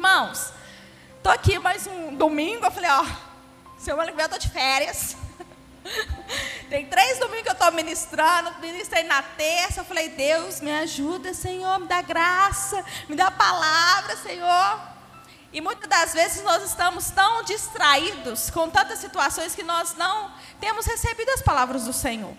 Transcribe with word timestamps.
Irmãos, 0.00 0.54
tô 1.22 1.28
aqui 1.28 1.58
mais 1.58 1.86
um 1.86 2.16
domingo, 2.16 2.64
eu 2.64 2.70
falei, 2.70 2.88
ó, 2.88 3.04
semana 3.78 4.10
que 4.10 4.16
vem 4.16 4.24
eu 4.24 4.30
tô 4.30 4.38
de 4.38 4.48
férias. 4.48 5.14
Tem 6.70 6.86
três 6.86 7.18
domingos 7.18 7.42
que 7.42 7.48
eu 7.50 7.52
estou 7.52 7.70
ministrando, 7.72 8.50
ministrei 8.62 9.02
na 9.02 9.20
terça, 9.20 9.80
eu 9.80 9.84
falei, 9.84 10.08
Deus, 10.08 10.62
me 10.62 10.72
ajuda, 10.72 11.34
Senhor, 11.34 11.78
me 11.80 11.86
dá 11.86 12.00
graça, 12.00 12.82
me 13.10 13.14
dá 13.14 13.30
palavra, 13.30 14.16
Senhor. 14.16 14.80
E 15.52 15.60
muitas 15.60 15.86
das 15.86 16.14
vezes 16.14 16.42
nós 16.44 16.62
estamos 16.62 17.10
tão 17.10 17.42
distraídos 17.42 18.48
com 18.48 18.70
tantas 18.70 19.00
situações 19.00 19.54
que 19.54 19.62
nós 19.62 19.94
não 19.96 20.32
temos 20.58 20.86
recebido 20.86 21.28
as 21.32 21.42
palavras 21.42 21.84
do 21.84 21.92
Senhor. 21.92 22.34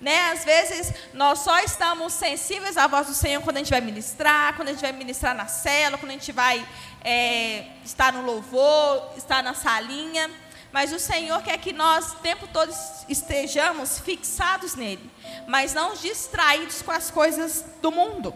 Né? 0.00 0.30
Às 0.30 0.44
vezes 0.44 0.94
nós 1.12 1.40
só 1.40 1.58
estamos 1.60 2.14
sensíveis 2.14 2.78
à 2.78 2.86
voz 2.86 3.06
do 3.06 3.14
Senhor 3.14 3.42
quando 3.42 3.56
a 3.56 3.60
gente 3.60 3.70
vai 3.70 3.82
ministrar, 3.82 4.56
quando 4.56 4.68
a 4.68 4.72
gente 4.72 4.80
vai 4.80 4.92
ministrar 4.92 5.34
na 5.34 5.46
cela, 5.46 5.98
quando 5.98 6.10
a 6.10 6.14
gente 6.14 6.32
vai 6.32 6.66
é, 7.04 7.66
estar 7.84 8.12
no 8.12 8.22
louvor, 8.22 9.12
estar 9.16 9.42
na 9.42 9.52
salinha. 9.52 10.30
Mas 10.72 10.92
o 10.92 10.98
Senhor 10.98 11.42
quer 11.42 11.58
que 11.58 11.72
nós 11.72 12.12
o 12.12 12.16
tempo 12.16 12.46
todo 12.46 12.72
estejamos 13.08 13.98
fixados 13.98 14.74
nele, 14.74 15.10
mas 15.46 15.74
não 15.74 15.94
distraídos 15.94 16.80
com 16.80 16.92
as 16.92 17.10
coisas 17.10 17.64
do 17.82 17.90
mundo. 17.90 18.32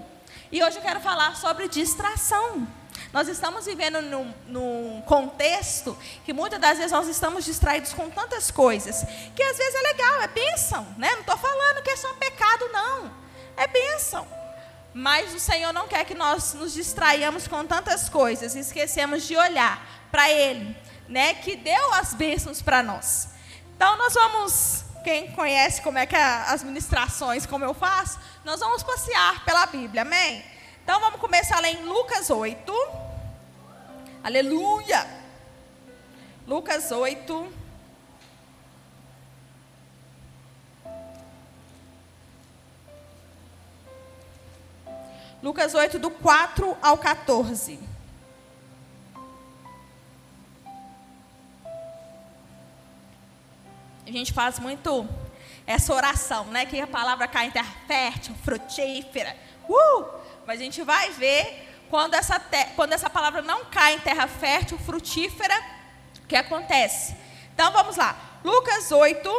E 0.51 0.63
hoje 0.63 0.77
eu 0.77 0.83
quero 0.83 1.01
falar 1.01 1.37
sobre 1.37 1.69
distração. 1.69 2.67
Nós 3.15 3.29
estamos 3.29 3.65
vivendo 3.65 4.03
num, 4.03 4.35
num, 4.49 5.01
contexto 5.03 5.97
que 6.25 6.33
muitas 6.33 6.61
das 6.61 6.79
vezes 6.79 6.91
nós 6.91 7.07
estamos 7.07 7.45
distraídos 7.45 7.93
com 7.93 8.11
tantas 8.11 8.51
coisas, 8.51 9.05
que 9.37 9.41
às 9.41 9.57
vezes 9.57 9.73
é 9.73 9.83
legal, 9.83 10.21
é 10.23 10.27
bênção, 10.27 10.85
né? 10.99 11.13
Não 11.13 11.21
estou 11.21 11.37
falando 11.37 11.81
que 11.85 11.91
é 11.91 11.97
só 11.97 12.13
pecado, 12.15 12.69
não. 12.73 13.15
É 13.57 13.69
bênção. 13.69 14.27
Mas 14.93 15.33
o 15.33 15.39
Senhor 15.39 15.73
não 15.73 15.87
quer 15.87 16.05
que 16.05 16.15
nós 16.17 16.55
nos 16.55 16.75
distraiamos 16.75 17.47
com 17.47 17.65
tantas 17.65 18.09
coisas 18.09 18.57
e 18.57 18.59
esquecemos 18.59 19.23
de 19.23 19.37
olhar 19.37 19.81
para 20.11 20.29
Ele, 20.29 20.77
né? 21.09 21.35
Que 21.35 21.55
deu 21.55 21.95
as 21.95 22.15
bênçãos 22.15 22.61
para 22.61 22.83
nós. 22.83 23.29
Então 23.77 23.97
nós 23.97 24.13
vamos, 24.13 24.85
quem 25.05 25.31
conhece 25.31 25.81
como 25.83 25.99
é 25.99 26.05
que 26.05 26.17
é 26.17 26.25
as 26.49 26.65
ministrações, 26.65 27.47
como 27.47 27.65
eu 27.65 27.75
faço, 27.75 28.19
nós 28.45 28.59
vamos 28.59 28.83
passear 28.83 29.45
pela 29.45 29.67
Bíblia, 29.67 30.03
amém? 30.03 30.45
Então 30.83 30.99
vamos 30.99 31.21
começar 31.21 31.61
lá 31.61 31.69
em 31.69 31.85
Lucas 31.85 32.29
8. 32.29 33.04
Aleluia! 34.25 35.07
Lucas 36.47 36.91
8. 36.91 37.53
Lucas 45.43 45.75
8, 45.75 45.99
do 45.99 46.11
4 46.11 46.75
ao 46.81 46.97
14. 46.97 47.79
A 54.07 54.11
gente 54.11 54.33
faz 54.33 54.59
muito 54.59 55.07
essa 55.67 55.93
oração, 55.93 56.47
né? 56.47 56.65
Que 56.65 56.81
a 56.81 56.87
palavra 56.87 57.29
cai 57.29 57.49
em 57.49 57.51
terra 57.51 57.75
fértil, 57.87 58.35
frutífera. 58.37 59.37
Uh! 59.69 60.07
Mas 60.47 60.61
a 60.61 60.65
gente 60.65 60.83
vai 60.83 61.11
ver 61.11 61.74
quando 61.95 62.15
essa, 62.15 62.43
quando 62.75 62.93
essa 62.93 63.09
palavra 63.09 63.41
não 63.41 63.67
cai 63.67 63.95
em 63.95 64.01
terra 64.01 64.27
fértil, 64.27 64.77
frutífera, 64.77 65.55
o 66.25 66.27
que 66.27 66.35
acontece? 66.35 67.15
Então 67.55 67.71
vamos 67.71 67.97
lá. 67.97 68.17
Lucas 68.43 68.91
8, 68.91 69.31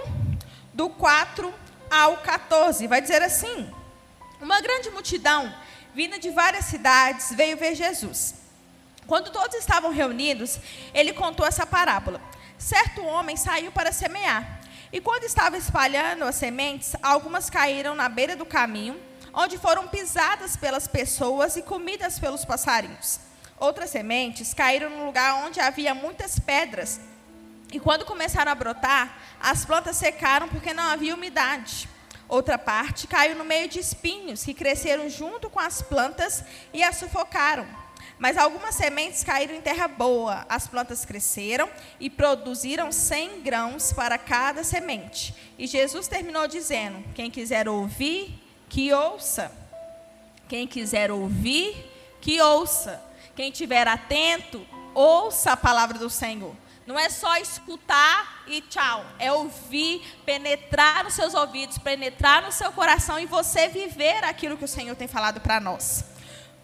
do 0.73 0.89
4 0.89 1.53
ao 1.92 2.16
14, 2.20 2.88
vai 2.88 3.02
dizer 3.02 3.22
assim: 3.22 3.70
Uma 4.39 4.61
grande 4.61 4.89
multidão, 4.89 5.53
vinda 5.94 6.17
de 6.17 6.30
várias 6.30 6.64
cidades, 6.64 7.36
veio 7.36 7.58
ver 7.58 7.76
Jesus. 7.76 8.36
Quando 9.06 9.31
todos 9.31 9.58
estavam 9.58 9.92
reunidos, 9.92 10.58
ele 10.94 11.11
contou 11.11 11.45
essa 11.45 11.67
parábola. 11.67 12.22
Certo 12.58 13.03
homem 13.03 13.36
saiu 13.36 13.70
para 13.70 13.92
semear. 13.92 14.61
E 14.94 15.02
quando 15.02 15.26
estava 15.26 15.58
espalhando 15.58 16.23
as 16.23 16.36
sementes, 16.36 16.95
algumas 17.03 17.49
caíram 17.49 17.95
na 17.95 18.08
beira 18.08 18.33
do 18.33 18.45
caminho 18.45 18.98
onde 19.35 19.57
foram 19.57 19.87
pisadas 19.87 20.55
pelas 20.55 20.87
pessoas 20.87 21.57
e 21.57 21.61
comidas 21.61 22.17
pelos 22.17 22.45
passarinhos. 22.45 23.19
Outras 23.59 23.89
sementes 23.89 24.53
caíram 24.53 24.89
no 24.89 25.05
lugar 25.05 25.45
onde 25.45 25.59
havia 25.59 25.93
muitas 25.93 26.39
pedras. 26.39 26.99
E 27.71 27.79
quando 27.79 28.05
começaram 28.05 28.51
a 28.51 28.55
brotar, 28.55 29.17
as 29.39 29.65
plantas 29.65 29.97
secaram 29.97 30.47
porque 30.47 30.73
não 30.73 30.83
havia 30.83 31.13
umidade. 31.13 31.89
Outra 32.27 32.57
parte 32.57 33.07
caiu 33.07 33.35
no 33.35 33.45
meio 33.45 33.67
de 33.67 33.79
espinhos 33.79 34.43
que 34.43 34.53
cresceram 34.53 35.09
junto 35.09 35.49
com 35.49 35.59
as 35.59 35.81
plantas 35.81 36.43
e 36.73 36.81
as 36.81 36.95
sufocaram. 36.95 37.67
Mas 38.17 38.37
algumas 38.37 38.75
sementes 38.75 39.23
caíram 39.23 39.53
em 39.53 39.61
terra 39.61 39.87
boa. 39.87 40.45
As 40.47 40.67
plantas 40.67 41.03
cresceram 41.03 41.69
e 41.99 42.09
produziram 42.09 42.91
cem 42.91 43.41
grãos 43.41 43.91
para 43.91 44.17
cada 44.17 44.63
semente. 44.63 45.35
E 45.57 45.67
Jesus 45.67 46.07
terminou 46.07 46.47
dizendo: 46.47 47.03
Quem 47.13 47.29
quiser 47.29 47.67
ouvir, 47.67 48.45
que 48.75 48.91
ouça. 48.91 49.49
Quem 50.49 50.67
quiser 50.67 51.09
ouvir, 51.09 51.73
que 52.19 52.41
ouça. 52.41 53.02
Quem 53.33 53.49
estiver 53.49 53.87
atento, 53.87 54.67
ouça 54.93 55.53
a 55.53 55.58
palavra 55.58 55.97
do 55.97 56.09
Senhor. 56.09 56.53
Não 56.85 56.99
é 56.99 57.09
só 57.09 57.37
escutar 57.37 58.43
e 58.45 58.59
tchau. 58.59 59.05
É 59.17 59.31
ouvir, 59.31 60.03
penetrar 60.25 61.05
nos 61.05 61.14
seus 61.14 61.33
ouvidos, 61.33 61.77
penetrar 61.77 62.41
no 62.41 62.52
seu 62.52 62.69
coração 62.73 63.17
e 63.17 63.25
você 63.25 63.69
viver 63.69 64.25
aquilo 64.25 64.58
que 64.58 64.65
o 64.65 64.67
Senhor 64.67 64.93
tem 64.93 65.08
falado 65.08 65.39
para 65.39 65.61
nós. 65.61 66.03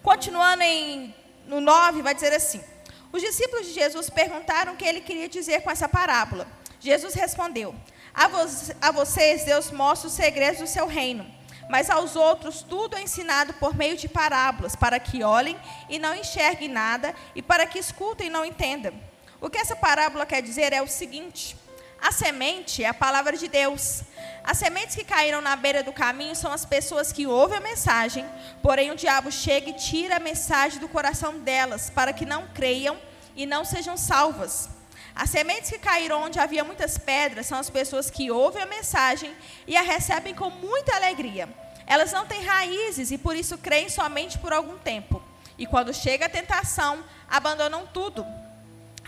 Continuando 0.02 0.62
em, 0.64 1.14
no 1.46 1.62
9, 1.62 2.02
vai 2.02 2.14
dizer 2.14 2.34
assim: 2.34 2.62
Os 3.10 3.22
discípulos 3.22 3.66
de 3.66 3.72
Jesus 3.72 4.10
perguntaram 4.10 4.74
o 4.74 4.76
que 4.76 4.84
ele 4.84 5.00
queria 5.00 5.30
dizer 5.30 5.62
com 5.62 5.70
essa 5.70 5.88
parábola. 5.88 6.46
Jesus 6.78 7.14
respondeu: 7.14 7.74
A, 8.12 8.28
vo 8.28 8.36
a 8.82 8.90
vocês 8.90 9.44
Deus 9.44 9.70
mostra 9.70 10.08
os 10.08 10.12
segredos 10.12 10.60
do 10.60 10.66
seu 10.66 10.86
reino 10.86 11.40
mas 11.72 11.88
aos 11.88 12.16
outros 12.16 12.60
tudo 12.60 12.98
é 12.98 13.02
ensinado 13.02 13.54
por 13.54 13.74
meio 13.74 13.96
de 13.96 14.06
parábolas, 14.06 14.76
para 14.76 15.00
que 15.00 15.22
olhem 15.22 15.56
e 15.88 15.98
não 15.98 16.14
enxerguem 16.14 16.68
nada, 16.68 17.14
e 17.34 17.40
para 17.40 17.64
que 17.64 17.78
escutem 17.78 18.26
e 18.26 18.30
não 18.30 18.44
entendam. 18.44 18.92
O 19.40 19.48
que 19.48 19.56
essa 19.56 19.74
parábola 19.74 20.26
quer 20.26 20.42
dizer 20.42 20.74
é 20.74 20.82
o 20.82 20.86
seguinte: 20.86 21.56
a 21.98 22.12
semente 22.12 22.84
é 22.84 22.88
a 22.88 22.92
palavra 22.92 23.38
de 23.38 23.48
Deus. 23.48 24.02
As 24.44 24.58
sementes 24.58 24.94
que 24.94 25.02
caíram 25.02 25.40
na 25.40 25.56
beira 25.56 25.82
do 25.82 25.94
caminho 25.94 26.36
são 26.36 26.52
as 26.52 26.66
pessoas 26.66 27.10
que 27.10 27.26
ouvem 27.26 27.56
a 27.56 27.60
mensagem, 27.62 28.26
porém 28.62 28.90
o 28.90 28.94
diabo 28.94 29.32
chega 29.32 29.70
e 29.70 29.72
tira 29.72 30.16
a 30.16 30.20
mensagem 30.20 30.78
do 30.78 30.90
coração 30.90 31.38
delas, 31.38 31.88
para 31.88 32.12
que 32.12 32.26
não 32.26 32.48
creiam 32.48 32.98
e 33.34 33.46
não 33.46 33.64
sejam 33.64 33.96
salvas. 33.96 34.68
As 35.14 35.30
sementes 35.30 35.70
que 35.70 35.78
caíram 35.78 36.22
onde 36.22 36.38
havia 36.38 36.64
muitas 36.64 36.96
pedras 36.96 37.46
são 37.46 37.58
as 37.58 37.68
pessoas 37.68 38.10
que 38.10 38.30
ouvem 38.30 38.62
a 38.62 38.66
mensagem 38.66 39.34
e 39.66 39.76
a 39.76 39.82
recebem 39.82 40.34
com 40.34 40.50
muita 40.50 40.94
alegria. 40.94 41.48
Elas 41.86 42.12
não 42.12 42.26
têm 42.26 42.42
raízes 42.42 43.10
e 43.10 43.18
por 43.18 43.36
isso 43.36 43.58
creem 43.58 43.88
somente 43.88 44.38
por 44.38 44.52
algum 44.52 44.78
tempo. 44.78 45.22
E 45.58 45.66
quando 45.66 45.92
chega 45.92 46.26
a 46.26 46.30
tentação, 46.30 47.04
abandonam 47.28 47.86
tudo. 47.86 48.24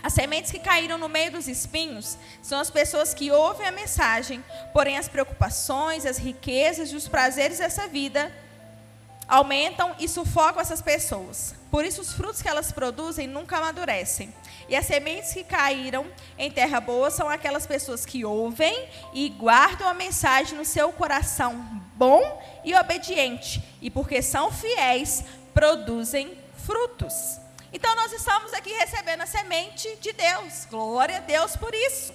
As 0.03 0.13
sementes 0.13 0.51
que 0.51 0.59
caíram 0.59 0.99
no 0.99 1.09
meio 1.09 1.31
dos 1.31 1.47
espinhos 1.47 2.15
são 2.43 2.59
as 2.59 2.69
pessoas 2.69 3.13
que 3.13 3.31
ouvem 3.31 3.65
a 3.65 3.71
mensagem, 3.71 4.43
porém 4.71 4.99
as 4.99 5.07
preocupações, 5.07 6.05
as 6.05 6.17
riquezas 6.17 6.91
e 6.91 6.95
os 6.95 7.07
prazeres 7.07 7.57
dessa 7.57 7.87
vida 7.87 8.31
aumentam 9.27 9.95
e 9.99 10.07
sufocam 10.07 10.61
essas 10.61 10.81
pessoas. 10.81 11.55
Por 11.71 11.83
isso, 11.83 12.01
os 12.01 12.13
frutos 12.13 12.41
que 12.41 12.47
elas 12.47 12.71
produzem 12.71 13.27
nunca 13.27 13.57
amadurecem. 13.57 14.31
E 14.67 14.75
as 14.75 14.85
sementes 14.85 15.33
que 15.33 15.43
caíram 15.43 16.05
em 16.37 16.49
terra 16.49 16.79
boa 16.79 17.11
são 17.11 17.29
aquelas 17.29 17.67
pessoas 17.67 18.05
que 18.05 18.25
ouvem 18.25 18.89
e 19.13 19.29
guardam 19.29 19.87
a 19.87 19.93
mensagem 19.93 20.57
no 20.57 20.65
seu 20.65 20.91
coração 20.91 21.53
bom 21.95 22.41
e 22.63 22.73
obediente. 22.75 23.63
E 23.81 23.89
porque 23.89 24.21
são 24.21 24.51
fiéis, 24.51 25.23
produzem 25.53 26.37
frutos. 26.65 27.39
Então, 27.71 27.93
nós 27.95 28.11
estamos 28.13 28.53
aqui 28.53 28.71
recebendo 28.71 29.21
a 29.21 29.25
semente 29.25 29.95
de 29.97 30.13
Deus. 30.13 30.65
Glória 30.69 31.17
a 31.17 31.21
Deus 31.21 31.55
por 31.55 31.73
isso. 31.73 32.13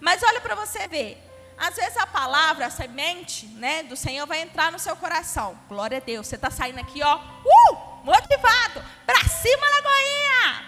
Mas 0.00 0.22
olha 0.22 0.40
para 0.40 0.54
você 0.54 0.86
ver. 0.88 1.22
Às 1.56 1.74
vezes 1.74 1.96
a 1.96 2.06
palavra, 2.06 2.66
a 2.66 2.70
semente 2.70 3.46
né, 3.46 3.82
do 3.82 3.96
Senhor 3.96 4.26
vai 4.26 4.40
entrar 4.40 4.70
no 4.70 4.78
seu 4.78 4.94
coração. 4.94 5.58
Glória 5.68 5.98
a 5.98 6.00
Deus. 6.00 6.26
Você 6.26 6.36
está 6.36 6.50
saindo 6.50 6.78
aqui, 6.78 7.02
ó, 7.02 7.16
uh, 7.16 8.04
motivado. 8.04 8.84
Para 9.04 9.24
cima, 9.28 9.66
Lagoinha! 9.66 10.67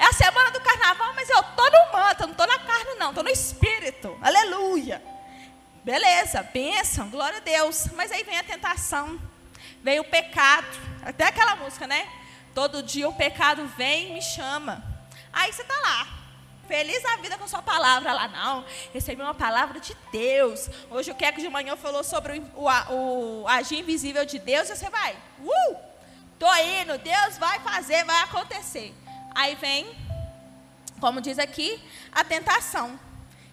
É 0.00 0.06
a 0.06 0.12
semana 0.14 0.50
do 0.50 0.62
carnaval, 0.62 1.12
mas 1.14 1.28
eu 1.28 1.40
estou 1.40 1.70
no 1.70 1.92
manto, 1.92 2.22
eu 2.22 2.26
não 2.28 2.32
estou 2.32 2.46
na 2.46 2.58
carne, 2.58 2.94
não, 2.98 3.10
estou 3.10 3.22
no 3.22 3.28
espírito. 3.28 4.18
Aleluia. 4.22 5.02
Beleza, 5.84 6.42
bênção, 6.42 7.10
glória 7.10 7.36
a 7.36 7.40
Deus. 7.42 7.86
Mas 7.92 8.10
aí 8.10 8.24
vem 8.24 8.38
a 8.38 8.42
tentação, 8.42 9.20
vem 9.82 10.00
o 10.00 10.04
pecado. 10.04 10.66
Até 11.02 11.24
aquela 11.26 11.54
música, 11.56 11.86
né? 11.86 12.08
Todo 12.54 12.82
dia 12.82 13.06
o 13.10 13.14
pecado 13.14 13.66
vem 13.76 14.08
e 14.08 14.14
me 14.14 14.22
chama. 14.22 14.82
Aí 15.30 15.52
você 15.52 15.60
está 15.60 15.78
lá, 15.82 16.08
Feliz 16.66 17.04
a 17.04 17.16
vida 17.16 17.36
com 17.36 17.48
sua 17.48 17.60
palavra 17.60 18.12
lá, 18.12 18.28
não. 18.28 18.64
Recebi 18.94 19.20
uma 19.20 19.34
palavra 19.34 19.80
de 19.80 19.92
Deus. 20.12 20.70
Hoje 20.88 21.10
o 21.10 21.14
Queco 21.16 21.40
de 21.40 21.48
manhã 21.48 21.76
falou 21.76 22.04
sobre 22.04 22.38
o, 22.54 22.64
o, 22.64 23.42
o 23.42 23.48
agir 23.48 23.80
invisível 23.80 24.24
de 24.24 24.38
Deus. 24.38 24.70
E 24.70 24.76
você 24.76 24.88
vai, 24.88 25.16
uh, 25.40 25.76
tô 26.38 26.46
indo, 26.54 26.96
Deus 26.98 27.36
vai 27.38 27.58
fazer, 27.58 28.04
vai 28.04 28.22
acontecer. 28.22 28.94
Aí 29.34 29.54
vem, 29.54 29.94
como 31.00 31.20
diz 31.20 31.38
aqui, 31.38 31.82
a 32.12 32.24
tentação. 32.24 32.98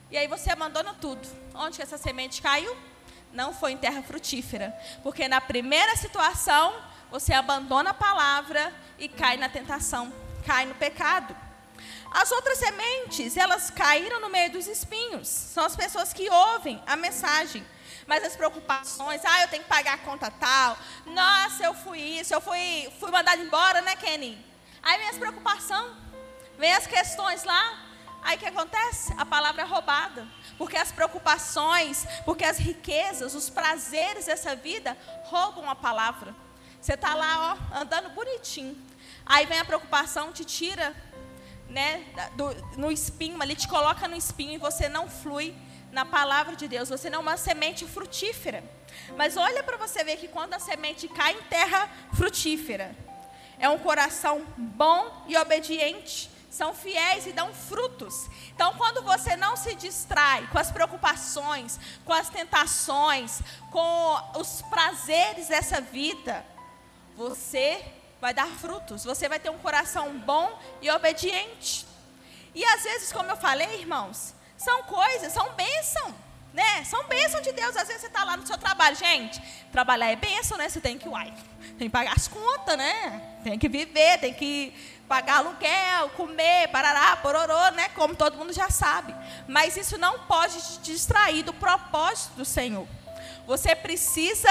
E 0.09 0.17
aí 0.17 0.27
você 0.27 0.51
abandona 0.51 0.93
tudo. 0.93 1.27
Onde 1.53 1.77
que 1.77 1.83
essa 1.83 1.97
semente 1.97 2.41
caiu? 2.41 2.75
Não 3.33 3.53
foi 3.53 3.73
em 3.73 3.77
terra 3.77 4.01
frutífera. 4.01 4.75
Porque 5.03 5.27
na 5.27 5.41
primeira 5.41 5.95
situação, 5.95 6.73
você 7.11 7.33
abandona 7.33 7.91
a 7.91 7.93
palavra 7.93 8.73
e 8.97 9.07
cai 9.07 9.37
na 9.37 9.49
tentação, 9.49 10.11
cai 10.45 10.65
no 10.65 10.75
pecado. 10.75 11.35
As 12.11 12.31
outras 12.31 12.57
sementes, 12.57 13.37
elas 13.37 13.69
caíram 13.69 14.19
no 14.21 14.29
meio 14.29 14.51
dos 14.51 14.67
espinhos. 14.67 15.27
São 15.27 15.65
as 15.65 15.75
pessoas 15.75 16.13
que 16.13 16.29
ouvem 16.29 16.81
a 16.87 16.95
mensagem. 16.95 17.65
Mas 18.07 18.23
as 18.23 18.35
preocupações, 18.35 19.21
ah, 19.25 19.41
eu 19.41 19.47
tenho 19.49 19.63
que 19.63 19.69
pagar 19.69 19.95
a 19.95 19.97
conta 19.97 20.31
tal. 20.31 20.77
Nossa, 21.05 21.65
eu 21.65 21.73
fui 21.73 21.99
isso, 21.99 22.33
eu 22.33 22.39
fui, 22.39 22.89
fui 22.99 23.11
mandado 23.11 23.41
embora, 23.41 23.81
né, 23.81 23.95
Kenny? 23.97 24.46
Aí 24.87 24.99
vem 24.99 25.09
as 25.09 25.17
preocupações, 25.17 25.91
vem 26.57 26.73
as 26.73 26.87
questões 26.87 27.43
lá. 27.43 27.83
Aí 28.21 28.37
o 28.37 28.39
que 28.39 28.45
acontece? 28.45 29.13
A 29.17 29.25
palavra 29.25 29.63
é 29.63 29.65
roubada. 29.65 30.25
Porque 30.57 30.77
as 30.77 30.93
preocupações, 30.93 32.07
porque 32.23 32.45
as 32.45 32.57
riquezas, 32.57 33.35
os 33.35 33.49
prazeres 33.49 34.27
dessa 34.27 34.55
vida 34.55 34.97
roubam 35.25 35.69
a 35.69 35.75
palavra. 35.75 36.33
Você 36.79 36.93
está 36.93 37.13
lá, 37.15 37.33
ó, 37.51 37.79
andando 37.81 38.11
bonitinho. 38.11 38.81
Aí 39.25 39.45
vem 39.45 39.59
a 39.59 39.65
preocupação, 39.65 40.31
te 40.31 40.45
tira 40.45 40.95
né, 41.67 42.05
do, 42.35 42.53
no 42.77 42.89
espinho, 42.89 43.41
ali 43.41 43.57
te 43.57 43.67
coloca 43.67 44.07
no 44.07 44.15
espinho 44.15 44.53
e 44.53 44.57
você 44.57 44.87
não 44.87 45.09
flui 45.09 45.53
na 45.91 46.05
palavra 46.05 46.55
de 46.55 46.65
Deus. 46.65 46.87
Você 46.87 47.09
não 47.09 47.19
é 47.19 47.21
uma 47.23 47.35
semente 47.35 47.85
frutífera. 47.85 48.63
Mas 49.17 49.35
olha 49.35 49.61
para 49.63 49.75
você 49.75 50.01
ver 50.05 50.15
que 50.15 50.29
quando 50.29 50.53
a 50.53 50.59
semente 50.59 51.09
cai 51.09 51.33
em 51.33 51.43
terra 51.43 51.89
frutífera, 52.13 52.95
é 53.59 53.69
um 53.69 53.79
coração 53.79 54.45
bom 54.57 55.23
e 55.27 55.37
obediente. 55.37 56.29
São 56.49 56.73
fiéis 56.73 57.27
e 57.27 57.33
dão 57.33 57.53
frutos. 57.53 58.27
Então, 58.55 58.73
quando 58.77 59.03
você 59.03 59.35
não 59.35 59.55
se 59.55 59.75
distrai 59.75 60.47
com 60.47 60.57
as 60.57 60.71
preocupações, 60.71 61.79
com 62.03 62.13
as 62.13 62.29
tentações, 62.29 63.41
com 63.71 64.39
os 64.39 64.63
prazeres 64.63 65.49
dessa 65.49 65.79
vida, 65.79 66.43
você 67.15 67.83
vai 68.19 68.33
dar 68.33 68.47
frutos. 68.47 69.03
Você 69.03 69.29
vai 69.29 69.39
ter 69.39 69.49
um 69.49 69.59
coração 69.59 70.17
bom 70.19 70.59
e 70.81 70.89
obediente. 70.89 71.85
E 72.55 72.65
às 72.65 72.83
vezes, 72.83 73.11
como 73.11 73.29
eu 73.29 73.37
falei, 73.37 73.79
irmãos, 73.79 74.33
são 74.57 74.83
coisas, 74.83 75.31
são 75.33 75.53
bênção, 75.53 76.15
né? 76.53 76.83
São 76.85 77.03
bênção 77.07 77.41
de 77.41 77.51
Deus. 77.51 77.75
Às 77.75 77.87
vezes 77.87 78.01
você 78.01 78.07
está 78.07 78.23
lá 78.23 78.37
no 78.37 78.45
seu 78.45 78.57
trabalho, 78.57 78.95
gente. 78.95 79.41
Trabalhar 79.71 80.11
é 80.11 80.15
bênção, 80.15 80.57
né? 80.57 80.67
Você 80.69 80.81
tem 80.81 80.97
que, 80.97 81.07
uai, 81.07 81.33
tem 81.77 81.87
que 81.87 81.89
pagar 81.89 82.13
as 82.15 82.27
contas, 82.27 82.77
né? 82.77 83.21
Tem 83.43 83.59
que 83.59 83.69
viver, 83.69 84.19
tem 84.19 84.33
que 84.33 84.73
pagar 85.07 85.37
aluguel, 85.37 86.09
comer, 86.15 86.67
parará, 86.69 87.15
pororô, 87.17 87.71
né? 87.71 87.89
Como 87.89 88.15
todo 88.15 88.37
mundo 88.37 88.53
já 88.53 88.69
sabe. 88.69 89.15
Mas 89.47 89.77
isso 89.77 89.97
não 89.97 90.19
pode 90.19 90.59
te 90.61 90.79
distrair 90.91 91.43
do 91.43 91.53
propósito 91.53 92.33
do 92.35 92.45
Senhor. 92.45 92.87
Você 93.45 93.75
precisa 93.75 94.49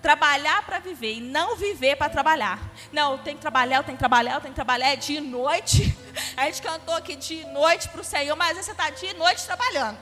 trabalhar 0.00 0.64
para 0.64 0.78
viver 0.78 1.14
e 1.14 1.20
não 1.20 1.56
viver 1.56 1.96
para 1.96 2.08
trabalhar. 2.08 2.60
Não, 2.92 3.18
tenho 3.18 3.36
que 3.36 3.42
trabalhar, 3.42 3.82
tenho 3.82 3.96
que 3.96 3.98
trabalhar, 3.98 4.40
tenho 4.40 4.52
que 4.52 4.54
trabalhar 4.54 4.90
é 4.90 4.96
de 4.96 5.20
noite. 5.20 5.96
A 6.36 6.44
gente 6.44 6.62
cantou 6.62 6.94
aqui 6.94 7.16
de 7.16 7.44
noite 7.46 7.88
para 7.88 8.00
o 8.00 8.04
Senhor, 8.04 8.36
mas 8.36 8.50
às 8.50 8.56
vezes 8.56 8.66
você 8.66 8.72
está 8.72 8.90
de 8.90 9.14
noite 9.14 9.44
trabalhando. 9.44 9.98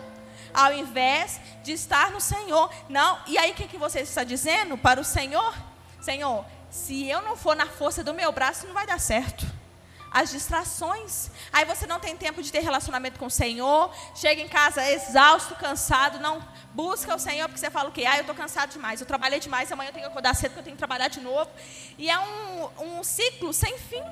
Ao 0.56 0.72
invés 0.72 1.38
de 1.62 1.72
estar 1.72 2.10
no 2.10 2.20
Senhor. 2.20 2.72
Não, 2.88 3.18
e 3.26 3.36
aí 3.36 3.50
o 3.52 3.54
que, 3.54 3.68
que 3.68 3.76
você 3.76 4.00
está 4.00 4.24
dizendo 4.24 4.78
para 4.78 5.00
o 5.00 5.04
Senhor? 5.04 5.54
Senhor, 6.00 6.44
se 6.70 7.08
eu 7.08 7.20
não 7.20 7.36
for 7.36 7.54
na 7.54 7.66
força 7.66 8.02
do 8.02 8.14
meu 8.14 8.32
braço, 8.32 8.66
não 8.66 8.74
vai 8.74 8.86
dar 8.86 8.98
certo 8.98 9.46
as 10.16 10.30
distrações. 10.30 11.30
Aí 11.52 11.66
você 11.66 11.86
não 11.86 12.00
tem 12.00 12.16
tempo 12.16 12.42
de 12.42 12.50
ter 12.50 12.60
relacionamento 12.60 13.18
com 13.18 13.26
o 13.26 13.30
Senhor, 13.30 13.94
chega 14.14 14.40
em 14.40 14.48
casa 14.48 14.82
exausto, 14.90 15.54
cansado, 15.56 16.18
não 16.18 16.42
busca 16.72 17.14
o 17.14 17.18
Senhor 17.18 17.46
porque 17.48 17.60
você 17.60 17.70
fala 17.70 17.90
o 17.90 17.92
quê? 17.92 18.06
Ah, 18.06 18.16
eu 18.16 18.22
estou 18.22 18.34
cansado 18.34 18.70
demais, 18.70 18.98
eu 18.98 19.06
trabalhei 19.06 19.38
demais, 19.38 19.70
amanhã 19.70 19.90
eu 19.90 19.92
tenho 19.92 20.06
que 20.06 20.10
acordar 20.10 20.34
cedo 20.34 20.52
porque 20.52 20.60
eu 20.60 20.64
tenho 20.64 20.76
que 20.76 20.80
trabalhar 20.80 21.08
de 21.08 21.20
novo. 21.20 21.50
E 21.98 22.08
é 22.08 22.18
um, 22.18 22.98
um 22.98 23.04
ciclo 23.04 23.52
sem 23.52 23.76
fim. 23.76 24.02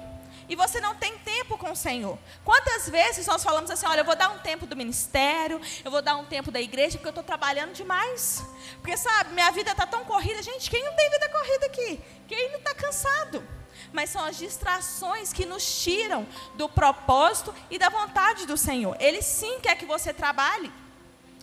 E 0.49 0.55
você 0.55 0.81
não 0.81 0.94
tem 0.94 1.17
tempo 1.19 1.56
com 1.56 1.70
o 1.73 1.76
Senhor. 1.76 2.19
Quantas 2.44 2.88
vezes 2.88 3.26
nós 3.26 3.43
falamos 3.43 3.70
assim: 3.70 3.87
olha, 3.87 4.00
eu 4.00 4.05
vou 4.05 4.17
dar 4.17 4.31
um 4.31 4.38
tempo 4.38 4.67
do 4.67 4.76
ministério, 4.76 5.61
eu 5.85 5.91
vou 5.91 6.02
dar 6.02 6.17
um 6.17 6.25
tempo 6.25 6.50
da 6.50 6.61
igreja, 6.61 6.99
porque 6.99 7.08
eu 7.08 7.11
estou 7.11 7.25
trabalhando 7.25 7.73
demais. 7.73 8.44
Porque, 8.81 8.96
sabe, 8.96 9.32
minha 9.32 9.50
vida 9.50 9.70
está 9.70 9.87
tão 9.87 10.05
corrida. 10.05 10.43
Gente, 10.43 10.69
quem 10.70 10.85
não 10.85 10.94
tem 10.94 11.11
vida 11.11 11.29
corrida 11.29 11.67
aqui? 11.67 12.00
Quem 12.29 12.50
não 12.50 12.58
está 12.58 12.75
cansado? 12.75 13.46
mas 13.93 14.11
são 14.11 14.25
as 14.25 14.37
distrações 14.37 15.32
que 15.32 15.46
nos 15.46 15.82
tiram 15.82 16.26
do 16.56 16.69
propósito 16.69 17.55
e 17.70 17.79
da 17.79 17.88
vontade 17.88 18.44
do 18.44 18.56
Senhor. 18.56 18.97
Ele 18.99 19.23
sim 19.23 19.61
quer 19.61 19.76
que 19.76 19.87
você 19.87 20.12
trabalhe, 20.12 20.70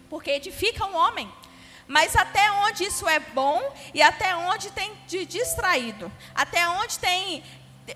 porque 0.09 0.31
edifica 0.31 0.85
um 0.85 0.95
homem. 0.95 1.31
Mas 1.87 2.15
até 2.15 2.51
onde 2.51 2.83
isso 2.83 3.07
é 3.07 3.19
bom 3.19 3.61
e 3.93 4.01
até 4.01 4.35
onde 4.35 4.69
tem 4.71 4.93
de 5.07 5.25
distraído, 5.25 6.11
até 6.35 6.67
onde 6.67 6.99
tem 6.99 7.43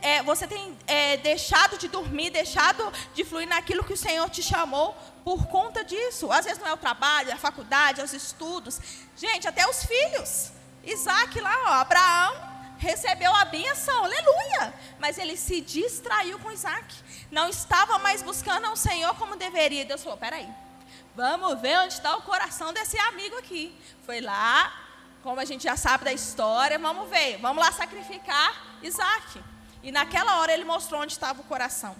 é, 0.02 0.24
você 0.24 0.48
tem 0.48 0.78
é, 0.88 1.18
deixado 1.18 1.78
de 1.78 1.88
dormir, 1.88 2.30
deixado 2.30 2.92
de 3.14 3.24
fluir 3.24 3.48
naquilo 3.48 3.84
que 3.84 3.94
o 3.94 3.98
Senhor 3.98 4.30
te 4.30 4.42
chamou 4.42 4.96
por 5.24 5.48
conta 5.48 5.84
disso. 5.84 6.32
Às 6.32 6.46
vezes 6.46 6.60
não 6.60 6.68
é 6.68 6.74
o 6.74 6.78
trabalho, 6.78 7.30
é 7.30 7.34
a 7.34 7.38
faculdade, 7.38 8.02
é 8.02 8.04
os 8.04 8.14
estudos. 8.14 8.80
Gente, 9.16 9.48
até 9.48 9.68
os 9.68 9.86
filhos. 9.86 10.52
Isaac 10.84 11.40
lá, 11.40 11.56
ó, 11.68 11.74
Abraão 11.74 12.56
recebeu 12.78 13.34
a 13.34 13.46
benção, 13.46 14.04
aleluia. 14.04 14.74
Mas 15.00 15.18
ele 15.18 15.38
se 15.38 15.62
distraiu 15.62 16.38
com 16.40 16.52
Isaac. 16.52 16.94
Não 17.32 17.50
estava 17.50 17.98
mais 18.00 18.22
buscando 18.22 18.66
ao 18.66 18.76
Senhor 18.76 19.16
como 19.16 19.36
deveria. 19.36 19.86
Deus 19.86 20.04
falou: 20.04 20.18
peraí, 20.18 20.48
vamos 21.16 21.60
ver 21.60 21.80
onde 21.80 21.94
está 21.94 22.16
o 22.16 22.22
coração 22.22 22.74
desse 22.74 22.98
amigo 23.00 23.38
aqui. 23.38 23.76
Foi 24.06 24.22
lá, 24.22 24.72
como 25.24 25.40
a 25.40 25.46
gente 25.46 25.64
já 25.64 25.76
sabe 25.76 26.06
da 26.06 26.14
história, 26.14 26.78
vamos 26.78 27.10
ver, 27.10 27.38
vamos 27.38 27.64
lá 27.64 27.72
sacrificar 27.72 28.78
Isaac. 28.84 29.55
E 29.86 29.92
naquela 29.92 30.40
hora 30.40 30.52
ele 30.52 30.66
mostrou 30.66 31.00
onde 31.02 31.14
estava 31.14 31.40
o 31.42 31.44
coração. 31.46 31.96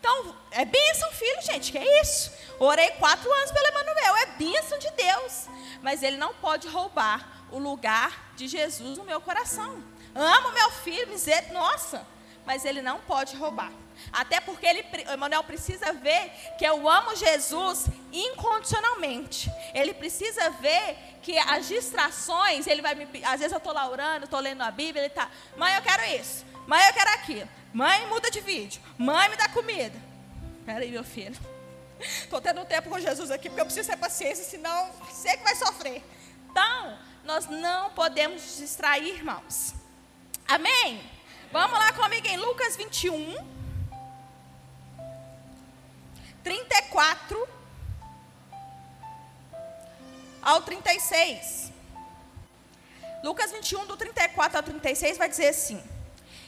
Então, 0.00 0.34
é 0.50 0.64
bênção, 0.64 1.12
filho, 1.12 1.42
gente, 1.42 1.70
que 1.70 1.76
é 1.76 2.00
isso? 2.00 2.32
Orei 2.58 2.90
quatro 2.92 3.30
anos 3.30 3.52
pelo 3.52 3.66
Emanuel, 3.66 4.16
é 4.16 4.26
bênção 4.38 4.78
de 4.78 4.90
Deus. 4.92 5.46
Mas 5.82 6.02
ele 6.02 6.16
não 6.16 6.32
pode 6.32 6.66
roubar 6.66 7.46
o 7.52 7.58
lugar 7.58 8.32
de 8.36 8.48
Jesus 8.48 8.96
no 8.96 9.04
meu 9.04 9.20
coração. 9.20 9.82
Amo 10.14 10.50
meu 10.52 10.70
filho, 10.70 11.08
miséria, 11.08 11.52
nossa, 11.52 12.06
mas 12.46 12.64
ele 12.64 12.80
não 12.80 13.00
pode 13.00 13.36
roubar. 13.36 13.70
Até 14.10 14.40
porque 14.40 14.64
ele, 14.64 14.84
Emanuel 15.12 15.44
precisa 15.44 15.92
ver 15.92 16.30
que 16.58 16.64
eu 16.64 16.88
amo 16.88 17.14
Jesus 17.14 17.86
incondicionalmente. 18.12 19.50
Ele 19.74 19.92
precisa 19.92 20.48
ver 20.50 20.96
que 21.20 21.38
as 21.38 21.68
distrações, 21.68 22.66
ele 22.66 22.80
vai 22.80 22.94
me, 22.94 23.06
às 23.24 23.40
vezes 23.40 23.52
eu 23.52 23.58
estou 23.58 23.74
lá 23.74 23.86
orando, 23.88 24.24
estou 24.24 24.40
lendo 24.40 24.62
a 24.62 24.70
Bíblia, 24.70 25.02
ele 25.02 25.08
está, 25.08 25.28
mãe, 25.56 25.74
eu 25.74 25.82
quero 25.82 26.04
isso, 26.18 26.46
mãe, 26.66 26.86
eu 26.86 26.92
quero 26.92 27.10
aquilo, 27.10 27.48
mãe, 27.72 28.06
muda 28.06 28.30
de 28.30 28.40
vídeo, 28.40 28.80
mãe, 28.98 29.28
me 29.28 29.36
dá 29.36 29.48
comida. 29.48 29.98
Peraí, 30.64 30.90
meu 30.90 31.04
filho. 31.04 31.38
Estou 32.00 32.40
tendo 32.40 32.64
tempo 32.64 32.90
com 32.90 32.98
Jesus 32.98 33.30
aqui, 33.30 33.48
porque 33.48 33.60
eu 33.60 33.66
preciso 33.66 33.88
ter 33.88 33.96
paciência, 33.96 34.44
senão 34.44 34.90
sei 35.12 35.36
que 35.36 35.44
vai 35.44 35.54
sofrer. 35.54 36.02
Então, 36.50 36.98
nós 37.24 37.46
não 37.46 37.90
podemos 37.90 38.56
distrair, 38.56 39.14
irmãos. 39.14 39.74
Amém? 40.46 41.02
Vamos 41.52 41.78
lá 41.78 41.92
comigo 41.92 42.26
em 42.26 42.36
Lucas 42.36 42.76
21, 42.76 43.36
34 46.42 47.48
ao 50.42 50.62
36. 50.62 51.72
Lucas 53.24 53.50
21, 53.50 53.86
do 53.86 53.96
34 53.96 54.58
ao 54.58 54.62
36, 54.62 55.18
vai 55.18 55.28
dizer 55.28 55.48
assim: 55.48 55.82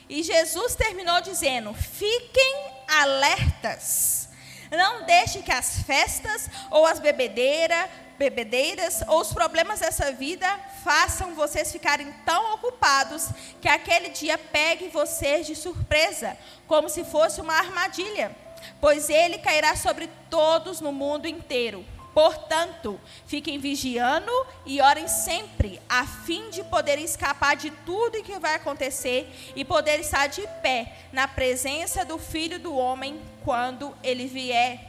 E 0.09 0.23
Jesus 0.23 0.75
terminou 0.75 1.21
dizendo: 1.21 1.75
Fiquem 1.75 2.73
alertas, 2.87 4.29
não 4.71 5.05
deixe 5.05 5.43
que 5.43 5.53
as 5.53 5.83
festas 5.83 6.49
ou 6.71 6.87
as 6.87 6.99
bebedeiras 6.99 7.89
bebedeiras 8.19 9.03
ou 9.07 9.21
os 9.21 9.33
problemas 9.33 9.79
dessa 9.79 10.11
vida 10.11 10.45
façam 10.83 11.37
vocês 11.37 11.71
ficarem 11.71 12.13
tão 12.27 12.55
ocupados 12.55 13.29
que 13.61 13.69
aquele 13.69 14.09
dia 14.09 14.37
pegue 14.37 14.89
vocês 14.89 15.47
de 15.47 15.55
surpresa, 15.55 16.37
como 16.67 16.89
se 16.89 17.05
fosse 17.05 17.41
uma 17.41 17.55
armadilha, 17.55 18.37
pois 18.81 19.09
ele 19.09 19.39
cairá 19.39 19.77
sobre 19.77 20.11
todos 20.29 20.81
no 20.81 20.91
mundo 20.91 21.29
inteiro. 21.29 21.87
Portanto, 22.19 23.01
fiquem 23.27 23.61
vigiando 23.61 24.33
e 24.67 24.81
orem 24.81 25.07
sempre, 25.07 25.81
a 25.89 26.05
fim 26.05 26.51
de 26.51 26.65
poderem 26.65 27.05
escapar 27.05 27.55
de 27.55 27.71
tudo 27.71 28.19
o 28.19 28.25
que 28.25 28.41
vai 28.41 28.57
acontecer 28.57 29.53
e 29.55 29.65
poder 29.65 30.01
estar 30.01 30.27
de 30.27 30.45
pé 30.61 30.97
na 31.13 31.29
presença 31.29 32.05
do 32.05 32.19
Filho 32.19 32.59
do 32.59 32.75
Homem 32.75 33.23
quando 33.45 33.97
ele 34.03 34.27
vier. 34.27 34.81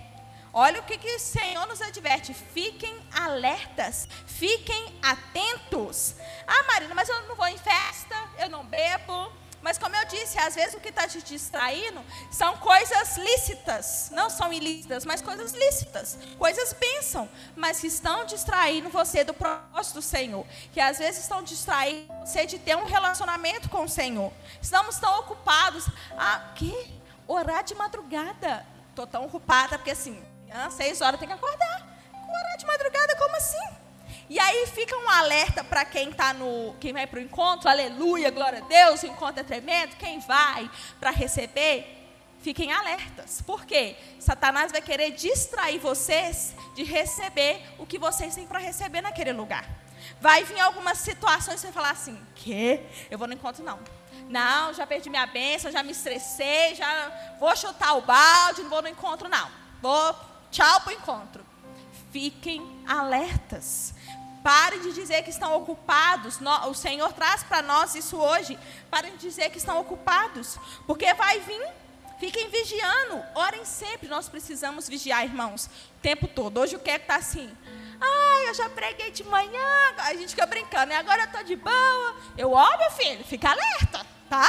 Olha 0.52 0.80
o 0.80 0.84
que, 0.84 0.98
que 0.98 1.18
o 1.18 1.20
Senhor 1.20 1.68
nos 1.68 1.84
adverte. 1.84 2.34
Fiquem 2.34 2.98
alertas, 3.16 4.08
fiquem 4.26 4.92
atentos. 5.00 6.16
Ah, 6.48 6.64
Marina, 6.64 6.96
mas 6.96 7.10
eu 7.10 7.28
não 7.28 7.36
vou 7.36 7.46
em 7.46 7.60
festa, 7.60 8.16
eu 8.40 8.50
não 8.50 8.66
bebo, 8.66 9.32
Mas 9.62 9.78
como 9.78 9.96
eu 9.96 10.06
disse, 10.06 10.40
às 10.40 10.56
vezes 10.56 10.74
o 10.74 10.80
que 10.80 10.90
está 10.90 11.08
te 11.08 11.22
distraindo 11.22 12.02
são 12.32 12.58
coisas 12.58 13.18
lícitas, 13.18 14.10
não 14.12 14.30
são 14.30 14.52
ilícitas, 14.54 15.06
mas 15.06 15.22
coisas 15.22 15.52
lícitas, 15.52 16.18
coisas 16.38 16.74
bênção, 16.74 17.30
mas 17.56 17.80
que 17.80 17.88
estão 17.88 18.26
distraindo 18.26 18.90
você 18.90 19.24
do 19.24 19.34
propósito 19.34 19.96
do 19.96 20.02
Senhor, 20.02 20.46
que 20.72 20.80
às 20.80 20.98
vezes 20.98 21.22
estão 21.22 21.44
distraindo 21.44 22.08
você 22.26 22.46
de 22.46 22.58
ter 22.58 22.78
um 22.78 22.86
relacionamento 22.86 23.70
com 23.70 23.84
o 23.84 23.90
Senhor. 23.90 24.32
Estamos 24.62 24.98
tão 24.98 25.20
ocupados, 25.20 25.86
ah, 26.18 26.52
que 26.56 27.00
orar 27.28 27.64
de 27.64 27.76
madrugada. 27.76 28.66
Estou 28.90 29.06
tão 29.06 29.26
ocupada 29.26 29.78
porque 29.78 29.92
assim, 29.92 30.22
às 30.52 30.74
seis 30.74 31.02
horas 31.02 31.20
tem 31.20 31.28
que 31.28 31.34
acordar. 31.34 31.88
Orar 32.14 32.58
de 32.58 32.66
madrugada, 32.66 33.16
como 33.16 33.36
assim? 33.36 33.89
E 34.30 34.40
aí 34.40 34.68
fica 34.68 34.96
um 34.96 35.10
alerta 35.10 35.64
para 35.64 35.84
quem 35.84 36.12
tá 36.12 36.34
no, 36.34 36.76
quem 36.80 36.94
vai 36.94 37.08
para 37.08 37.20
o 37.20 37.22
encontro, 37.22 37.68
aleluia, 37.68 38.30
glória 38.30 38.60
a 38.60 38.68
Deus, 38.68 39.02
o 39.02 39.08
encontro 39.08 39.40
é 39.40 39.44
tremendo. 39.44 39.96
Quem 39.96 40.20
vai 40.20 40.70
para 41.00 41.10
receber, 41.10 42.08
fiquem 42.42 42.72
alertas. 42.72 43.42
Por 43.42 43.66
quê? 43.66 43.96
Satanás 44.20 44.72
vai 44.72 44.84
querer 44.84 45.12
distrair 45.12 45.80
vocês 45.80 46.54
de 46.76 46.84
receber 46.84 47.60
o 47.80 47.88
que 47.88 47.98
vocês 47.98 48.36
têm 48.36 48.46
para 48.46 48.60
receber 48.60 49.02
naquele 49.02 49.34
lugar. 49.34 49.68
Vai 50.22 50.44
vir 50.44 50.60
algumas 50.60 51.00
situações 51.00 51.60
você 51.60 51.72
falar 51.72 51.92
assim, 51.92 52.20
que? 52.36 52.82
Eu 53.10 53.18
vou 53.18 53.28
no 53.28 53.34
encontro 53.34 53.64
não. 53.64 53.80
Não, 54.30 54.72
já 54.76 54.86
perdi 54.86 55.10
minha 55.10 55.26
bênção, 55.26 55.72
já 55.72 55.82
me 55.82 55.92
estressei, 55.92 56.76
já 56.76 57.36
vou 57.40 57.56
chutar 57.56 57.96
o 57.96 58.02
balde, 58.02 58.62
não 58.62 58.70
vou 58.70 58.84
no 58.84 58.88
encontro 58.88 59.28
não. 59.28 59.50
Vou, 59.82 60.16
tchau 60.52 60.82
pro 60.82 60.94
encontro. 60.94 61.44
Fiquem 62.12 62.84
alertas. 62.88 63.94
Parem 64.44 64.80
de 64.82 64.94
dizer 64.94 65.24
que 65.24 65.30
estão 65.30 65.56
ocupados. 65.56 66.40
O 66.68 66.74
Senhor 66.74 67.12
traz 67.14 67.44
para 67.44 67.62
nós 67.62 67.96
isso 67.96 68.18
hoje. 68.18 68.58
Parem 68.90 69.12
de 69.14 69.20
dizer 69.20 69.50
que 69.50 69.58
estão 69.58 69.80
ocupados. 69.80 70.58
Porque 70.88 71.14
vai 71.14 71.40
vir. 71.42 71.68
Fiquem 72.20 72.50
vigiando. 72.50 73.24
Orem 73.36 73.66
sempre. 73.66 74.08
Nós 74.08 74.30
precisamos 74.30 74.88
vigiar, 74.88 75.24
irmãos. 75.24 75.66
O 75.66 76.00
tempo 76.02 76.28
todo. 76.28 76.60
Hoje 76.60 76.76
o 76.76 76.80
que 76.80 76.92
está 76.92 77.16
assim? 77.16 77.50
Ai, 78.02 78.50
eu 78.50 78.54
já 78.54 78.70
preguei 78.70 79.12
de 79.12 79.24
manhã. 79.26 79.94
A 79.98 80.14
gente 80.14 80.30
fica 80.30 80.46
brincando. 80.46 80.92
E 80.92 80.96
agora 80.96 81.22
eu 81.22 81.26
estou 81.26 81.44
de 81.44 81.56
boa. 81.56 82.16
Eu, 82.38 82.54
ó, 82.54 82.78
meu 82.78 82.92
filho, 82.92 83.24
fica 83.26 83.52
alerta, 83.52 84.06
tá? 84.30 84.48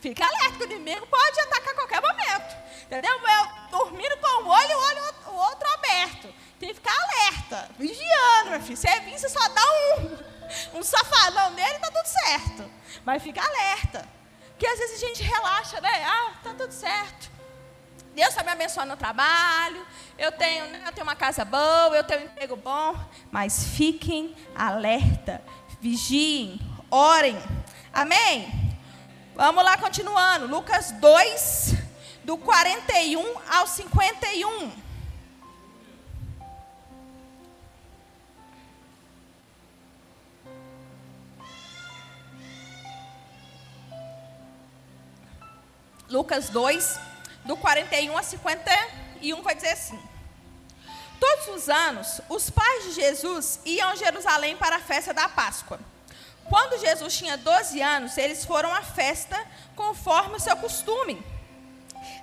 Fica 0.00 0.24
alerta 0.24 0.58
que 0.58 0.64
o 0.64 0.66
inimigo 0.66 1.06
pode 1.06 1.40
atacar 1.40 1.72
a 1.72 1.76
qualquer 1.76 2.00
momento. 2.00 2.56
Entendeu? 2.84 3.12
Eu 3.12 3.78
dormindo 3.78 4.16
com 4.18 4.44
o 4.44 4.48
olho 4.48 4.70
e 4.70 4.74
o, 4.74 4.78
olho, 4.78 5.14
o 5.26 5.34
outro 5.34 5.68
aberto. 5.74 6.34
Tem 6.58 6.70
que 6.70 6.74
ficar 6.74 6.92
alerta, 6.92 7.70
vigiando, 7.78 8.50
meu 8.50 8.60
filho. 8.60 8.76
Você 8.76 8.88
é 8.88 9.00
vir, 9.00 9.18
você 9.18 9.28
só 9.28 9.48
dá 9.48 9.62
um, 9.98 10.78
um 10.78 10.82
safadão 10.82 11.52
nele 11.52 11.76
e 11.76 11.78
tá 11.78 11.90
tudo 11.90 12.06
certo. 12.06 12.70
Mas 13.04 13.22
fica 13.22 13.40
alerta. 13.40 14.08
Porque 14.50 14.66
às 14.66 14.78
vezes 14.78 15.02
a 15.02 15.06
gente 15.06 15.22
relaxa, 15.22 15.80
né? 15.80 16.04
Ah, 16.04 16.32
tá 16.42 16.54
tudo 16.54 16.72
certo. 16.72 17.30
Deus 18.12 18.30
está 18.30 18.42
me 18.42 18.50
abençoando 18.50 18.90
no 18.90 18.96
trabalho, 18.96 19.86
eu 20.18 20.32
tenho, 20.32 20.66
né, 20.66 20.82
eu 20.84 20.92
tenho 20.92 21.06
uma 21.06 21.14
casa 21.14 21.44
boa, 21.44 21.94
eu 21.94 22.02
tenho 22.02 22.22
um 22.22 22.24
emprego 22.24 22.56
bom. 22.56 22.96
Mas 23.30 23.62
fiquem 23.62 24.34
alerta, 24.56 25.40
vigiem, 25.80 26.60
orem. 26.90 27.40
Amém? 27.92 28.76
Vamos 29.36 29.62
lá, 29.62 29.76
continuando. 29.76 30.48
Lucas 30.48 30.90
2, 30.90 31.74
do 32.24 32.36
41 32.36 33.24
ao 33.48 33.68
51. 33.68 34.87
Lucas 46.08 46.48
2, 46.48 46.98
do 47.44 47.56
41 47.56 48.16
a 48.16 48.22
51, 48.22 49.42
vai 49.42 49.54
dizer 49.54 49.72
assim: 49.72 50.00
Todos 51.20 51.48
os 51.48 51.68
anos, 51.68 52.20
os 52.28 52.48
pais 52.50 52.84
de 52.84 52.92
Jesus 52.92 53.60
iam 53.64 53.90
a 53.90 53.96
Jerusalém 53.96 54.56
para 54.56 54.76
a 54.76 54.80
festa 54.80 55.12
da 55.12 55.28
Páscoa. 55.28 55.78
Quando 56.48 56.80
Jesus 56.80 57.16
tinha 57.16 57.36
12 57.36 57.82
anos, 57.82 58.16
eles 58.16 58.44
foram 58.44 58.72
à 58.72 58.82
festa 58.82 59.38
conforme 59.76 60.36
o 60.36 60.40
seu 60.40 60.56
costume. 60.56 61.22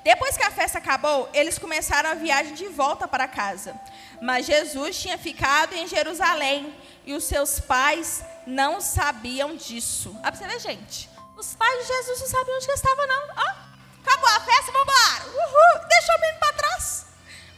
Depois 0.04 0.36
que 0.36 0.44
a 0.44 0.52
festa 0.52 0.80
acabou, 0.80 1.30
eles 1.34 1.60
começaram 1.60 2.10
a 2.10 2.16
viagem 2.16 2.54
de 2.54 2.68
volta 2.68 3.08
para 3.08 3.28
casa. 3.28 3.80
Mas 4.22 4.46
Jesus 4.48 5.00
tinha 5.00 5.18
ficado 5.18 5.74
em 5.74 5.88
Jerusalém 5.88 6.76
e 7.06 7.14
os 7.14 7.24
seus 7.26 7.60
pais 7.60 8.24
não 8.48 8.82
sabiam 8.82 9.56
disso. 9.56 10.16
Ah, 10.24 10.32
ver, 10.32 10.60
gente. 10.60 11.10
Os 11.38 11.54
pais 11.56 11.82
de 11.82 11.94
Jesus 11.94 12.22
não 12.22 12.28
sabiam 12.28 12.56
onde 12.56 12.66
que 12.66 12.72
estava, 12.72 13.08
não. 13.08 13.24
Ah, 13.36 13.65
Acabou 14.06 14.30
a 14.30 14.40
festa, 14.40 14.72
vamos. 14.72 15.36
Uhul, 15.36 15.88
deixou 15.90 16.16
o 16.16 16.22
menino 16.22 16.40
para 16.40 16.54
trás. 16.54 17.06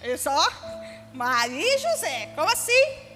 Isso, 0.01 0.30
ó. 0.30 0.51
Maria 1.13 1.75
e 1.75 1.77
José, 1.77 2.30
como 2.36 2.50
assim? 2.50 3.08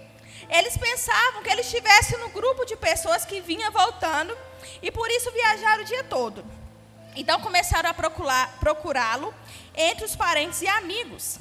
Eles 0.50 0.78
pensavam 0.78 1.42
que 1.42 1.50
ele 1.50 1.62
estivesse 1.62 2.18
no 2.18 2.28
grupo 2.30 2.66
de 2.66 2.76
pessoas 2.76 3.24
que 3.24 3.40
vinha 3.40 3.72
voltando 3.72 4.38
e 4.82 4.92
por 4.92 5.10
isso 5.10 5.32
viajaram 5.32 5.84
o 5.84 5.86
dia 5.86 6.04
todo. 6.04 6.44
Então 7.16 7.40
começaram 7.40 7.90
a 7.90 8.48
procurá-lo 8.60 9.34
entre 9.76 10.04
os 10.04 10.16
parentes 10.16 10.62
e 10.62 10.68
amigos. 10.68 11.38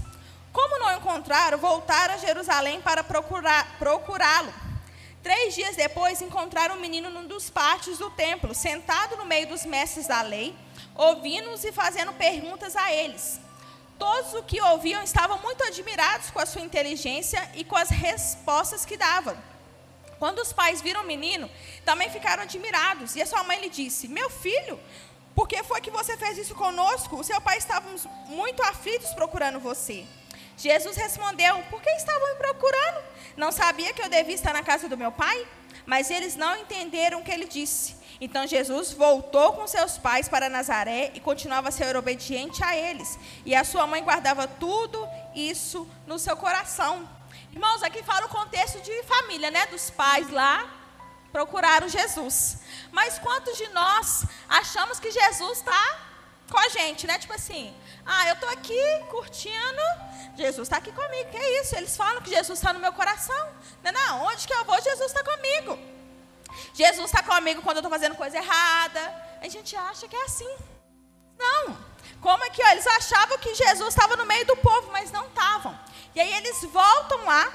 Como 0.52 0.78
não 0.78 0.96
encontraram, 0.96 1.58
voltaram 1.58 2.14
a 2.14 2.18
Jerusalém 2.18 2.80
para 2.80 3.02
procurá-lo. 3.02 4.54
Três 5.22 5.54
dias 5.54 5.76
depois, 5.76 6.22
encontraram 6.22 6.76
o 6.76 6.80
menino 6.80 7.10
num 7.10 7.26
dos 7.26 7.50
pátios 7.50 7.98
do 7.98 8.10
templo, 8.10 8.54
sentado 8.54 9.16
no 9.16 9.26
meio 9.26 9.48
dos 9.48 9.64
mestres 9.64 10.06
da 10.06 10.22
lei 10.22 10.56
ouvindo-os 11.00 11.64
e 11.64 11.72
fazendo 11.72 12.12
perguntas 12.12 12.76
a 12.76 12.92
eles. 12.92 13.40
Todos 13.98 14.34
o 14.34 14.42
que 14.42 14.60
ouviam 14.60 15.02
estavam 15.02 15.38
muito 15.38 15.64
admirados 15.64 16.30
com 16.30 16.38
a 16.38 16.44
sua 16.46 16.60
inteligência 16.60 17.40
e 17.54 17.64
com 17.64 17.76
as 17.76 17.88
respostas 17.88 18.84
que 18.84 18.98
davam. 18.98 19.36
Quando 20.18 20.40
os 20.40 20.52
pais 20.52 20.82
viram 20.82 21.02
o 21.02 21.06
menino, 21.06 21.50
também 21.86 22.10
ficaram 22.10 22.42
admirados. 22.42 23.16
E 23.16 23.22
a 23.22 23.26
sua 23.26 23.42
mãe 23.44 23.58
lhe 23.60 23.70
disse: 23.70 24.08
Meu 24.08 24.28
filho, 24.28 24.78
por 25.34 25.48
que 25.48 25.62
foi 25.62 25.80
que 25.80 25.90
você 25.90 26.18
fez 26.18 26.36
isso 26.36 26.54
conosco? 26.54 27.16
O 27.16 27.24
seu 27.24 27.40
pai 27.40 27.56
estávamos 27.56 28.04
muito 28.26 28.62
aflitos 28.62 29.14
procurando 29.14 29.58
você. 29.58 30.04
Jesus 30.58 30.96
respondeu: 30.96 31.62
Por 31.70 31.80
que 31.80 31.90
estavam 31.90 32.28
me 32.28 32.34
procurando? 32.34 33.02
Não 33.38 33.50
sabia 33.50 33.94
que 33.94 34.02
eu 34.02 34.08
devia 34.10 34.34
estar 34.34 34.52
na 34.52 34.62
casa 34.62 34.86
do 34.86 34.98
meu 34.98 35.10
pai? 35.10 35.46
Mas 35.86 36.10
eles 36.10 36.36
não 36.36 36.58
entenderam 36.58 37.20
o 37.20 37.24
que 37.24 37.32
ele 37.32 37.46
disse. 37.46 37.99
Então 38.20 38.46
Jesus 38.46 38.92
voltou 38.92 39.54
com 39.54 39.66
seus 39.66 39.96
pais 39.96 40.28
para 40.28 40.50
Nazaré 40.50 41.10
e 41.14 41.20
continuava 41.20 41.70
a 41.70 41.72
ser 41.72 41.96
obediente 41.96 42.62
a 42.62 42.76
eles. 42.76 43.18
E 43.46 43.54
a 43.54 43.64
sua 43.64 43.86
mãe 43.86 44.02
guardava 44.02 44.46
tudo 44.46 45.08
isso 45.34 45.88
no 46.06 46.18
seu 46.18 46.36
coração. 46.36 47.08
Irmãos, 47.52 47.82
aqui 47.82 48.02
fala 48.02 48.26
o 48.26 48.28
contexto 48.28 48.80
de 48.82 49.02
família, 49.04 49.50
né? 49.50 49.66
Dos 49.66 49.88
pais 49.88 50.30
lá 50.30 50.68
procuraram 51.32 51.88
Jesus. 51.88 52.58
Mas 52.92 53.18
quantos 53.18 53.56
de 53.56 53.68
nós 53.68 54.24
achamos 54.48 55.00
que 55.00 55.10
Jesus 55.10 55.58
está 55.58 55.98
com 56.50 56.58
a 56.58 56.68
gente, 56.68 57.06
né? 57.06 57.18
Tipo 57.18 57.32
assim, 57.32 57.74
ah, 58.04 58.28
eu 58.28 58.34
estou 58.34 58.48
aqui 58.50 58.80
curtindo, 59.08 59.82
Jesus 60.36 60.66
está 60.66 60.76
aqui 60.76 60.92
comigo. 60.92 61.30
Que 61.30 61.36
é 61.38 61.60
isso? 61.62 61.74
Eles 61.76 61.96
falam 61.96 62.20
que 62.20 62.30
Jesus 62.30 62.58
está 62.58 62.72
no 62.72 62.80
meu 62.80 62.92
coração. 62.92 63.48
Não, 63.82 63.92
não, 63.92 64.24
onde 64.26 64.46
que 64.46 64.52
eu 64.52 64.64
vou, 64.64 64.80
Jesus 64.82 65.12
está 65.12 65.24
comigo. 65.24 65.99
Jesus 66.74 67.06
está 67.06 67.22
comigo 67.22 67.62
quando 67.62 67.76
eu 67.76 67.80
estou 67.80 67.90
fazendo 67.90 68.14
coisa 68.14 68.36
errada. 68.38 69.00
A 69.40 69.48
gente 69.48 69.74
acha 69.76 70.06
que 70.06 70.16
é 70.16 70.24
assim. 70.24 70.48
Não. 71.38 71.76
Como 72.20 72.44
é 72.44 72.50
que 72.50 72.62
ó, 72.62 72.68
eles 72.68 72.86
achavam 72.86 73.38
que 73.38 73.54
Jesus 73.54 73.88
estava 73.88 74.16
no 74.16 74.26
meio 74.26 74.46
do 74.46 74.56
povo, 74.56 74.90
mas 74.92 75.10
não 75.10 75.26
estavam. 75.26 75.78
E 76.14 76.20
aí 76.20 76.32
eles 76.34 76.62
voltam 76.64 77.24
lá 77.24 77.50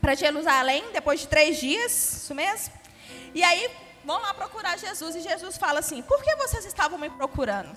para 0.00 0.14
Jerusalém, 0.14 0.84
depois 0.92 1.20
de 1.20 1.28
três 1.28 1.58
dias, 1.58 1.92
isso 2.22 2.34
mesmo. 2.34 2.72
E 3.34 3.42
aí 3.42 3.70
vão 4.04 4.20
lá 4.20 4.32
procurar 4.32 4.78
Jesus 4.78 5.16
e 5.16 5.20
Jesus 5.20 5.58
fala 5.58 5.80
assim: 5.80 6.00
Por 6.02 6.22
que 6.22 6.34
vocês 6.36 6.64
estavam 6.64 6.98
me 6.98 7.10
procurando? 7.10 7.76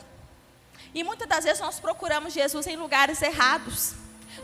E 0.93 1.03
muitas 1.03 1.27
das 1.27 1.43
vezes 1.43 1.59
nós 1.59 1.79
procuramos 1.79 2.33
Jesus 2.33 2.65
em 2.65 2.77
lugares 2.77 3.21
errados, 3.21 3.93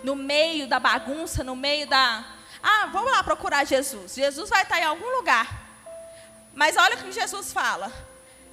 no 0.04 0.16
meio 0.16 0.68
da 0.68 0.80
bagunça, 0.80 1.44
no 1.44 1.56
meio 1.56 1.88
da. 1.88 2.25
Ah, 2.62 2.90
vamos 2.92 3.12
lá 3.12 3.24
procurar 3.24 3.66
Jesus. 3.66 4.16
Jesus 4.16 4.50
vai 4.50 4.64
estar 4.64 4.80
em 4.80 4.84
algum 4.84 5.18
lugar. 5.18 5.64
Mas 6.55 6.77
olha 6.77 6.95
o 6.95 7.00
que 7.03 7.12
Jesus 7.12 7.51
fala. 7.51 7.91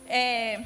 É, 0.07 0.61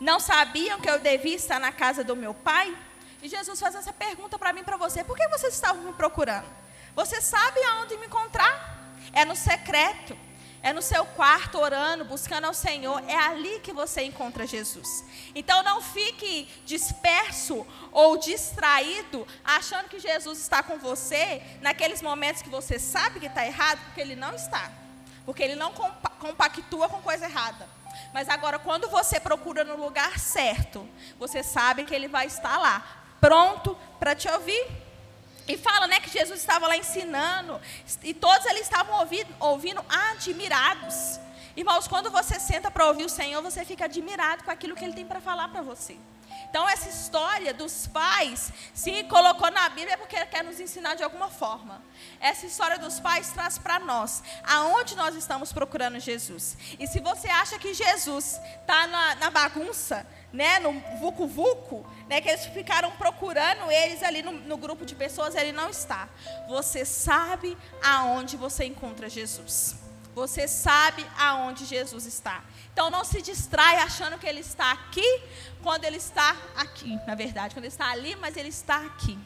não 0.00 0.18
sabiam 0.18 0.80
que 0.80 0.88
eu 0.88 0.98
devia 0.98 1.36
estar 1.36 1.60
na 1.60 1.70
casa 1.70 2.02
do 2.02 2.16
meu 2.16 2.32
pai? 2.32 2.74
E 3.22 3.28
Jesus 3.28 3.60
faz 3.60 3.74
essa 3.74 3.92
pergunta 3.92 4.38
para 4.38 4.52
mim 4.52 4.64
para 4.64 4.78
você: 4.78 5.04
por 5.04 5.16
que 5.16 5.28
vocês 5.28 5.52
estavam 5.52 5.82
me 5.82 5.92
procurando? 5.92 6.46
Você 6.96 7.20
sabe 7.20 7.62
aonde 7.64 7.98
me 7.98 8.06
encontrar? 8.06 8.96
É 9.12 9.24
no 9.24 9.36
secreto. 9.36 10.16
É 10.60 10.72
no 10.72 10.82
seu 10.82 11.04
quarto 11.04 11.56
orando, 11.56 12.04
buscando 12.04 12.46
ao 12.46 12.54
Senhor. 12.54 13.00
É 13.08 13.14
ali 13.14 13.60
que 13.60 13.72
você 13.72 14.02
encontra 14.02 14.44
Jesus. 14.44 15.04
Então 15.32 15.62
não 15.62 15.80
fique 15.80 16.48
disperso 16.66 17.64
ou 17.92 18.16
distraído, 18.16 19.24
achando 19.44 19.88
que 19.88 20.00
Jesus 20.00 20.40
está 20.40 20.60
com 20.60 20.76
você 20.78 21.40
naqueles 21.60 22.02
momentos 22.02 22.42
que 22.42 22.48
você 22.48 22.76
sabe 22.76 23.20
que 23.20 23.26
está 23.26 23.46
errado, 23.46 23.78
porque 23.84 24.00
Ele 24.00 24.16
não 24.16 24.34
está 24.34 24.87
porque 25.28 25.42
ele 25.42 25.56
não 25.56 25.74
compactua 26.18 26.88
com 26.88 27.02
coisa 27.02 27.26
errada. 27.26 27.68
Mas 28.14 28.30
agora, 28.30 28.58
quando 28.58 28.88
você 28.88 29.20
procura 29.20 29.62
no 29.62 29.76
lugar 29.76 30.18
certo, 30.18 30.88
você 31.18 31.42
sabe 31.42 31.84
que 31.84 31.94
ele 31.94 32.08
vai 32.08 32.26
estar 32.26 32.56
lá, 32.56 33.04
pronto 33.20 33.76
para 34.00 34.14
te 34.14 34.26
ouvir. 34.26 34.66
E 35.46 35.58
fala, 35.58 35.86
né, 35.86 36.00
que 36.00 36.08
Jesus 36.08 36.40
estava 36.40 36.66
lá 36.66 36.78
ensinando, 36.78 37.60
e 38.02 38.14
todos 38.14 38.46
eles 38.46 38.62
estavam 38.62 39.00
ouvindo, 39.00 39.28
ouvindo 39.38 39.84
admirados. 39.86 41.20
Irmãos, 41.54 41.86
quando 41.86 42.10
você 42.10 42.40
senta 42.40 42.70
para 42.70 42.86
ouvir 42.86 43.04
o 43.04 43.10
Senhor, 43.10 43.42
você 43.42 43.66
fica 43.66 43.84
admirado 43.84 44.44
com 44.44 44.50
aquilo 44.50 44.74
que 44.74 44.82
ele 44.82 44.94
tem 44.94 45.04
para 45.04 45.20
falar 45.20 45.48
para 45.48 45.60
você. 45.60 45.98
Então, 46.50 46.66
essa 46.66 46.88
história 46.88 47.52
dos 47.52 47.86
pais 47.86 48.50
se 48.72 49.04
colocou 49.04 49.50
na 49.50 49.68
Bíblia 49.68 49.98
porque 49.98 50.16
quer 50.26 50.42
nos 50.42 50.58
ensinar 50.58 50.94
de 50.94 51.02
alguma 51.02 51.28
forma. 51.28 51.82
Essa 52.18 52.46
história 52.46 52.78
dos 52.78 52.98
pais 52.98 53.30
traz 53.32 53.58
para 53.58 53.78
nós 53.78 54.22
aonde 54.44 54.96
nós 54.96 55.14
estamos 55.14 55.52
procurando 55.52 56.00
Jesus. 56.00 56.56
E 56.78 56.86
se 56.86 57.00
você 57.00 57.28
acha 57.28 57.58
que 57.58 57.74
Jesus 57.74 58.40
está 58.60 58.86
na, 58.86 59.14
na, 59.16 59.30
bagunça, 59.30 60.06
né, 60.32 60.58
no 60.58 60.72
vucu-vucu, 60.98 61.84
né, 62.08 62.20
que 62.22 62.28
eles 62.28 62.46
ficaram 62.46 62.90
procurando 62.92 63.70
eles 63.70 64.02
ali 64.02 64.22
no, 64.22 64.32
no 64.32 64.56
grupo 64.56 64.86
de 64.86 64.94
pessoas, 64.94 65.34
ele 65.34 65.52
não 65.52 65.68
está. 65.68 66.08
Você 66.48 66.82
sabe 66.84 67.58
aonde 67.82 68.38
você 68.38 68.64
encontra 68.64 69.08
Jesus. 69.08 69.76
Você 70.14 70.48
sabe 70.48 71.06
aonde 71.16 71.64
Jesus 71.66 72.06
está. 72.06 72.42
Então 72.78 72.90
não 72.90 73.02
se 73.02 73.20
distrai 73.20 73.78
achando 73.78 74.16
que 74.20 74.24
ele 74.24 74.38
está 74.38 74.70
aqui, 74.70 75.20
quando 75.64 75.84
ele 75.84 75.96
está 75.96 76.36
aqui, 76.54 76.96
na 77.08 77.16
verdade, 77.16 77.52
quando 77.52 77.64
ele 77.64 77.72
está 77.72 77.90
ali, 77.90 78.14
mas 78.14 78.36
ele 78.36 78.50
está 78.50 78.76
aqui. 78.76 79.18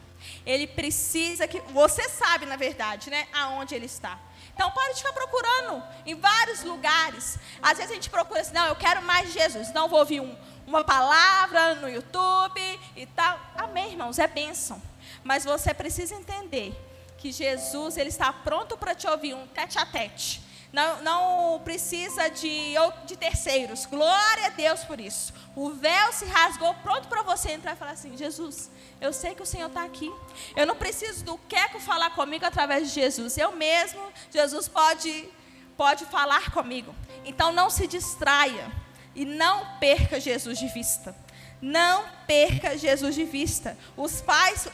Ele 0.43 0.65
precisa 0.65 1.47
que 1.47 1.61
você 1.71 2.09
sabe, 2.09 2.47
na 2.47 2.55
verdade, 2.55 3.11
né, 3.11 3.27
aonde 3.31 3.75
ele 3.75 3.85
está. 3.85 4.17
Então 4.55 4.71
pode 4.71 4.95
ficar 4.95 5.13
procurando 5.13 5.83
em 6.03 6.15
vários 6.15 6.63
lugares. 6.63 7.37
Às 7.61 7.77
vezes 7.77 7.91
a 7.91 7.93
gente 7.93 8.09
procura 8.09 8.41
assim, 8.41 8.55
não, 8.55 8.65
eu 8.65 8.75
quero 8.75 9.03
mais 9.03 9.31
Jesus. 9.31 9.71
Não 9.71 9.87
vou 9.87 9.99
ouvir 9.99 10.19
um, 10.19 10.35
uma 10.65 10.83
palavra 10.83 11.75
no 11.75 11.87
YouTube 11.87 12.79
e 12.95 13.05
tal. 13.05 13.39
Amém, 13.55 13.91
irmãos, 13.91 14.17
é 14.17 14.25
bênção. 14.25 14.81
Mas 15.23 15.45
você 15.45 15.75
precisa 15.75 16.15
entender 16.15 16.73
que 17.19 17.31
Jesus 17.31 17.97
ele 17.97 18.09
está 18.09 18.33
pronto 18.33 18.75
para 18.75 18.95
te 18.95 19.05
ouvir 19.05 19.35
um 19.35 19.45
tete 19.45 19.77
a 19.77 19.85
tete 19.85 20.41
não, 20.73 21.03
não 21.03 21.59
precisa 21.59 22.29
de, 22.29 22.73
de 23.05 23.15
terceiros. 23.15 23.85
Glória 23.85 24.47
a 24.47 24.49
Deus 24.49 24.83
por 24.83 24.99
isso. 24.99 25.31
O 25.55 25.69
véu 25.69 26.11
se 26.11 26.25
rasgou 26.25 26.73
pronto 26.81 27.07
para 27.07 27.21
você 27.21 27.51
entrar 27.51 27.73
e 27.73 27.75
falar 27.75 27.91
assim: 27.91 28.17
Jesus, 28.17 28.71
eu 28.99 29.13
sei 29.13 29.35
que 29.35 29.43
o 29.43 29.45
Senhor 29.45 29.67
está 29.67 29.83
aqui. 29.83 30.11
Eu 30.55 30.65
não 30.65 30.75
preciso 30.75 31.23
do 31.23 31.37
Queco 31.37 31.79
falar 31.79 32.09
comigo 32.15 32.43
através 32.43 32.87
de 32.87 32.95
Jesus. 32.99 33.37
Eu 33.37 33.51
mesmo, 33.51 34.01
Jesus 34.31 34.67
pode, 34.67 35.29
pode 35.77 36.05
falar 36.05 36.49
comigo. 36.49 36.95
Então 37.23 37.51
não 37.51 37.69
se 37.69 37.85
distraia 37.85 38.71
e 39.13 39.25
não 39.25 39.77
perca 39.77 40.19
Jesus 40.19 40.57
de 40.57 40.67
vista. 40.69 41.15
Não 41.61 42.03
perca 42.25 42.75
Jesus 42.75 43.13
de 43.13 43.25
vista. 43.25 43.77
Os 43.95 44.21
pais 44.21 44.67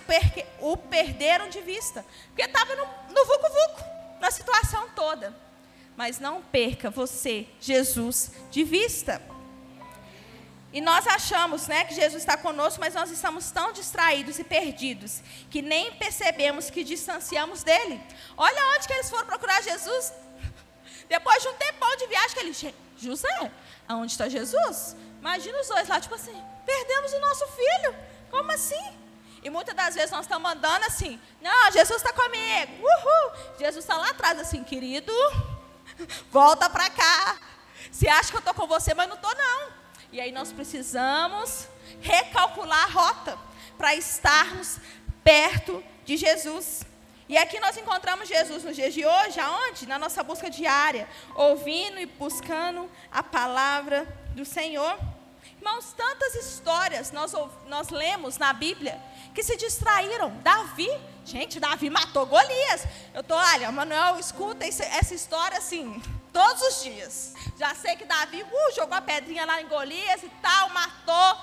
o 0.62 0.78
perderam 0.78 1.50
de 1.50 1.60
vista. 1.60 2.06
Porque 2.28 2.44
estava 2.44 2.74
no, 2.74 2.86
no 3.14 3.26
vucu-vucu, 3.26 3.84
na 4.22 4.32
situação 4.32 4.88
toda 4.96 5.49
mas 6.00 6.18
não 6.18 6.42
perca 6.42 6.90
você, 6.90 7.46
Jesus, 7.60 8.32
de 8.50 8.64
vista. 8.64 9.22
E 10.72 10.80
nós 10.80 11.06
achamos 11.06 11.68
né, 11.68 11.84
que 11.84 11.94
Jesus 11.94 12.24
está 12.24 12.38
conosco, 12.38 12.80
mas 12.80 12.94
nós 12.94 13.12
estamos 13.12 13.52
tão 13.52 13.74
distraídos 13.74 14.40
e 14.40 14.46
perdidos 14.46 15.22
que 15.52 15.62
nem 15.62 15.92
percebemos 15.96 16.70
que 16.70 16.86
distanciamos 16.86 17.64
dele. 17.64 18.02
Olha 18.38 18.78
onde 18.78 18.88
que 18.88 18.94
eles 18.94 19.10
foram 19.10 19.26
procurar 19.26 19.62
Jesus. 19.62 20.14
Depois 21.10 21.42
de 21.42 21.50
um 21.50 21.54
tempão 21.56 21.94
de 21.98 22.08
viagem, 22.08 22.30
que 22.30 22.40
ele, 22.40 22.76
José, 22.98 23.52
aonde 23.86 24.14
está 24.14 24.30
Jesus? 24.30 24.96
Imagina 25.20 25.60
os 25.60 25.68
dois 25.68 25.90
lá, 25.90 26.00
tipo 26.00 26.16
assim, 26.16 26.42
perdemos 26.66 27.12
o 27.12 27.20
nosso 27.20 27.46
filho. 27.48 27.94
Como 28.32 28.50
assim? 28.54 28.98
E 29.44 29.50
muitas 29.50 29.76
das 29.76 29.96
vezes 29.96 30.12
nós 30.12 30.22
estamos 30.22 30.50
andando 30.50 30.84
assim, 30.86 31.20
não, 31.42 31.72
Jesus 31.74 32.02
está 32.02 32.14
comigo, 32.14 32.88
uhul. 32.88 33.58
Jesus 33.60 33.84
está 33.84 33.98
lá 33.98 34.12
atrás 34.12 34.40
assim, 34.40 34.64
querido, 34.64 35.12
Volta 36.32 36.70
para 36.70 36.90
cá. 36.90 37.38
Você 37.92 38.08
acha 38.08 38.30
que 38.30 38.36
eu 38.36 38.40
estou 38.40 38.54
com 38.54 38.68
você, 38.68 38.94
mas 38.94 39.08
não 39.08 39.16
estou 39.16 39.36
não. 39.36 39.70
E 40.12 40.20
aí 40.20 40.32
nós 40.32 40.52
precisamos 40.52 41.68
recalcular 42.02 42.84
a 42.84 42.92
rota 42.92 43.38
para 43.78 43.96
estarmos 43.96 44.78
perto 45.24 45.84
de 46.06 46.18
Jesus. 46.18 46.84
E 47.28 47.38
aqui 47.38 47.60
nós 47.60 47.78
encontramos 47.78 48.28
Jesus 48.28 48.64
nos 48.64 48.76
dias 48.76 48.94
de 48.94 49.06
hoje, 49.06 49.40
aonde? 49.40 49.88
Na 49.88 50.00
nossa 50.00 50.24
busca 50.24 50.50
diária, 50.50 51.08
ouvindo 51.36 52.00
e 52.00 52.06
buscando 52.08 52.90
a 53.12 53.22
palavra 53.22 54.08
do 54.36 54.44
Senhor. 54.44 54.98
Irmãos, 55.58 55.94
tantas 55.94 56.34
histórias 56.36 57.12
nós, 57.12 57.34
nós 57.68 57.90
lemos 57.90 58.38
na 58.38 58.52
Bíblia 58.52 59.00
que 59.36 59.44
se 59.44 59.56
distraíram. 59.58 60.32
Davi, 60.42 60.90
gente, 61.30 61.60
Davi 61.60 61.90
matou 61.90 62.26
Golias. 62.26 62.86
Eu 63.14 63.24
tô, 63.24 63.36
olha, 63.36 63.72
Manuel, 63.72 64.20
escuta 64.20 64.66
essa 64.66 65.14
história 65.14 65.58
assim, 65.58 66.02
todos 66.34 66.62
os 66.64 66.84
dias. 66.84 67.34
Já 67.58 67.76
sei 67.76 67.96
que 67.96 68.06
Davi 68.06 68.42
uh, 68.42 68.76
jogou 68.76 68.98
a 68.98 69.02
pedrinha 69.02 69.46
lá 69.46 69.62
em 69.62 69.68
Golias 69.68 70.24
e 70.24 70.30
tal, 70.42 70.70
matou. 70.70 71.38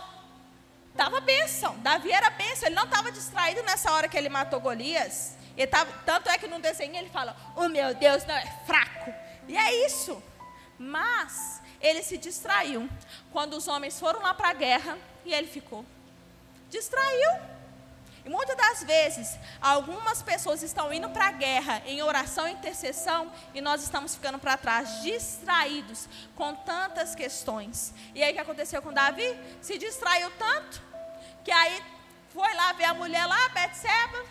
Tava 0.97 1.21
bênção. 1.21 1.79
Davi 1.79 2.11
era 2.11 2.31
bênção. 2.31 2.67
Ele 2.67 2.75
não 2.75 2.85
estava 2.85 3.13
distraído 3.13 3.63
nessa 3.63 3.93
hora 3.93 4.09
que 4.09 4.17
ele 4.17 4.29
matou 4.29 4.61
Golias. 4.61 5.37
Ele 5.57 5.67
tava, 5.67 5.91
tanto 6.05 6.29
é 6.29 6.37
que 6.37 6.49
no 6.49 6.59
desenho 6.59 6.97
ele 6.97 7.11
fala: 7.11 7.37
O 7.55 7.69
meu 7.69 7.95
Deus 7.95 8.25
não 8.25 8.35
é 8.35 8.47
fraco. 8.67 9.13
E 9.47 9.57
é 9.57 9.87
isso. 9.87 10.21
Mas 10.79 11.63
ele 11.81 12.03
se 12.03 12.19
distraiu 12.19 12.89
quando 13.33 13.55
os 13.55 13.69
homens 13.69 14.01
foram 14.01 14.21
lá 14.21 14.35
para 14.35 14.49
a 14.51 14.55
guerra 14.55 14.99
e 15.25 15.33
ele 15.33 15.47
ficou. 15.47 15.85
Distraiu. 16.69 17.56
E 18.27 18.29
muitas 18.29 18.57
das 18.57 18.83
vezes, 18.83 19.39
algumas 19.61 20.21
pessoas 20.21 20.61
estão 20.61 20.93
indo 20.93 21.09
para 21.11 21.29
a 21.29 21.31
guerra 21.31 21.81
em 21.87 22.03
oração 22.03 22.49
e 22.49 22.53
intercessão 22.53 23.31
e 23.55 23.61
nós 23.61 23.85
estamos 23.85 24.17
ficando 24.17 24.37
para 24.37 24.57
trás, 24.57 25.01
distraídos 25.01 26.09
com 26.35 26.53
tantas 26.53 27.15
questões. 27.15 27.95
E 28.17 28.25
aí 28.25 28.33
o 28.33 28.35
que 28.35 28.41
aconteceu 28.41 28.83
com 28.83 28.93
Davi? 28.93 29.39
Se 29.63 29.79
distraiu 29.79 30.29
tanto 30.33 30.83
que 31.45 31.53
aí 31.53 31.81
foi 32.31 32.53
lá 32.55 32.73
ver 32.73 32.87
a 32.87 32.95
mulher 32.95 33.25
lá, 33.27 33.49
Betseba, 33.51 34.25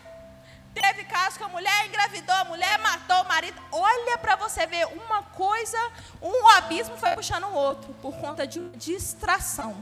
teve 0.74 1.06
caso 1.06 1.40
com 1.40 1.46
a 1.46 1.50
mulher, 1.50 1.88
engravidou 1.88 2.36
a 2.36 2.44
mulher, 2.44 2.78
matou 2.80 3.22
o 3.22 3.28
marido. 3.30 3.62
Olha 3.72 4.18
para 4.18 4.36
você 4.36 4.68
ver 4.68 4.88
uma 4.88 5.24
coisa, 5.24 5.78
um 6.22 6.50
abismo 6.58 6.98
foi 6.98 7.12
puxando 7.12 7.46
o 7.46 7.54
outro 7.54 7.94
por 8.02 8.18
conta 8.18 8.46
de 8.46 8.60
uma 8.60 8.76
distração. 8.76 9.82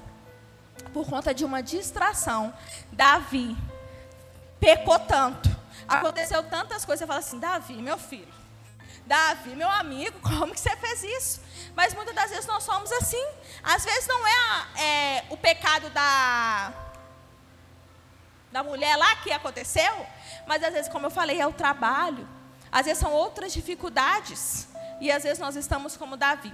Por 0.94 1.10
conta 1.10 1.34
de 1.34 1.44
uma 1.44 1.64
distração, 1.64 2.54
Davi 2.92 3.58
pecou 4.64 4.98
tanto, 5.00 5.50
aconteceu 5.88 6.42
tantas 6.44 6.86
coisas, 6.86 7.00
você 7.00 7.08
fala 7.08 7.20
assim, 7.20 7.38
Davi, 7.38 7.74
meu 7.74 7.98
filho, 7.98 8.34
Davi, 9.06 9.56
meu 9.56 9.70
amigo, 9.70 10.18
como 10.24 10.54
que 10.54 10.60
você 10.60 10.76
fez 10.78 11.04
isso? 11.04 11.42
Mas 11.76 11.94
muitas 11.94 12.16
das 12.16 12.30
vezes 12.30 12.46
nós 12.46 12.64
somos 12.64 12.92
assim. 12.94 13.26
Às 13.62 13.84
vezes 13.84 14.08
não 14.08 14.26
é, 14.26 14.82
é 14.82 15.26
o 15.30 15.36
pecado 15.36 15.90
da, 15.90 16.72
da 18.52 18.64
mulher 18.64 18.96
lá 18.96 19.16
que 19.18 19.32
aconteceu, 19.32 20.06
mas 20.48 20.64
às 20.64 20.72
vezes, 20.72 20.92
como 20.92 21.08
eu 21.08 21.12
falei, 21.12 21.42
é 21.42 21.48
o 21.48 21.52
trabalho. 21.52 22.28
Às 22.72 22.86
vezes 22.86 23.00
são 23.00 23.12
outras 23.12 23.52
dificuldades. 23.52 24.68
E 25.02 25.12
às 25.12 25.24
vezes 25.24 25.40
nós 25.40 25.56
estamos 25.56 25.98
como 25.98 26.16
Davi. 26.16 26.54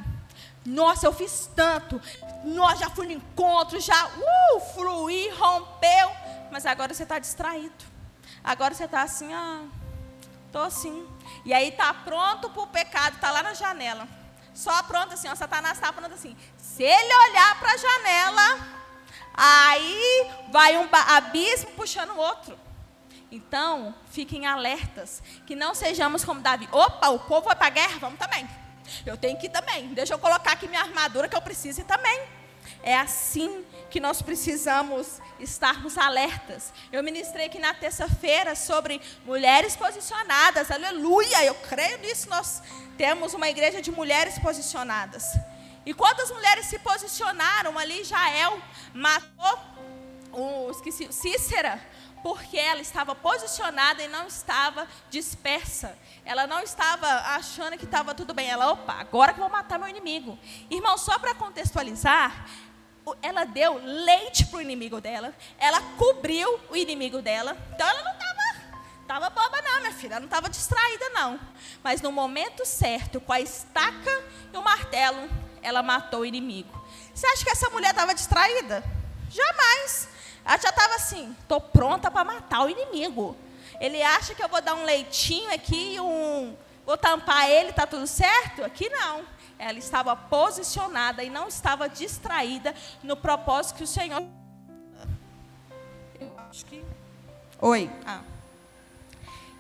Nossa, 0.66 1.06
eu 1.06 1.14
fiz 1.14 1.50
tanto. 1.56 2.02
Nós 2.44 2.80
já 2.80 2.90
fui 2.90 3.06
no 3.08 3.14
encontro, 3.14 3.80
já 3.80 4.08
uh, 4.08 4.60
fluí, 4.74 5.30
rompeu. 5.32 6.12
Mas 6.52 6.66
agora 6.66 6.94
você 6.94 7.04
está 7.04 7.20
distraído. 7.20 7.99
Agora 8.44 8.74
você 8.74 8.86
está 8.86 9.02
assim, 9.02 9.34
ah, 9.34 9.64
estou 10.46 10.64
assim. 10.64 11.08
E 11.46 11.54
aí 11.54 11.70
está 11.70 11.94
pronto 11.94 12.50
para 12.50 12.64
o 12.64 12.68
pecado, 12.68 13.16
está 13.16 13.32
lá 13.32 13.44
na 13.44 13.54
janela. 13.54 14.08
Só 14.54 14.84
pronto 14.84 15.14
assim, 15.14 15.30
ó, 15.30 15.36
Satanás 15.36 15.78
está 15.78 15.94
pronto 15.94 16.14
assim. 16.14 16.36
Se 16.58 16.84
ele 16.84 17.14
olhar 17.30 17.60
para 17.60 17.72
a 17.72 17.78
janela, 17.78 18.68
aí 19.34 20.32
vai 20.52 20.78
um 20.78 20.90
abismo 20.92 21.72
puxando 21.72 22.12
o 22.12 22.18
outro. 22.18 22.58
Então, 23.32 23.94
fiquem 24.10 24.48
alertas, 24.48 25.22
que 25.46 25.56
não 25.56 25.76
sejamos 25.76 26.26
como 26.26 26.42
Davi. 26.42 26.68
Opa, 26.72 27.10
o 27.10 27.20
povo 27.20 27.48
vai 27.48 27.56
para 27.56 27.68
a 27.68 27.70
guerra, 27.70 28.00
vamos 28.00 28.18
também. 28.18 28.50
Eu 29.06 29.16
tenho 29.16 29.38
que 29.38 29.46
ir 29.46 29.50
também. 29.50 29.94
Deixa 29.94 30.16
eu 30.16 30.20
colocar 30.20 30.54
aqui 30.54 30.68
minha 30.68 30.82
armadura 30.82 31.30
que 31.30 31.36
eu 31.36 31.42
preciso 31.42 31.82
ir 31.82 31.84
também. 31.84 32.28
É 32.82 32.98
assim 32.98 33.64
que 33.90 34.00
nós 34.00 34.22
precisamos 34.22 35.20
estarmos 35.40 35.98
alertas. 35.98 36.72
Eu 36.92 37.04
ministrei 37.04 37.48
aqui 37.48 37.60
na 37.60 37.74
terça-feira 37.74 38.56
sobre 38.56 39.02
mulheres 39.26 39.76
posicionadas, 39.76 40.72
aleluia, 40.72 41.44
eu 41.46 41.56
creio 41.56 41.98
nisso. 42.00 42.30
Nós 42.30 42.62
temos 42.98 43.34
uma 43.34 43.50
igreja 43.50 43.82
de 43.82 43.92
mulheres 43.92 44.38
posicionadas. 44.40 45.24
E 45.86 45.94
quantas 45.94 46.30
mulheres 46.30 46.66
se 46.66 46.78
posicionaram 46.80 47.80
ali? 47.80 48.04
Jael 48.04 48.60
matou 48.94 49.60
o, 50.32 50.70
esqueci, 50.70 51.12
Cícera, 51.12 51.82
porque 52.22 52.58
ela 52.58 52.82
estava 52.82 53.16
posicionada 53.16 54.04
e 54.04 54.08
não 54.08 54.28
estava 54.28 54.88
dispersa. 55.10 55.98
Ela 56.26 56.46
não 56.46 56.60
estava 56.60 57.08
achando 57.08 57.78
que 57.78 57.86
estava 57.86 58.14
tudo 58.14 58.34
bem. 58.34 58.50
Ela, 58.50 58.72
opa, 58.72 58.94
agora 58.94 59.34
que 59.34 59.40
eu 59.40 59.44
vou 59.44 59.52
matar 59.52 59.80
meu 59.80 59.88
inimigo. 59.88 60.38
Irmão, 60.70 60.98
só 60.98 61.18
para 61.18 61.34
contextualizar, 61.34 62.46
ela 63.22 63.46
deu 63.46 63.80
leite 63.84 64.46
para 64.46 64.58
o 64.58 64.62
inimigo 64.62 65.00
dela, 65.02 65.34
ela 65.58 65.82
cobriu 65.98 66.60
o 66.70 66.76
inimigo 66.76 67.22
dela. 67.22 67.58
Então 67.74 67.88
ela 67.88 68.04
não 68.04 68.12
estava 68.12 68.40
tava 69.10 69.28
boba 69.32 69.60
não, 69.64 69.80
minha 69.80 69.94
filha, 69.94 70.14
ela 70.14 70.20
não 70.20 70.28
estava 70.28 70.48
distraída 70.48 71.10
não. 71.10 71.40
Mas 71.84 72.00
no 72.00 72.12
momento 72.12 72.64
certo, 72.64 73.20
com 73.20 73.34
a 73.34 73.42
estaca 73.42 74.24
e 74.54 74.56
o 74.56 74.62
martelo, 74.62 75.28
ela 75.64 75.82
matou 75.82 76.20
o 76.20 76.26
inimigo. 76.26 76.70
Você 77.12 77.26
acha 77.26 77.44
que 77.44 77.50
essa 77.50 77.72
mulher 77.72 77.90
estava 77.90 78.14
distraída? 78.14 78.84
Jamais. 79.32 80.10
Ela 80.46 80.58
já 80.58 80.70
estava 80.70 80.94
assim, 80.94 81.36
estou 81.42 81.60
pronta 81.60 82.12
para 82.12 82.24
matar 82.24 82.62
o 82.62 82.70
inimigo. 82.70 83.36
Ele 83.80 84.02
acha 84.04 84.36
que 84.36 84.44
eu 84.44 84.48
vou 84.48 84.62
dar 84.62 84.76
um 84.76 84.84
leitinho 84.84 85.52
aqui, 85.54 86.00
um, 86.00 86.56
vou 86.86 86.96
tampar 86.98 87.50
ele, 87.50 87.72
está 87.72 87.88
tudo 87.88 88.06
certo? 88.06 88.64
Aqui 88.64 88.90
não. 88.90 89.26
Ela 89.60 89.78
estava 89.78 90.16
posicionada 90.16 91.24
e 91.24 91.30
não 91.30 91.48
estava 91.48 91.88
distraída 91.88 92.74
no 93.04 93.16
propósito 93.16 93.76
que 93.76 93.84
o 93.84 93.88
Senhor. 93.88 94.24
Eu 96.20 96.34
acho 96.50 96.66
que. 96.66 96.84
Oi. 97.62 97.92
Ah. 98.06 98.22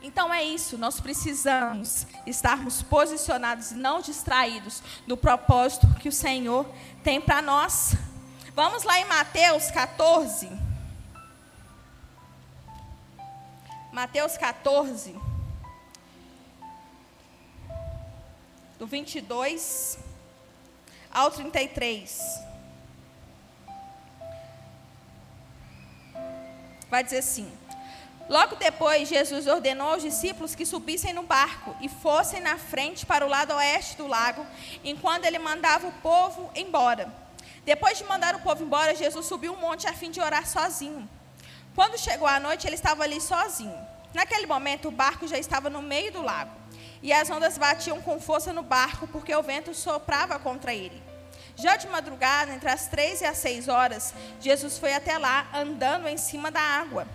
Então 0.01 0.33
é 0.33 0.41
isso, 0.41 0.77
nós 0.77 0.99
precisamos 1.01 2.07
estarmos 2.25 2.81
posicionados 2.81 3.71
e 3.71 3.75
não 3.75 3.99
distraídos 3.99 4.81
no 5.05 5.17
propósito 5.17 5.87
que 5.95 6.07
o 6.07 6.11
Senhor 6.11 6.65
tem 7.03 7.19
para 7.19 7.41
nós. 7.41 7.95
Vamos 8.55 8.83
lá 8.83 8.97
em 8.99 9.05
Mateus 9.05 9.69
14. 9.69 10.49
Mateus 13.91 14.37
14. 14.37 15.28
Do 18.79 18.87
22 18.87 19.99
ao 21.11 21.29
33. 21.29 22.39
Vai 26.89 27.03
dizer 27.03 27.19
assim: 27.19 27.51
Logo 28.29 28.55
depois, 28.55 29.09
Jesus 29.09 29.47
ordenou 29.47 29.91
aos 29.91 30.03
discípulos 30.03 30.55
que 30.55 30.65
subissem 30.65 31.13
no 31.13 31.23
barco 31.23 31.75
e 31.81 31.89
fossem 31.89 32.39
na 32.39 32.57
frente 32.57 33.05
para 33.05 33.25
o 33.25 33.29
lado 33.29 33.53
oeste 33.53 33.97
do 33.97 34.07
lago, 34.07 34.45
enquanto 34.83 35.25
ele 35.25 35.39
mandava 35.39 35.87
o 35.87 35.91
povo 35.93 36.49
embora. 36.55 37.11
Depois 37.65 37.97
de 37.97 38.03
mandar 38.05 38.35
o 38.35 38.39
povo 38.41 38.63
embora, 38.63 38.95
Jesus 38.95 39.25
subiu 39.25 39.53
um 39.53 39.59
monte 39.59 39.87
a 39.87 39.93
fim 39.93 40.09
de 40.09 40.21
orar 40.21 40.47
sozinho. 40.47 41.09
Quando 41.75 41.97
chegou 41.97 42.27
a 42.27 42.39
noite, 42.39 42.67
ele 42.67 42.75
estava 42.75 43.03
ali 43.03 43.19
sozinho. 43.19 43.75
Naquele 44.13 44.45
momento, 44.45 44.87
o 44.87 44.91
barco 44.91 45.27
já 45.27 45.37
estava 45.37 45.69
no 45.69 45.81
meio 45.81 46.11
do 46.11 46.21
lago, 46.21 46.51
e 47.01 47.13
as 47.13 47.29
ondas 47.29 47.57
batiam 47.57 48.01
com 48.01 48.19
força 48.19 48.51
no 48.51 48.63
barco, 48.63 49.07
porque 49.07 49.33
o 49.33 49.43
vento 49.43 49.73
soprava 49.73 50.37
contra 50.39 50.73
ele. 50.73 51.01
Já 51.55 51.75
de 51.75 51.87
madrugada, 51.87 52.53
entre 52.53 52.69
as 52.69 52.87
três 52.87 53.21
e 53.21 53.25
as 53.25 53.37
seis 53.37 53.67
horas, 53.67 54.13
Jesus 54.39 54.77
foi 54.77 54.93
até 54.93 55.17
lá, 55.17 55.47
andando 55.53 56.07
em 56.07 56.17
cima 56.17 56.49
da 56.49 56.61
água. 56.61 57.07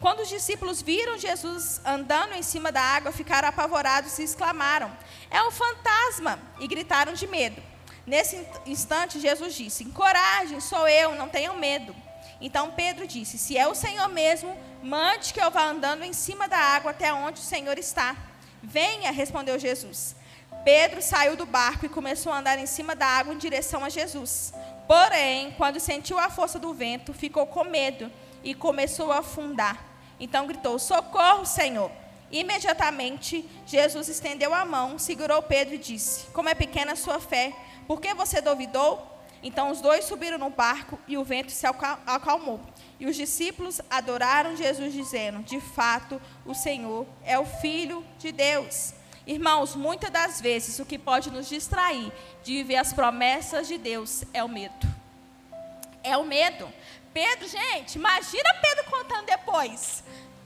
Quando 0.00 0.20
os 0.20 0.28
discípulos 0.28 0.80
viram 0.80 1.18
Jesus 1.18 1.80
andando 1.84 2.34
em 2.34 2.42
cima 2.42 2.70
da 2.70 2.80
água, 2.80 3.10
ficaram 3.10 3.48
apavorados 3.48 4.16
e 4.18 4.22
exclamaram: 4.22 4.90
É 5.30 5.42
um 5.42 5.50
fantasma! 5.50 6.38
E 6.60 6.68
gritaram 6.68 7.12
de 7.12 7.26
medo. 7.26 7.60
Nesse 8.06 8.46
instante, 8.64 9.18
Jesus 9.18 9.54
disse: 9.54 9.84
Coragem, 9.86 10.60
sou 10.60 10.86
eu, 10.88 11.16
não 11.16 11.28
tenham 11.28 11.56
medo. 11.56 11.94
Então 12.40 12.70
Pedro 12.70 13.06
disse: 13.06 13.36
Se 13.36 13.58
é 13.58 13.66
o 13.66 13.74
Senhor 13.74 14.08
mesmo, 14.08 14.56
mande 14.80 15.34
que 15.34 15.40
eu 15.40 15.50
vá 15.50 15.64
andando 15.64 16.04
em 16.04 16.12
cima 16.12 16.46
da 16.46 16.58
água 16.58 16.92
até 16.92 17.12
onde 17.12 17.40
o 17.40 17.44
Senhor 17.44 17.76
está. 17.76 18.16
Venha, 18.62 19.10
respondeu 19.10 19.58
Jesus. 19.58 20.16
Pedro 20.64 21.00
saiu 21.00 21.36
do 21.36 21.46
barco 21.46 21.86
e 21.86 21.88
começou 21.88 22.32
a 22.32 22.38
andar 22.38 22.58
em 22.58 22.66
cima 22.66 22.94
da 22.94 23.06
água 23.06 23.32
em 23.32 23.38
direção 23.38 23.84
a 23.84 23.88
Jesus. 23.88 24.52
Porém, 24.86 25.52
quando 25.56 25.78
sentiu 25.78 26.18
a 26.18 26.30
força 26.30 26.58
do 26.58 26.72
vento, 26.72 27.12
ficou 27.12 27.46
com 27.46 27.64
medo 27.64 28.10
e 28.42 28.54
começou 28.54 29.12
a 29.12 29.18
afundar. 29.18 29.84
Então 30.18 30.46
gritou: 30.46 30.78
Socorro, 30.78 31.44
Senhor! 31.44 31.90
Imediatamente, 32.30 33.48
Jesus 33.66 34.08
estendeu 34.08 34.52
a 34.52 34.64
mão, 34.64 34.98
segurou 34.98 35.42
Pedro 35.42 35.74
e 35.74 35.78
disse: 35.78 36.26
Como 36.32 36.48
é 36.48 36.54
pequena 36.54 36.92
a 36.92 36.96
sua 36.96 37.20
fé, 37.20 37.54
por 37.86 38.00
que 38.00 38.12
você 38.14 38.40
duvidou? 38.40 39.06
Então 39.42 39.70
os 39.70 39.80
dois 39.80 40.04
subiram 40.04 40.36
no 40.36 40.50
barco 40.50 40.98
e 41.06 41.16
o 41.16 41.24
vento 41.24 41.52
se 41.52 41.66
acalmou. 41.66 42.60
E 43.00 43.06
os 43.06 43.16
discípulos 43.16 43.80
adoraram 43.88 44.56
Jesus, 44.56 44.92
dizendo: 44.92 45.42
De 45.42 45.60
fato, 45.60 46.20
o 46.44 46.54
Senhor 46.54 47.06
é 47.24 47.38
o 47.38 47.46
Filho 47.46 48.04
de 48.18 48.32
Deus. 48.32 48.92
Irmãos, 49.26 49.76
muitas 49.76 50.10
das 50.10 50.40
vezes 50.40 50.78
o 50.78 50.86
que 50.86 50.98
pode 50.98 51.30
nos 51.30 51.48
distrair 51.48 52.10
de 52.42 52.54
viver 52.54 52.76
as 52.76 52.92
promessas 52.92 53.68
de 53.68 53.76
Deus 53.76 54.24
é 54.32 54.42
o 54.42 54.48
medo. 54.48 54.86
É 56.02 56.16
o 56.16 56.24
medo. 56.24 56.66
Pedro, 57.12 57.46
gente, 57.46 57.96
imagina 57.96 58.54
Pedro 58.62 58.90
contando 58.90 59.26
depois. 59.26 60.02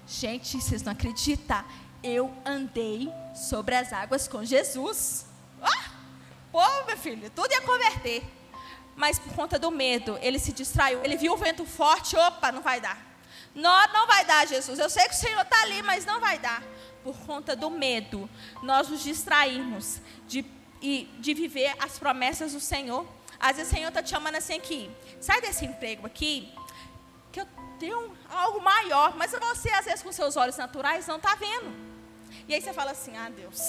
Gente, 0.06 0.60
vocês 0.60 0.82
não 0.82 0.92
acreditam? 0.92 1.64
Eu 2.02 2.34
andei 2.44 3.08
sobre 3.34 3.76
as 3.76 3.92
águas 3.92 4.26
com 4.26 4.44
Jesus. 4.44 5.26
Ah! 5.62 5.92
Pô, 6.50 6.60
meu 6.86 6.98
filho, 6.98 7.30
tudo 7.30 7.52
ia 7.52 7.62
converter. 7.62 8.22
Mas 8.94 9.18
por 9.18 9.33
conta 9.35 9.59
do 9.59 9.70
medo, 9.70 10.18
ele 10.20 10.38
se 10.38 10.52
distraiu. 10.52 11.02
Ele 11.02 11.16
viu 11.16 11.33
o 11.33 11.37
vento 11.37 11.64
forte, 11.64 12.16
opa, 12.16 12.52
não 12.52 12.62
vai 12.62 12.81
dar. 12.81 13.12
Não, 13.55 13.92
não 13.92 14.07
vai 14.07 14.24
dar, 14.24 14.46
Jesus. 14.46 14.78
Eu 14.78 14.88
sei 14.88 15.05
que 15.09 15.14
o 15.14 15.18
Senhor 15.18 15.40
está 15.42 15.62
ali, 15.62 15.83
mas 15.83 16.05
não 16.05 16.20
vai 16.20 16.38
dar. 16.38 16.62
Por 17.02 17.16
conta 17.26 17.57
do 17.57 17.70
medo, 17.70 18.28
nós 18.62 18.88
nos 18.88 19.02
distraímos 19.02 20.00
de, 20.26 20.44
de 20.81 21.35
viver 21.35 21.74
as 21.78 21.98
promessas 21.98 22.52
do 22.52 22.61
Senhor. 22.61 23.07
Às 23.38 23.57
vezes 23.57 23.72
o 23.72 23.74
Senhor 23.74 23.88
está 23.88 24.02
te 24.02 24.11
chamando 24.11 24.37
assim 24.37 24.55
aqui. 24.55 24.90
Sai 25.20 25.40
desse 25.40 25.64
emprego 25.64 26.07
aqui, 26.07 26.55
que 27.33 27.40
eu 27.40 27.46
tenho 27.78 28.16
algo 28.31 28.61
maior. 28.61 29.16
Mas 29.16 29.33
você, 29.33 29.70
às 29.70 29.85
vezes, 29.85 30.02
com 30.02 30.12
seus 30.12 30.37
olhos 30.37 30.57
naturais, 30.57 31.07
não 31.07 31.16
está 31.16 31.35
vendo. 31.35 31.92
E 32.48 32.55
aí 32.55 32.61
você 32.61 32.72
fala 32.72 32.92
assim, 32.92 33.16
ah, 33.16 33.28
Deus, 33.28 33.61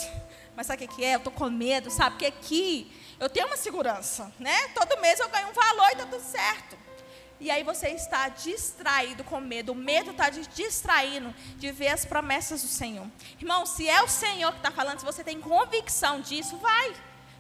mas 0.56 0.68
sabe 0.68 0.86
o 0.86 0.88
que 0.88 1.04
é? 1.04 1.16
Eu 1.16 1.18
estou 1.18 1.34
com 1.34 1.50
medo, 1.50 1.90
sabe? 1.90 2.12
Porque 2.12 2.26
aqui 2.26 2.92
eu 3.20 3.30
tenho 3.30 3.48
uma 3.48 3.58
segurança, 3.58 4.32
né? 4.40 4.68
Todo 4.70 5.00
mês 5.02 5.20
eu 5.20 5.30
ganho 5.30 5.50
um 5.50 5.54
valor 5.54 5.90
e 5.90 5.94
está 5.94 6.06
tudo 6.06 6.22
certo. 6.22 6.78
E 7.40 7.52
aí 7.52 7.64
você 7.64 7.90
está 7.90 8.30
distraído 8.30 9.24
com 9.24 9.42
medo. 9.42 9.74
O 9.74 9.76
medo 9.76 10.12
está 10.12 10.32
te 10.32 10.48
distraindo 10.48 11.34
de 11.58 11.72
ver 11.72 11.90
as 11.90 12.06
promessas 12.06 12.62
do 12.62 12.68
Senhor. 12.68 13.06
Irmão, 13.40 13.66
se 13.66 13.90
é 13.90 14.02
o 14.02 14.08
Senhor 14.08 14.52
que 14.52 14.60
está 14.60 14.72
falando, 14.72 15.00
se 15.00 15.06
você 15.06 15.24
tem 15.24 15.42
convicção 15.42 16.22
disso, 16.22 16.56
vai. 16.58 16.96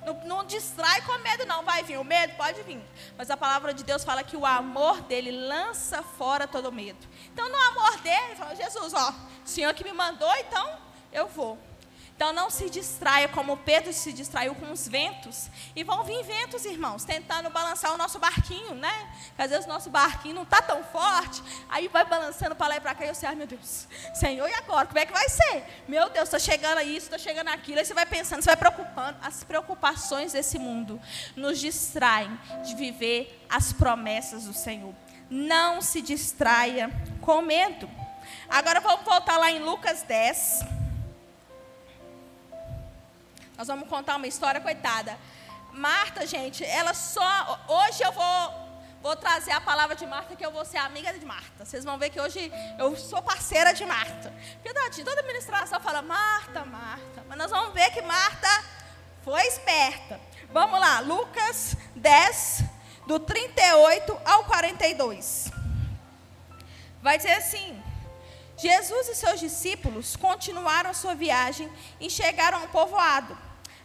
Não, 0.05 0.13
não, 0.25 0.43
distrai 0.43 1.01
com 1.03 1.17
medo, 1.19 1.45
não. 1.45 1.63
Vai 1.63 1.83
vir 1.83 1.97
o 1.97 2.03
medo? 2.03 2.35
Pode 2.35 2.61
vir. 2.63 2.81
Mas 3.17 3.29
a 3.29 3.37
palavra 3.37 3.73
de 3.73 3.83
Deus 3.83 4.03
fala 4.03 4.23
que 4.23 4.35
o 4.35 4.45
amor 4.45 5.01
dele 5.01 5.31
lança 5.31 6.03
fora 6.03 6.47
todo 6.47 6.71
medo. 6.71 7.07
Então, 7.31 7.47
no 7.47 7.55
amor 7.55 7.97
dele, 8.01 8.35
fala, 8.35 8.55
Jesus, 8.55 8.93
ó, 8.93 9.09
o 9.09 9.47
Senhor 9.47 9.73
que 9.73 9.85
me 9.85 9.93
mandou, 9.93 10.33
então 10.35 10.77
eu 11.13 11.27
vou. 11.27 11.57
Então 12.23 12.31
não 12.31 12.49
se 12.49 12.69
distraia 12.69 13.27
como 13.27 13.57
Pedro 13.57 13.91
se 13.91 14.13
distraiu 14.13 14.55
com 14.55 14.71
os 14.71 14.87
ventos. 14.87 15.49
E 15.75 15.83
vão 15.83 16.05
vir 16.05 16.23
ventos, 16.23 16.63
irmãos, 16.63 17.03
tentando 17.03 17.49
balançar 17.49 17.93
o 17.93 17.97
nosso 17.97 18.17
barquinho, 18.17 18.75
né? 18.75 19.11
Porque 19.27 19.41
às 19.41 19.49
vezes 19.49 19.65
o 19.65 19.67
nosso 19.67 19.89
barquinho 19.89 20.35
não 20.35 20.43
está 20.43 20.61
tão 20.61 20.81
forte. 20.85 21.43
Aí 21.67 21.89
vai 21.89 22.05
balançando 22.05 22.55
para 22.55 22.67
lá 22.69 22.77
e 22.77 22.79
para 22.79 22.95
cá. 22.95 23.05
E 23.05 23.13
sei, 23.13 23.27
ai 23.27 23.35
meu 23.35 23.45
Deus, 23.45 23.89
Senhor, 24.13 24.47
e 24.47 24.53
agora? 24.53 24.87
Como 24.87 24.99
é 24.99 25.05
que 25.05 25.11
vai 25.11 25.27
ser? 25.27 25.65
Meu 25.85 26.09
Deus, 26.11 26.29
está 26.29 26.39
chegando 26.39 26.79
isso, 26.79 27.07
está 27.07 27.17
chegando 27.17 27.49
aquilo. 27.49 27.79
Aí 27.79 27.85
você 27.85 27.93
vai 27.93 28.05
pensando, 28.05 28.41
você 28.41 28.51
vai 28.51 28.55
preocupando. 28.55 29.17
As 29.21 29.43
preocupações 29.43 30.31
desse 30.31 30.57
mundo 30.57 31.01
nos 31.35 31.59
distraem 31.59 32.39
de 32.63 32.73
viver 32.73 33.45
as 33.49 33.73
promessas 33.73 34.45
do 34.45 34.53
Senhor. 34.53 34.95
Não 35.29 35.81
se 35.81 36.01
distraia 36.01 36.89
com 37.19 37.41
medo. 37.41 37.91
Agora 38.47 38.79
vamos 38.79 39.03
voltar 39.03 39.37
lá 39.37 39.51
em 39.51 39.59
Lucas 39.59 40.03
10. 40.03 40.82
Nós 43.57 43.67
vamos 43.67 43.87
contar 43.87 44.15
uma 44.15 44.27
história, 44.27 44.59
coitada. 44.59 45.17
Marta, 45.71 46.25
gente, 46.25 46.63
ela 46.63 46.93
só. 46.93 47.63
Hoje 47.67 48.03
eu 48.03 48.11
vou, 48.11 48.53
vou 49.01 49.15
trazer 49.15 49.51
a 49.51 49.61
palavra 49.61 49.95
de 49.95 50.05
Marta, 50.05 50.35
que 50.35 50.45
eu 50.45 50.51
vou 50.51 50.65
ser 50.65 50.77
amiga 50.77 51.13
de 51.13 51.25
Marta. 51.25 51.63
Vocês 51.63 51.83
vão 51.83 51.97
ver 51.97 52.09
que 52.09 52.19
hoje 52.19 52.51
eu 52.79 52.95
sou 52.95 53.21
parceira 53.21 53.73
de 53.73 53.85
Marta. 53.85 54.33
Porque 54.61 55.03
toda 55.03 55.19
administração 55.19 55.79
fala 55.79 56.01
Marta, 56.01 56.65
Marta. 56.65 57.23
Mas 57.27 57.37
nós 57.37 57.51
vamos 57.51 57.73
ver 57.73 57.91
que 57.91 58.01
Marta 58.01 58.47
foi 59.23 59.41
esperta. 59.47 60.19
Vamos 60.51 60.79
lá, 60.79 60.99
Lucas 60.99 61.75
10, 61.95 62.63
do 63.07 63.19
38 63.19 64.19
ao 64.25 64.45
42. 64.45 65.51
Vai 67.01 67.17
dizer 67.17 67.33
assim. 67.33 67.92
Jesus 68.57 69.09
e 69.09 69.15
seus 69.15 69.39
discípulos 69.39 70.15
continuaram 70.15 70.91
a 70.91 70.93
sua 70.93 71.15
viagem 71.15 71.69
e 71.99 72.09
chegaram 72.09 72.61
ao 72.61 72.67
povoado. 72.67 73.37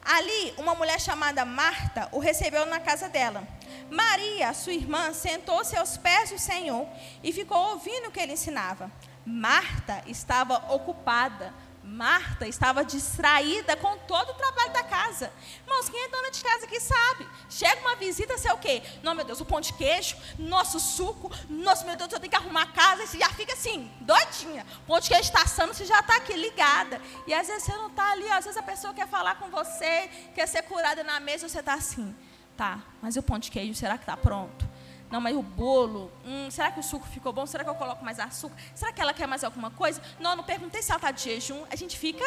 Ali, 0.03 0.55
uma 0.59 0.75
mulher 0.75 1.01
chamada 1.01 1.45
Marta 1.45 2.09
o 2.13 2.19
recebeu 2.19 2.65
na 2.67 2.81
casa 2.81 3.09
dela. 3.09 3.47
Maria, 3.91 4.53
sua 4.55 4.73
irmã, 4.73 5.13
sentou-se 5.13 5.77
aos 5.77 5.97
pés 5.97 6.31
do 6.31 6.39
Senhor 6.39 6.87
e 7.23 7.33
ficou 7.33 7.59
ouvindo 7.73 8.09
o 8.09 8.11
que 8.11 8.21
ele 8.21 8.33
ensinava. 8.33 8.91
Marta 9.25 10.03
estava 10.07 10.73
ocupada 10.75 11.53
Marta 11.89 12.47
estava 12.47 12.85
distraída 12.85 13.75
com 13.75 13.97
todo 13.99 14.31
o 14.31 14.35
trabalho 14.35 14.73
da 14.75 14.83
casa. 14.85 15.33
Irmãos, 15.67 15.89
quem 15.89 16.05
é 16.05 16.09
dona 16.09 16.31
de 16.31 16.45
casa 16.45 16.67
aqui 16.67 16.79
sabe. 16.79 17.27
Chega 17.49 17.81
uma 17.81 17.97
visita, 17.97 18.37
sei 18.37 18.53
o 18.53 18.59
quê? 18.59 18.83
Não, 19.03 19.15
meu 19.15 19.25
Deus, 19.25 19.41
o 19.41 19.45
pão 19.45 19.59
de 19.59 19.73
queijo, 19.73 20.15
nosso 20.39 20.79
suco, 20.79 21.33
nosso, 21.49 21.87
meu 21.87 21.97
Deus, 21.97 22.13
eu 22.13 22.21
tenho 22.21 22.31
que 22.31 22.37
arrumar 22.37 22.63
a 22.63 22.73
casa. 22.73 23.05
E 23.05 23.07
você 23.07 23.19
já 23.19 23.31
fica 23.31 23.55
assim, 23.55 23.91
doidinha. 24.03 24.67
O 24.83 24.87
pão 24.87 25.01
de 25.01 25.09
queijo 25.09 25.25
está 25.25 25.43
assando, 25.43 25.73
você 25.73 25.87
já 25.87 26.01
está 26.01 26.17
aqui 26.17 26.35
ligada. 26.35 27.01
E 27.27 27.33
às 27.33 27.47
vezes 27.47 27.63
você 27.63 27.73
não 27.73 27.89
está 27.89 28.13
ali, 28.13 28.29
às 28.31 28.45
vezes 28.45 28.59
a 28.59 28.63
pessoa 28.63 28.93
quer 28.93 29.09
falar 29.09 29.37
com 29.37 29.49
você, 29.49 30.11
quer 30.35 30.47
ser 30.47 30.63
curada 30.65 31.03
na 31.03 31.19
mesa, 31.19 31.49
você 31.49 31.61
está 31.61 31.73
assim. 31.73 32.15
Tá, 32.55 32.81
mas 33.01 33.17
o 33.17 33.23
pão 33.23 33.39
de 33.39 33.51
queijo, 33.51 33.75
será 33.75 33.97
que 33.97 34.03
está 34.03 34.17
pronto? 34.17 34.68
Não, 35.11 35.21
mas 35.21 35.35
o 35.35 35.43
bolo, 35.43 36.13
hum, 36.25 36.51
será 36.51 36.71
que 36.71 36.81
o 36.81 36.83
suco 36.83 37.07
ficou 37.07 37.33
bom? 37.33 37.47
Será 37.47 37.65
que 37.65 37.71
eu 37.71 37.75
coloco 37.75 38.05
mais 38.05 38.19
açúcar? 38.19 38.57
Será 38.75 38.93
que 38.93 39.01
ela 39.01 39.15
quer 39.15 39.27
mais 39.27 39.43
alguma 39.43 39.71
coisa? 39.71 40.03
Não, 40.21 40.37
não 40.37 40.45
perguntei 40.45 40.83
se 40.83 40.91
ela 40.91 40.99
está 40.99 41.11
de 41.11 41.23
jejum. 41.23 41.65
A 41.71 41.77
gente 41.77 41.99
fica. 41.99 42.25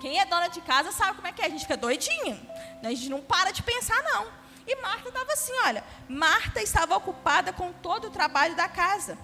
Quem 0.00 0.18
é 0.18 0.26
dona 0.26 0.48
de 0.48 0.60
casa 0.60 0.90
sabe 0.90 1.14
como 1.14 1.28
é 1.28 1.32
que 1.32 1.40
é. 1.40 1.46
A 1.46 1.48
gente 1.48 1.60
fica 1.60 1.76
doidinho. 1.76 2.40
A 2.82 2.88
gente 2.88 3.08
não 3.08 3.20
para 3.22 3.52
de 3.52 3.62
pensar, 3.62 4.02
não. 4.02 4.26
E 4.66 4.74
Marta 4.76 5.08
estava 5.08 5.32
assim, 5.32 5.52
olha. 5.64 5.84
Marta 6.08 6.60
estava 6.60 6.96
ocupada 6.96 7.52
com 7.52 7.72
todo 7.72 8.08
o 8.08 8.10
trabalho 8.10 8.56
da 8.56 8.68
casa. 8.68 9.16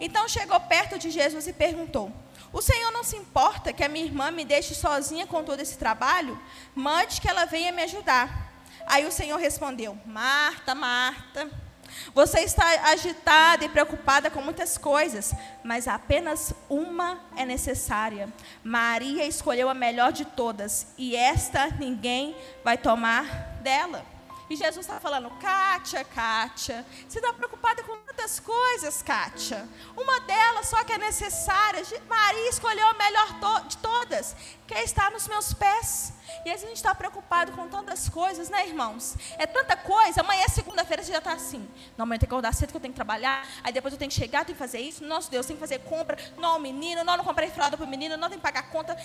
Então 0.00 0.26
chegou 0.26 0.58
perto 0.60 0.98
de 0.98 1.10
Jesus 1.10 1.46
e 1.46 1.52
perguntou: 1.52 2.10
O 2.52 2.62
Senhor 2.62 2.90
não 2.90 3.04
se 3.04 3.16
importa 3.16 3.72
que 3.72 3.84
a 3.84 3.88
minha 3.88 4.06
irmã 4.06 4.30
me 4.30 4.46
deixe 4.46 4.74
sozinha 4.74 5.26
com 5.26 5.44
todo 5.44 5.60
esse 5.60 5.76
trabalho? 5.76 6.40
Mande 6.74 7.20
que 7.20 7.28
ela 7.28 7.44
venha 7.44 7.70
me 7.70 7.82
ajudar. 7.82 8.52
Aí 8.86 9.04
o 9.04 9.12
Senhor 9.12 9.38
respondeu: 9.38 9.98
Marta, 10.06 10.74
Marta. 10.74 11.63
Você 12.14 12.40
está 12.40 12.64
agitada 12.90 13.64
e 13.64 13.68
preocupada 13.68 14.30
com 14.30 14.40
muitas 14.40 14.78
coisas, 14.78 15.34
mas 15.62 15.88
apenas 15.88 16.52
uma 16.68 17.20
é 17.36 17.44
necessária. 17.44 18.32
Maria 18.62 19.26
escolheu 19.26 19.68
a 19.68 19.74
melhor 19.74 20.12
de 20.12 20.24
todas, 20.24 20.86
e 20.96 21.16
esta 21.16 21.68
ninguém 21.68 22.36
vai 22.62 22.78
tomar 22.78 23.24
dela. 23.62 24.14
E 24.48 24.56
Jesus 24.56 24.86
está 24.86 25.00
falando, 25.00 25.30
Kátia, 25.40 26.04
Kátia, 26.04 26.84
você 27.08 27.18
está 27.18 27.32
preocupada 27.32 27.82
com 27.82 27.96
tantas 27.98 28.38
coisas, 28.38 29.02
Kátia. 29.02 29.66
Uma 29.96 30.20
delas 30.20 30.68
só 30.68 30.84
que 30.84 30.92
é 30.92 30.98
necessária. 30.98 31.82
Maria 32.08 32.50
escolheu 32.50 32.86
a 32.86 32.94
melhor 32.94 33.64
de 33.66 33.76
todas, 33.78 34.36
que 34.66 34.74
estar 34.74 35.10
nos 35.10 35.26
meus 35.28 35.54
pés. 35.54 36.12
E 36.44 36.50
às 36.50 36.54
vezes 36.54 36.64
a 36.64 36.68
gente 36.68 36.76
está 36.76 36.94
preocupado 36.94 37.52
com 37.52 37.68
tantas 37.68 38.08
coisas, 38.08 38.48
né, 38.48 38.66
irmãos? 38.66 39.16
É 39.38 39.46
tanta 39.46 39.76
coisa. 39.76 40.20
Amanhã 40.20 40.42
é 40.44 40.48
segunda-feira, 40.48 41.02
você 41.02 41.12
já 41.12 41.18
está 41.18 41.32
assim. 41.32 41.68
Não, 41.96 42.04
amanhã 42.04 42.18
tem 42.18 42.28
que 42.28 42.34
acordar 42.34 42.52
cedo 42.54 42.70
que 42.70 42.76
eu 42.76 42.80
tenho 42.80 42.92
que 42.92 42.96
trabalhar. 42.96 43.46
Aí 43.62 43.72
depois 43.72 43.92
eu 43.92 43.98
tenho 43.98 44.10
que 44.10 44.16
chegar, 44.16 44.44
tenho 44.44 44.56
que 44.56 44.58
fazer 44.58 44.80
isso. 44.80 45.04
Nosso 45.04 45.30
Deus, 45.30 45.46
tem 45.46 45.56
que 45.56 45.60
fazer 45.60 45.80
compra. 45.80 46.16
Não, 46.36 46.58
menino, 46.58 47.04
não, 47.04 47.16
não 47.16 47.24
comprei 47.24 47.50
fralda 47.50 47.76
para 47.76 47.86
o 47.86 47.88
menino, 47.88 48.16
não 48.16 48.28
tem 48.28 48.38
que 48.38 48.42
pagar 48.42 48.70
conta. 48.70 48.96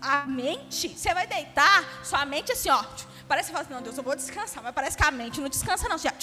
A 0.00 0.26
mente, 0.26 0.88
você 0.88 1.12
vai 1.14 1.26
deitar, 1.26 2.04
sua 2.04 2.24
mente 2.24 2.52
assim, 2.52 2.70
ó 2.70 2.84
Parece 3.30 3.46
que 3.46 3.52
fala 3.52 3.64
assim, 3.64 3.74
não, 3.74 3.80
Deus, 3.80 3.96
eu 3.96 4.02
vou 4.02 4.16
descansar. 4.16 4.60
Mas 4.60 4.74
parece 4.74 4.96
que 4.96 5.04
a 5.04 5.10
mente 5.12 5.40
não 5.40 5.48
descansa, 5.48 5.88
não. 5.88 5.96
Você 5.96 6.08
já, 6.08 6.14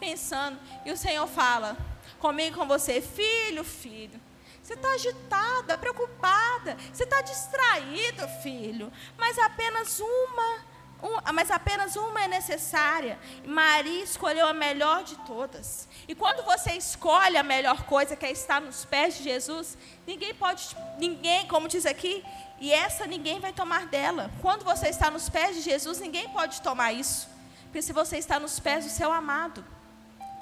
pensando. 0.00 0.58
E 0.82 0.90
o 0.90 0.96
Senhor 0.96 1.26
fala 1.26 1.76
comigo 2.18 2.56
com 2.56 2.66
você, 2.66 3.02
filho, 3.02 3.62
filho. 3.62 4.18
Você 4.64 4.72
está 4.72 4.90
agitada, 4.92 5.76
preocupada. 5.76 6.74
Você 6.90 7.04
está 7.04 7.20
distraído, 7.20 8.26
filho. 8.42 8.90
Mas 9.18 9.38
apenas 9.38 10.00
uma, 10.00 10.64
um, 11.02 11.32
mas 11.34 11.50
apenas 11.50 11.96
uma 11.96 12.24
é 12.24 12.26
necessária. 12.26 13.18
Maria 13.44 14.02
escolheu 14.02 14.46
a 14.46 14.54
melhor 14.54 15.04
de 15.04 15.16
todas. 15.26 15.86
E 16.08 16.14
quando 16.14 16.42
você 16.46 16.72
escolhe 16.72 17.36
a 17.36 17.42
melhor 17.42 17.82
coisa, 17.84 18.16
que 18.16 18.24
é 18.24 18.32
estar 18.32 18.58
nos 18.58 18.86
pés 18.86 19.18
de 19.18 19.24
Jesus, 19.24 19.76
ninguém 20.06 20.34
pode, 20.34 20.74
ninguém, 20.98 21.46
como 21.46 21.68
diz 21.68 21.84
aqui, 21.84 22.24
e 22.58 22.72
essa 22.72 23.06
ninguém 23.06 23.40
vai 23.40 23.52
tomar 23.52 23.84
dela. 23.88 24.30
Quando 24.40 24.64
você 24.64 24.88
está 24.88 25.10
nos 25.10 25.28
pés 25.28 25.56
de 25.56 25.60
Jesus, 25.60 26.00
ninguém 26.00 26.30
pode 26.30 26.62
tomar 26.62 26.90
isso. 26.90 27.28
Porque 27.64 27.82
se 27.82 27.92
você 27.92 28.16
está 28.16 28.40
nos 28.40 28.58
pés 28.58 28.86
do 28.86 28.90
seu 28.90 29.12
amado. 29.12 29.62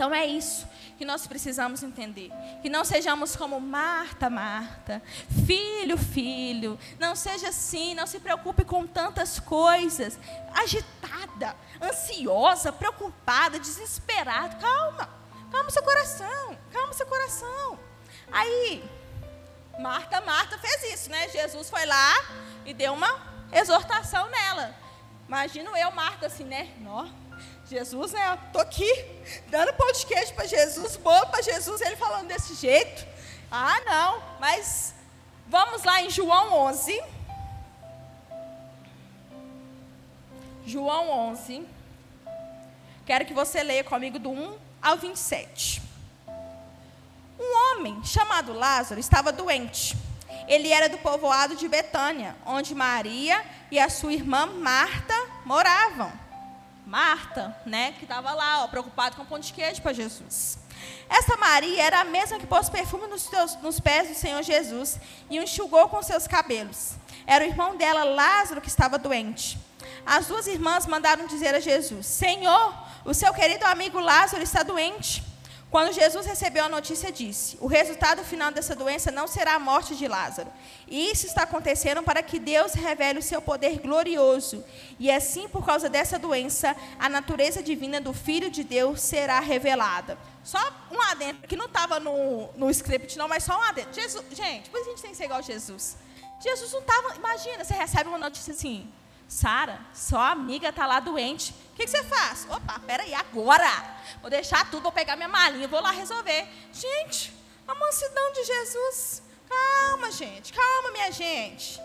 Então 0.03 0.13
é 0.13 0.27
isso 0.27 0.67
que 0.99 1.05
nós 1.05 1.29
precisamos 1.29 1.81
entender. 1.85 2.33
Que 2.61 2.69
não 2.69 2.85
sejamos 2.85 3.37
como 3.37 3.61
Marta, 3.61 4.29
Marta, 4.29 5.01
filho, 5.47 5.97
filho. 5.97 6.77
Não 6.99 7.15
seja 7.15 7.51
assim, 7.51 7.95
não 7.95 8.05
se 8.05 8.19
preocupe 8.19 8.65
com 8.65 8.85
tantas 8.85 9.39
coisas. 9.39 10.19
Agitada, 10.55 11.55
ansiosa, 11.81 12.73
preocupada, 12.73 13.61
desesperada. 13.61 14.57
Calma, 14.57 15.09
calma 15.53 15.71
seu 15.71 15.85
coração, 15.85 16.59
calma 16.73 16.93
seu 16.95 17.07
coração. 17.07 17.79
Aí, 18.33 18.83
Marta, 19.79 20.21
Marta 20.23 20.59
fez 20.59 20.95
isso, 20.95 21.11
né? 21.11 21.29
Jesus 21.29 21.71
foi 21.71 21.87
lá 21.87 22.13
e 22.67 22.75
deu 22.75 22.93
uma 22.93 23.23
exortação 23.53 24.29
nela. 24.29 24.75
Imagino 25.29 25.77
eu, 25.77 25.93
Marta, 25.93 26.27
assim, 26.27 26.43
né? 26.43 26.75
Nó, 26.81 27.07
Jesus, 27.73 28.13
né? 28.13 28.39
Tô 28.53 28.61
aqui 28.61 28.87
dando 29.49 29.73
pão 29.73 29.91
de 29.93 30.05
queijo 30.05 30.35
para 30.35 30.47
Jesus, 30.47 30.97
bolo 30.97 31.27
para 31.29 31.41
Jesus, 31.41 31.81
ele 31.81 31.97
falando 31.97 32.29
desse 32.29 32.55
jeito. 32.55 33.07
Ah, 33.51 33.81
não, 33.87 34.23
mas 34.39 34.95
vamos 35.49 35.83
lá 35.83 36.03
em 36.03 36.11
João 36.11 36.53
11. 36.69 37.03
João 40.67 41.09
11. 41.31 41.67
Quero 43.07 43.25
que 43.25 43.33
você 43.33 43.63
leia 43.63 43.83
comigo 43.83 44.19
do 44.19 44.31
1 44.31 44.59
ao 44.83 44.99
27. 44.99 45.81
Um 47.41 47.79
homem 47.79 48.05
chamado 48.05 48.53
Lázaro 48.53 49.01
estava 49.01 49.33
doente. 49.33 49.97
Ele 50.47 50.69
era 50.69 50.91
do 50.91 50.99
povoado 50.99 51.57
de 51.57 51.67
Betânia, 51.69 52.37
onde 52.45 52.75
Maria 52.75 53.43
e 53.71 53.79
a 53.79 53.89
sua 53.89 54.13
irmã 54.13 54.45
Marta 54.45 55.15
moravam. 55.47 56.22
Marta, 56.93 57.57
né, 57.65 57.93
que 57.93 58.05
estava 58.05 58.35
lá, 58.35 58.65
ó, 58.65 58.69
preocupada 58.69 59.17
com 59.17 59.25
pão 59.25 59.39
de 59.39 59.51
queijo 59.51 59.81
para 59.81 59.95
Jesus. 59.95 60.59
Essa 61.09 61.39
Maria 61.39 61.83
era 61.83 62.01
a 62.01 62.05
mesma 62.05 62.39
que 62.39 62.47
pôs 62.47 62.69
perfume 62.69 63.07
nos, 63.07 63.23
seus, 63.23 63.57
nos 63.63 63.81
pés 63.81 64.11
do 64.11 64.15
Senhor 64.15 64.43
Jesus 64.43 65.01
e 65.31 65.39
o 65.39 65.43
enxugou 65.43 65.89
com 65.89 66.03
seus 66.03 66.27
cabelos. 66.27 66.97
Era 67.27 67.47
o 67.47 67.49
irmão 67.49 67.79
dela, 67.79 68.05
Lázaro, 68.05 68.61
que 68.61 68.69
estava 68.69 68.99
doente. 68.99 69.59
As 70.05 70.27
duas 70.27 70.47
irmãs 70.47 70.85
mandaram 70.85 71.27
dizer 71.27 71.55
a 71.55 71.61
Jesus: 71.61 72.05
Senhor, 72.05 72.75
o 73.07 73.15
seu 73.15 73.33
querido 73.33 73.65
amigo 73.65 73.99
Lázaro 73.99 74.43
está 74.43 74.63
doente. 74.63 75.25
Quando 75.73 75.91
Jesus 75.91 76.27
recebeu 76.27 76.67
a 76.67 76.69
notícia, 76.69 77.11
disse: 77.11 77.57
O 77.59 77.67
resultado 77.67 78.23
final 78.23 78.53
dessa 78.53 78.77
doença 78.77 79.11
não 79.11 79.27
será 79.27 79.55
a 79.55 79.59
morte 79.59 79.97
de 79.97 80.07
Lázaro. 80.07 80.53
E 80.87 81.11
isso 81.11 81.25
está 81.27 81.45
acontecendo 81.45 82.03
para 82.03 82.23
que 82.23 82.39
Deus 82.39 82.75
revele 82.75 83.21
o 83.21 83.23
seu 83.23 83.41
poder 83.41 83.81
glorioso. 83.81 84.63
E 84.99 85.11
assim, 85.11 85.49
por 85.49 85.65
causa 85.65 85.89
dessa 85.89 86.19
doença, 86.19 86.77
a 86.99 87.09
natureza 87.09 87.63
divina 87.63 88.03
do 88.03 88.13
Filho 88.13 88.51
de 88.51 88.63
Deus 88.63 89.01
será 89.01 89.41
revelada. 89.41 90.19
Só 90.45 90.59
um 90.91 91.01
adentro, 91.01 91.49
que 91.49 91.57
não 91.57 91.65
estava 91.65 91.99
no, 91.99 92.51
no 92.55 92.69
script, 92.69 93.17
não, 93.17 93.27
mas 93.27 93.43
só 93.43 93.59
um 93.59 93.63
adentro. 93.63 93.95
Jesus, 93.95 94.23
gente, 94.31 94.65
depois 94.65 94.87
a 94.87 94.91
gente 94.91 95.01
tem 95.01 95.13
que 95.13 95.17
ser 95.17 95.25
igual 95.25 95.39
a 95.39 95.43
Jesus. 95.43 95.97
Jesus 96.39 96.71
não 96.71 96.81
estava. 96.81 97.15
Imagina, 97.17 97.65
você 97.65 97.73
recebe 97.73 98.11
uma 98.11 98.19
notícia 98.19 98.53
assim: 98.53 98.93
Sara, 99.27 99.81
sua 99.95 100.33
amiga 100.33 100.69
está 100.69 100.87
lá 100.87 101.01
doente. 101.01 101.55
Que, 101.83 101.87
que, 101.87 101.91
você 101.91 102.05
faz? 102.05 102.47
Opa, 102.49 102.79
peraí, 102.79 103.13
agora. 103.13 103.69
Vou 104.21 104.31
deixar 104.31 104.71
tudo, 104.71 104.85
vou 104.85 104.93
pegar 104.93 105.17
minha 105.17 105.29
malinha, 105.29 105.67
vou 105.67 105.81
lá 105.81 105.91
resolver. 105.91 106.47
Gente, 106.73 107.35
a 107.67 107.75
mansidão 107.75 108.33
de 108.33 108.45
Jesus. 108.45 109.23
Calma, 109.49 110.13
gente, 110.13 110.53
calma, 110.53 110.93
minha 110.93 111.11
gente. 111.11 111.81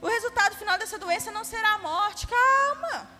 O 0.00 0.06
resultado 0.06 0.54
final 0.54 0.78
dessa 0.78 0.96
doença 0.96 1.32
não 1.32 1.42
será 1.42 1.72
a 1.72 1.78
morte. 1.78 2.24
Calma. 2.28 3.10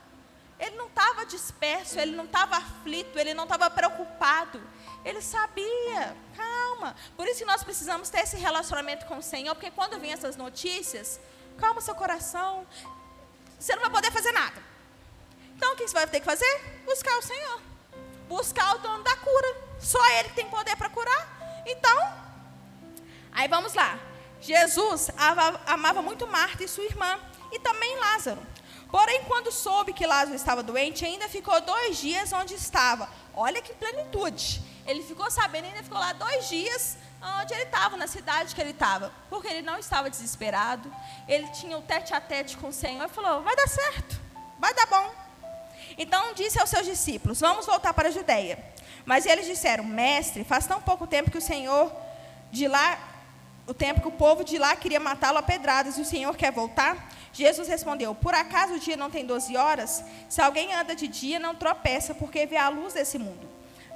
Ele 0.60 0.76
não 0.76 0.86
estava 0.86 1.26
disperso, 1.26 1.98
ele 1.98 2.14
não 2.14 2.26
estava 2.26 2.58
aflito, 2.58 3.18
ele 3.18 3.34
não 3.34 3.44
estava 3.44 3.68
preocupado. 3.68 4.62
Ele 5.04 5.20
sabia. 5.20 6.16
Calma. 6.36 6.94
Por 7.16 7.26
isso 7.26 7.40
que 7.40 7.46
nós 7.46 7.64
precisamos 7.64 8.08
ter 8.08 8.20
esse 8.20 8.36
relacionamento 8.36 9.06
com 9.06 9.18
o 9.18 9.22
Senhor, 9.22 9.56
porque 9.56 9.72
quando 9.72 9.98
vem 9.98 10.12
essas 10.12 10.36
notícias, 10.36 11.18
calma 11.58 11.80
seu 11.80 11.96
coração 11.96 12.64
você 13.60 13.74
não 13.74 13.82
vai 13.82 13.90
poder 13.90 14.10
fazer 14.10 14.32
nada. 14.32 14.69
Então 15.60 15.74
o 15.74 15.76
que 15.76 15.86
você 15.86 15.92
vai 15.92 16.06
ter 16.06 16.20
que 16.20 16.24
fazer? 16.24 16.82
Buscar 16.86 17.18
o 17.18 17.22
Senhor. 17.22 17.60
Buscar 18.26 18.76
o 18.76 18.78
dono 18.78 19.04
da 19.04 19.14
cura. 19.16 19.56
Só 19.78 20.02
Ele 20.12 20.30
tem 20.30 20.48
poder 20.48 20.74
para 20.74 20.88
curar. 20.88 21.62
Então, 21.66 22.14
aí 23.30 23.46
vamos 23.46 23.74
lá. 23.74 23.98
Jesus 24.40 25.10
amava 25.66 26.00
muito 26.00 26.26
Marta 26.26 26.64
e 26.64 26.68
sua 26.68 26.84
irmã, 26.84 27.20
e 27.52 27.58
também 27.58 27.94
Lázaro. 27.98 28.40
Porém, 28.90 29.22
quando 29.24 29.52
soube 29.52 29.92
que 29.92 30.06
Lázaro 30.06 30.34
estava 30.34 30.62
doente, 30.62 31.04
ainda 31.04 31.28
ficou 31.28 31.60
dois 31.60 31.98
dias 31.98 32.32
onde 32.32 32.54
estava. 32.54 33.06
Olha 33.34 33.60
que 33.60 33.74
plenitude. 33.74 34.62
Ele 34.86 35.02
ficou 35.02 35.30
sabendo, 35.30 35.66
ainda 35.66 35.82
ficou 35.82 35.98
lá 35.98 36.14
dois 36.14 36.48
dias 36.48 36.96
onde 37.42 37.52
ele 37.52 37.64
estava, 37.64 37.98
na 37.98 38.06
cidade 38.06 38.54
que 38.54 38.60
ele 38.62 38.70
estava. 38.70 39.12
Porque 39.28 39.46
ele 39.46 39.60
não 39.60 39.76
estava 39.76 40.08
desesperado, 40.08 40.90
ele 41.28 41.48
tinha 41.48 41.76
o 41.76 41.82
tete 41.82 42.14
a 42.14 42.20
tete 42.20 42.56
com 42.56 42.68
o 42.68 42.72
Senhor 42.72 43.04
e 43.04 43.08
falou: 43.10 43.42
vai 43.42 43.54
dar 43.54 43.68
certo, 43.68 44.18
vai 44.58 44.72
dar 44.72 44.86
bom. 44.86 45.19
Então 45.98 46.34
disse 46.34 46.60
aos 46.60 46.70
seus 46.70 46.86
discípulos: 46.86 47.40
vamos 47.40 47.66
voltar 47.66 47.92
para 47.94 48.08
a 48.08 48.12
Judéia. 48.12 48.58
Mas 49.04 49.26
eles 49.26 49.46
disseram: 49.46 49.84
mestre, 49.84 50.44
faz 50.44 50.66
tão 50.66 50.80
pouco 50.80 51.06
tempo 51.06 51.30
que 51.30 51.38
o 51.38 51.42
Senhor 51.42 51.92
de 52.50 52.66
lá 52.66 52.98
o 53.66 53.74
tempo 53.74 54.00
que 54.00 54.08
o 54.08 54.12
povo 54.12 54.42
de 54.42 54.58
lá 54.58 54.74
queria 54.74 54.98
matá-lo 54.98 55.38
a 55.38 55.42
pedradas 55.42 55.96
e 55.96 56.00
o 56.00 56.04
Senhor 56.04 56.36
quer 56.36 56.50
voltar? 56.50 57.08
Jesus 57.32 57.68
respondeu: 57.68 58.14
Por 58.14 58.34
acaso 58.34 58.74
o 58.74 58.80
dia 58.80 58.96
não 58.96 59.10
tem 59.10 59.24
12 59.24 59.56
horas? 59.56 60.04
Se 60.28 60.42
alguém 60.42 60.74
anda 60.74 60.96
de 60.96 61.06
dia, 61.06 61.38
não 61.38 61.54
tropeça, 61.54 62.12
porque 62.12 62.46
vê 62.46 62.56
a 62.56 62.68
luz 62.68 62.94
desse 62.94 63.16
mundo. 63.16 63.48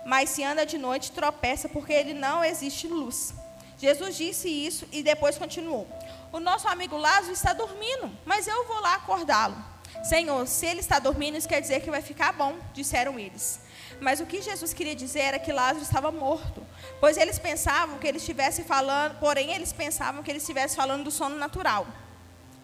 Mas 0.06 0.30
se 0.30 0.44
anda 0.44 0.64
de 0.64 0.78
noite, 0.78 1.10
tropeça, 1.10 1.68
porque 1.68 1.92
ele 1.92 2.14
não 2.14 2.44
existe 2.44 2.86
luz. 2.86 3.34
Jesus 3.76 4.16
disse 4.16 4.48
isso 4.48 4.86
e 4.92 5.02
depois 5.02 5.36
continuou: 5.36 5.88
O 6.30 6.38
nosso 6.38 6.68
amigo 6.68 6.96
Lázaro 6.96 7.32
está 7.32 7.52
dormindo, 7.52 8.10
mas 8.24 8.46
eu 8.46 8.66
vou 8.66 8.80
lá 8.80 8.94
acordá-lo. 8.94 9.56
Senhor, 10.02 10.46
se 10.46 10.66
ele 10.66 10.80
está 10.80 10.98
dormindo, 10.98 11.36
isso 11.36 11.48
quer 11.48 11.60
dizer 11.60 11.80
que 11.80 11.90
vai 11.90 12.02
ficar 12.02 12.32
bom, 12.32 12.56
disseram 12.72 13.18
eles. 13.18 13.60
Mas 14.00 14.20
o 14.20 14.26
que 14.26 14.42
Jesus 14.42 14.74
queria 14.74 14.94
dizer 14.94 15.20
era 15.20 15.38
que 15.38 15.52
Lázaro 15.52 15.82
estava 15.82 16.10
morto, 16.10 16.66
pois 17.00 17.16
eles 17.16 17.38
pensavam 17.38 17.98
que 17.98 18.06
ele 18.06 18.18
estivesse 18.18 18.64
falando, 18.64 19.18
porém 19.18 19.52
eles 19.52 19.72
pensavam 19.72 20.22
que 20.22 20.30
ele 20.30 20.38
estivesse 20.38 20.76
falando 20.76 21.04
do 21.04 21.10
sono 21.10 21.36
natural. 21.36 21.86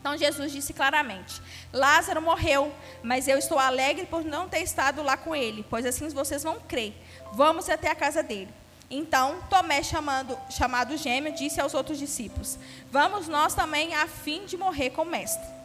Então 0.01 0.16
Jesus 0.16 0.51
disse 0.51 0.73
claramente: 0.73 1.40
Lázaro 1.73 2.21
morreu, 2.23 2.73
mas 3.03 3.29
eu 3.29 3.38
estou 3.38 3.59
alegre 3.59 4.07
por 4.07 4.25
não 4.25 4.49
ter 4.49 4.61
estado 4.61 5.03
lá 5.03 5.16
com 5.16 5.37
ele, 5.37 5.64
pois 5.69 5.85
assim 5.87 6.09
vocês 6.09 6.43
vão 6.43 6.59
crer. 6.61 6.95
Vamos 7.33 7.69
até 7.69 7.90
a 7.90 7.95
casa 7.95 8.23
dele. 8.23 8.53
Então 8.90 9.40
Tomé, 9.49 9.83
chamando, 9.83 10.37
chamado 10.51 10.97
gêmeo, 10.97 11.33
disse 11.33 11.61
aos 11.61 11.75
outros 11.75 11.99
discípulos: 11.99 12.59
Vamos 12.90 13.29
nós 13.29 13.55
também 13.55 13.95
a 13.95 14.07
fim 14.09 14.47
de 14.47 14.57
morrer 14.57 14.90
com 14.90 15.03
o 15.03 15.07
mestre. 15.07 15.60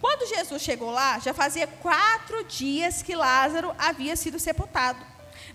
Quando 0.00 0.28
Jesus 0.28 0.62
chegou 0.62 0.90
lá, 0.90 1.18
já 1.18 1.34
fazia 1.34 1.66
quatro 1.66 2.42
dias 2.44 3.02
que 3.02 3.14
Lázaro 3.14 3.74
havia 3.78 4.16
sido 4.16 4.38
sepultado. 4.38 5.04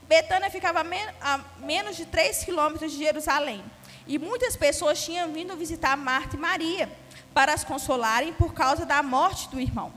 Betânia 0.04 0.52
ficava 0.52 0.82
a 1.22 1.38
menos 1.58 1.96
de 1.96 2.06
três 2.06 2.44
quilômetros 2.44 2.92
de 2.92 3.00
Jerusalém. 3.00 3.64
E 4.06 4.20
muitas 4.20 4.56
pessoas 4.56 5.04
tinham 5.04 5.32
vindo 5.34 5.58
visitar 5.58 5.98
Marta 5.98 6.36
e 6.36 6.40
Maria 6.40 6.92
para 7.34 7.54
as 7.54 7.64
consolarem 7.64 8.34
por 8.34 8.54
causa 8.54 8.86
da 8.86 9.02
morte 9.02 9.50
do 9.50 9.60
irmão. 9.60 9.92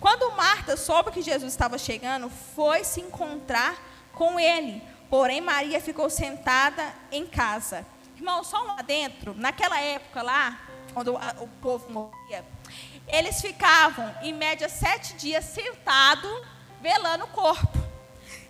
Quando 0.00 0.30
Marta 0.36 0.76
soube 0.76 1.10
que 1.10 1.20
Jesus 1.20 1.52
estava 1.52 1.76
chegando, 1.76 2.30
foi 2.30 2.84
se 2.84 3.00
encontrar 3.00 3.76
com 4.12 4.38
ele. 4.38 4.80
Porém, 5.10 5.40
Maria 5.40 5.80
ficou 5.80 6.08
sentada 6.08 6.94
em 7.10 7.26
casa. 7.26 7.84
Irmão, 8.16 8.44
só 8.44 8.60
lá 8.60 8.80
dentro, 8.82 9.34
naquela 9.34 9.80
época 9.80 10.22
lá, 10.22 10.60
quando 10.94 11.14
o 11.14 11.48
povo 11.60 11.90
morria, 11.90 12.44
eles 13.08 13.40
ficavam, 13.40 14.14
em 14.22 14.32
média, 14.32 14.68
sete 14.68 15.14
dias 15.14 15.44
sentados, 15.44 16.30
velando 16.80 17.24
o 17.24 17.28
corpo. 17.28 17.78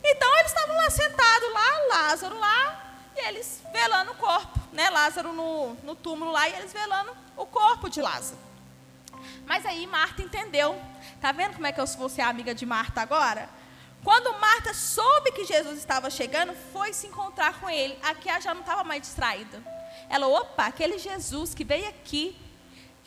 Então, 0.04 0.36
eles 0.38 0.52
estavam 0.52 0.76
lá 0.76 0.90
sentados, 0.90 1.52
lá, 1.52 1.86
Lázaro 1.88 2.38
lá, 2.38 2.84
e 3.16 3.28
eles 3.28 3.62
velando 3.72 4.12
o 4.12 4.14
corpo, 4.14 4.58
né? 4.72 4.90
Lázaro 4.90 5.32
no, 5.32 5.74
no 5.82 5.94
túmulo 5.94 6.30
lá, 6.30 6.48
e 6.48 6.54
eles 6.54 6.72
velando 6.72 7.10
o 7.36 7.46
corpo 7.46 7.88
de 7.88 8.00
Lázaro. 8.00 8.38
Mas 9.46 9.64
aí 9.66 9.86
Marta 9.86 10.22
entendeu. 10.22 10.80
Tá 11.20 11.32
vendo 11.32 11.54
como 11.54 11.66
é 11.66 11.72
que 11.72 11.80
eu 11.80 11.86
vou 11.86 12.08
ser 12.08 12.22
amiga 12.22 12.54
de 12.54 12.64
Marta 12.64 13.00
agora? 13.00 13.48
Quando 14.04 14.38
Marta 14.38 14.72
soube 14.72 15.32
que 15.32 15.44
Jesus 15.44 15.78
estava 15.78 16.08
chegando, 16.10 16.54
foi 16.72 16.92
se 16.92 17.06
encontrar 17.06 17.60
com 17.60 17.68
ele. 17.68 17.98
Aqui 18.02 18.28
ela 18.28 18.40
já 18.40 18.54
não 18.54 18.60
estava 18.60 18.84
mais 18.84 19.02
distraída. 19.02 19.62
Ela, 20.08 20.28
opa, 20.28 20.66
aquele 20.66 20.98
Jesus 20.98 21.54
que 21.54 21.64
veio 21.64 21.88
aqui, 21.88 22.36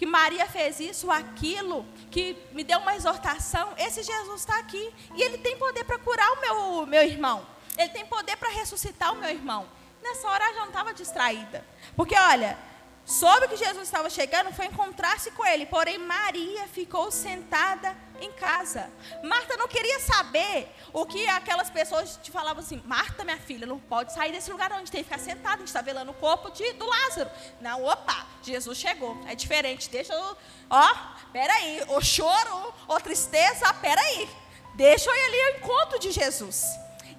que 0.01 0.05
Maria 0.07 0.47
fez 0.47 0.79
isso, 0.79 1.11
aquilo, 1.11 1.85
que 2.09 2.35
me 2.53 2.63
deu 2.63 2.79
uma 2.79 2.95
exortação, 2.95 3.71
esse 3.77 4.01
Jesus 4.01 4.39
está 4.39 4.57
aqui. 4.57 4.91
E 5.13 5.21
ele 5.21 5.37
tem 5.37 5.55
poder 5.55 5.83
para 5.83 5.99
curar 5.99 6.27
o 6.31 6.41
meu, 6.41 6.87
meu 6.87 7.03
irmão. 7.03 7.45
Ele 7.77 7.89
tem 7.89 8.03
poder 8.07 8.35
para 8.35 8.49
ressuscitar 8.49 9.13
o 9.13 9.17
meu 9.17 9.29
irmão. 9.29 9.69
Nessa 10.01 10.27
hora 10.27 10.43
ela 10.43 10.53
já 10.55 10.59
não 10.61 10.69
estava 10.69 10.91
distraída. 10.91 11.63
Porque, 11.95 12.17
olha, 12.17 12.57
soube 13.05 13.47
que 13.47 13.57
Jesus 13.57 13.83
estava 13.83 14.09
chegando, 14.09 14.53
foi 14.53 14.65
encontrar-se 14.65 15.31
com 15.31 15.45
ele. 15.45 15.65
Porém, 15.65 15.97
Maria 15.97 16.67
ficou 16.67 17.11
sentada 17.11 17.95
em 18.21 18.31
casa. 18.33 18.89
Marta 19.23 19.57
não 19.57 19.67
queria 19.67 19.99
saber 19.99 20.69
o 20.93 21.05
que 21.05 21.27
aquelas 21.27 21.69
pessoas 21.69 22.19
te 22.21 22.31
falavam 22.31 22.63
assim: 22.63 22.81
Marta, 22.85 23.23
minha 23.23 23.37
filha, 23.37 23.65
não 23.65 23.79
pode 23.79 24.13
sair 24.13 24.31
desse 24.31 24.51
lugar 24.51 24.71
onde 24.73 24.91
tem 24.91 25.03
que 25.03 25.09
ficar 25.09 25.19
sentada. 25.19 25.55
A 25.55 25.57
gente 25.59 25.67
está 25.67 25.81
velando 25.81 26.11
o 26.11 26.15
corpo 26.15 26.49
de, 26.51 26.73
do 26.73 26.85
Lázaro. 26.85 27.29
Não, 27.59 27.83
opa, 27.83 28.25
Jesus 28.43 28.77
chegou. 28.77 29.17
É 29.27 29.35
diferente. 29.35 29.89
Deixa 29.89 30.13
eu. 30.13 30.37
Ó, 30.69 30.95
peraí. 31.33 31.83
O 31.89 32.01
choro, 32.01 32.73
ou 32.87 32.99
tristeza, 32.99 33.73
peraí. 33.75 34.29
Deixa 34.75 35.09
eu 35.09 35.15
ir 35.15 35.25
ali 35.25 35.41
ao 35.41 35.59
encontro 35.59 35.99
de 35.99 36.11
Jesus. 36.11 36.63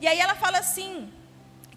E 0.01 0.07
aí 0.07 0.19
ela 0.19 0.35
fala 0.35 0.59
assim. 0.59 1.13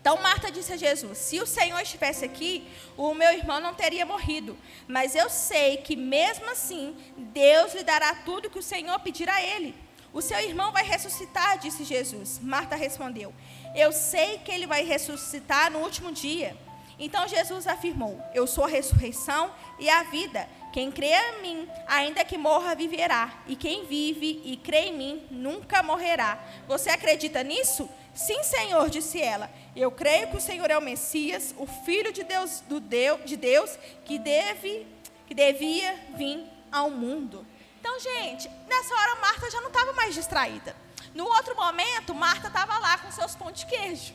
Então 0.06 0.22
Marta 0.22 0.52
disse 0.52 0.72
a 0.72 0.78
Jesus: 0.78 1.18
Se 1.18 1.40
o 1.40 1.48
Senhor 1.48 1.80
estivesse 1.82 2.24
aqui, 2.24 2.68
o 2.96 3.16
meu 3.16 3.34
irmão 3.34 3.60
não 3.60 3.74
teria 3.74 4.06
morrido. 4.06 4.56
Mas 4.88 5.16
eu 5.16 5.32
sei 5.32 5.78
que 5.78 5.96
mesmo 5.96 6.48
assim, 6.52 6.96
Deus 7.18 7.74
lhe 7.74 7.84
dará 7.84 8.14
tudo 8.14 8.48
que 8.48 8.60
o 8.60 8.62
Senhor 8.62 9.00
pedir 9.00 9.28
a 9.28 9.42
ele. 9.42 9.74
O 10.14 10.22
seu 10.22 10.40
irmão 10.40 10.72
vai 10.72 10.84
ressuscitar, 10.84 11.58
disse 11.58 11.84
Jesus. 11.84 12.38
Marta 12.40 12.76
respondeu: 12.76 13.34
Eu 13.76 13.92
sei 13.92 14.38
que 14.38 14.52
ele 14.52 14.68
vai 14.68 14.84
ressuscitar 14.84 15.72
no 15.72 15.80
último 15.80 16.12
dia. 16.12 16.56
Então 17.00 17.28
Jesus 17.28 17.66
afirmou: 17.66 18.24
Eu 18.32 18.46
sou 18.46 18.66
a 18.66 18.68
ressurreição 18.68 19.52
e 19.80 19.90
a 19.90 20.04
vida. 20.04 20.48
Quem 20.72 20.92
crê 20.92 21.14
em 21.14 21.42
mim, 21.42 21.70
ainda 21.88 22.24
que 22.24 22.38
morra, 22.38 22.76
viverá. 22.76 23.34
E 23.48 23.56
quem 23.56 23.86
vive 23.86 24.42
e 24.46 24.56
crê 24.58 24.90
em 24.90 24.98
mim, 24.98 25.24
nunca 25.32 25.82
morrerá. 25.82 26.38
Você 26.68 26.92
acredita 26.92 27.42
nisso? 27.42 27.90
Sim, 28.16 28.42
Senhor, 28.44 28.90
disse 28.90 29.22
ela. 29.22 29.52
Eu 29.76 29.92
creio 29.92 30.30
que 30.30 30.38
o 30.38 30.42
Senhor 30.42 30.72
é 30.72 30.78
o 30.78 30.82
Messias, 30.82 31.54
o 31.58 31.68
Filho 31.68 32.14
de 32.14 32.24
Deus, 32.24 32.62
do 32.62 32.80
Deus, 32.80 33.20
de 33.26 33.36
Deus 33.36 33.78
que, 34.06 34.18
deve, 34.18 34.88
que 35.28 35.36
devia 35.36 35.94
vir 36.16 36.50
ao 36.72 36.90
mundo. 36.90 37.46
Então, 37.80 38.00
gente, 38.00 38.50
nessa 38.68 38.96
hora 38.96 39.20
Marta 39.20 39.52
já 39.52 39.60
não 39.60 39.68
estava 39.68 39.92
mais 39.92 40.16
distraída. 40.16 40.74
No 41.14 41.26
outro 41.26 41.56
momento, 41.58 42.16
Marta 42.16 42.48
estava 42.48 42.80
lá 42.80 42.98
com 42.98 43.12
seus 43.12 43.36
pão 43.36 43.52
de 43.52 43.66
queijo. 43.66 44.14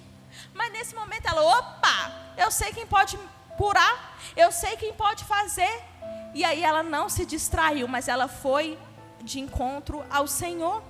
Mas 0.55 0.73
nesse 0.73 0.95
momento 0.95 1.27
ela, 1.27 1.43
opa, 1.59 2.33
eu 2.39 2.51
sei 2.51 2.73
quem 2.73 2.87
pode 2.87 3.19
curar, 3.59 4.19
eu 4.35 4.51
sei 4.51 4.77
quem 4.79 4.95
pode 4.95 5.25
fazer. 5.25 5.83
E 6.35 6.43
aí 6.43 6.63
ela 6.63 6.83
não 6.83 7.09
se 7.11 7.27
distraiu, 7.27 7.87
mas 7.87 8.09
ela 8.09 8.29
foi 8.29 8.79
de 9.23 9.41
encontro 9.41 10.05
ao 10.09 10.27
Senhor. 10.27 10.83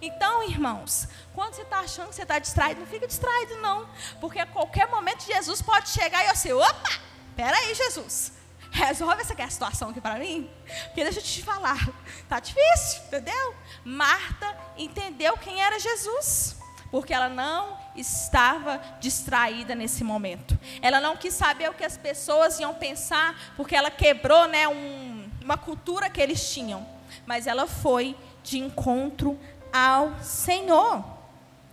Então, 0.00 0.42
irmãos, 0.48 1.08
quando 1.34 1.54
você 1.54 1.62
está 1.62 1.80
achando 1.80 2.08
que 2.08 2.14
você 2.14 2.22
está 2.22 2.38
distraído, 2.38 2.80
não 2.80 2.86
fica 2.86 3.06
distraído, 3.06 3.56
não. 3.58 3.88
Porque 4.20 4.38
a 4.38 4.46
qualquer 4.46 4.88
momento 4.88 5.24
Jesus 5.24 5.62
pode 5.62 5.88
chegar 5.90 6.24
e 6.24 6.34
você, 6.34 6.52
opa, 6.52 6.90
peraí, 7.36 7.74
Jesus. 7.74 8.32
Resolve 8.72 9.20
essa 9.20 9.34
aqui, 9.34 9.50
situação 9.50 9.90
aqui 9.90 10.00
para 10.00 10.18
mim. 10.18 10.50
Porque 10.86 11.04
deixa 11.04 11.20
eu 11.20 11.22
te 11.22 11.42
falar. 11.42 11.78
Tá 12.26 12.40
difícil, 12.40 13.02
entendeu? 13.06 13.54
Marta 13.84 14.56
entendeu 14.78 15.36
quem 15.36 15.62
era 15.62 15.78
Jesus. 15.78 16.56
Porque 16.90 17.12
ela 17.12 17.28
não 17.28 17.78
estava 17.94 18.80
distraída 18.98 19.74
nesse 19.74 20.02
momento. 20.02 20.58
Ela 20.80 21.00
não 21.00 21.16
quis 21.16 21.34
saber 21.34 21.68
o 21.68 21.74
que 21.74 21.84
as 21.84 21.98
pessoas 21.98 22.58
iam 22.60 22.74
pensar, 22.74 23.54
porque 23.56 23.76
ela 23.76 23.90
quebrou 23.90 24.48
né, 24.48 24.66
um, 24.66 25.30
uma 25.42 25.58
cultura 25.58 26.08
que 26.08 26.20
eles 26.20 26.52
tinham. 26.52 26.86
Mas 27.26 27.46
ela 27.46 27.66
foi 27.66 28.16
de 28.42 28.58
encontro 28.58 29.38
ao 29.72 30.22
Senhor. 30.22 31.04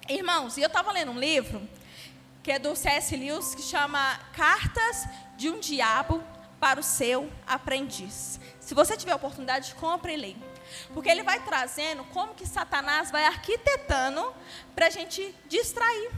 Irmãos, 0.07 0.57
eu 0.57 0.67
estava 0.67 0.91
lendo 0.91 1.12
um 1.12 1.19
livro 1.19 1.62
que 2.41 2.51
é 2.51 2.57
do 2.57 2.75
C.S. 2.75 3.15
Lewis 3.15 3.53
que 3.53 3.62
chama 3.62 4.17
Cartas 4.33 5.05
de 5.38 5.49
um 5.49 5.59
Diabo 5.59 6.23
para 6.59 6.79
o 6.79 6.83
seu 6.83 7.31
aprendiz. 7.45 8.39
Se 8.59 8.73
você 8.73 8.95
tiver 8.95 9.13
oportunidade, 9.13 9.75
compre 9.75 10.13
e 10.13 10.17
leia. 10.17 10.49
Porque 10.93 11.09
ele 11.09 11.23
vai 11.23 11.39
trazendo 11.43 12.03
como 12.05 12.33
que 12.33 12.45
Satanás 12.45 13.12
vai 13.12 13.25
arquitetando 13.25 14.33
para 14.75 14.88
a 14.88 14.89
gente 14.89 15.35
distrair. 15.47 16.12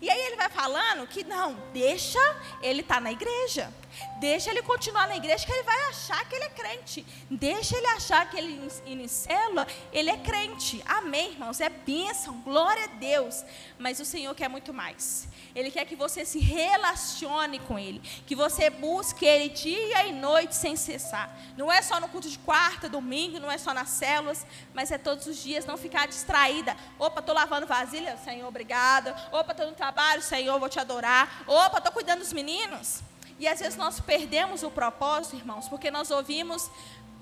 E 0.00 0.10
aí 0.10 0.20
ele 0.26 0.36
vai 0.36 0.48
falando 0.48 1.06
que 1.06 1.24
não, 1.24 1.54
deixa 1.72 2.20
ele 2.62 2.80
estar 2.80 2.96
tá 2.96 3.00
na 3.00 3.12
igreja. 3.12 3.72
Deixa 4.18 4.50
ele 4.50 4.62
continuar 4.62 5.08
na 5.08 5.16
igreja 5.16 5.46
que 5.46 5.52
ele 5.52 5.62
vai 5.62 5.78
achar 5.88 6.28
que 6.28 6.34
ele 6.34 6.44
é 6.44 6.48
crente. 6.50 7.06
Deixa 7.30 7.76
ele 7.76 7.86
achar 7.86 8.28
que 8.28 8.36
ele 8.36 8.70
em 8.86 9.08
célula, 9.08 9.66
ele 9.92 10.10
é 10.10 10.16
crente. 10.16 10.82
Amém, 10.86 11.32
irmãos? 11.32 11.60
É 11.60 11.68
bênção, 11.68 12.40
glória 12.40 12.84
a 12.84 12.88
Deus. 12.88 13.44
Mas 13.78 14.00
o 14.00 14.04
Senhor 14.04 14.34
quer 14.34 14.48
muito 14.48 14.72
mais. 14.72 15.28
Ele 15.56 15.70
quer 15.70 15.86
que 15.86 15.96
você 15.96 16.22
se 16.22 16.38
relacione 16.38 17.58
com 17.60 17.78
Ele, 17.78 17.98
que 18.26 18.36
você 18.36 18.68
busque 18.68 19.24
Ele 19.24 19.48
dia 19.48 20.06
e 20.06 20.12
noite 20.12 20.54
sem 20.54 20.76
cessar. 20.76 21.34
Não 21.56 21.72
é 21.72 21.80
só 21.80 21.98
no 21.98 22.08
culto 22.08 22.28
de 22.28 22.38
quarta, 22.38 22.90
domingo, 22.90 23.40
não 23.40 23.50
é 23.50 23.56
só 23.56 23.72
nas 23.72 23.88
células, 23.88 24.46
mas 24.74 24.90
é 24.90 24.98
todos 24.98 25.26
os 25.26 25.42
dias, 25.42 25.64
não 25.64 25.78
ficar 25.78 26.06
distraída. 26.06 26.76
Opa, 26.98 27.20
estou 27.20 27.34
lavando 27.34 27.66
vasilha, 27.66 28.18
Senhor, 28.18 28.46
obrigada. 28.46 29.16
Opa, 29.32 29.52
estou 29.52 29.66
no 29.66 29.72
trabalho, 29.72 30.20
Senhor, 30.20 30.60
vou 30.60 30.68
te 30.68 30.78
adorar. 30.78 31.44
Opa, 31.46 31.78
estou 31.78 31.90
cuidando 31.90 32.18
dos 32.18 32.34
meninos. 32.34 33.00
E 33.38 33.48
às 33.48 33.58
vezes 33.58 33.76
nós 33.78 33.98
perdemos 33.98 34.62
o 34.62 34.70
propósito, 34.70 35.36
irmãos, 35.36 35.70
porque 35.70 35.90
nós 35.90 36.10
ouvimos 36.10 36.70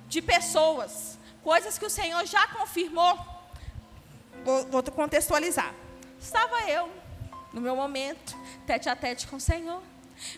de 0.08 0.20
pessoas, 0.20 1.20
coisas 1.40 1.78
que 1.78 1.86
o 1.86 1.90
Senhor 1.90 2.26
já 2.26 2.48
confirmou. 2.48 3.16
Vou, 4.44 4.66
vou 4.66 4.82
contextualizar. 4.82 5.72
Estava 6.18 6.68
eu 6.68 7.03
no 7.54 7.60
meu 7.60 7.76
momento, 7.76 8.36
tete 8.66 8.88
a 8.88 8.96
tete 8.96 9.28
com 9.28 9.36
o 9.36 9.40
Senhor, 9.40 9.80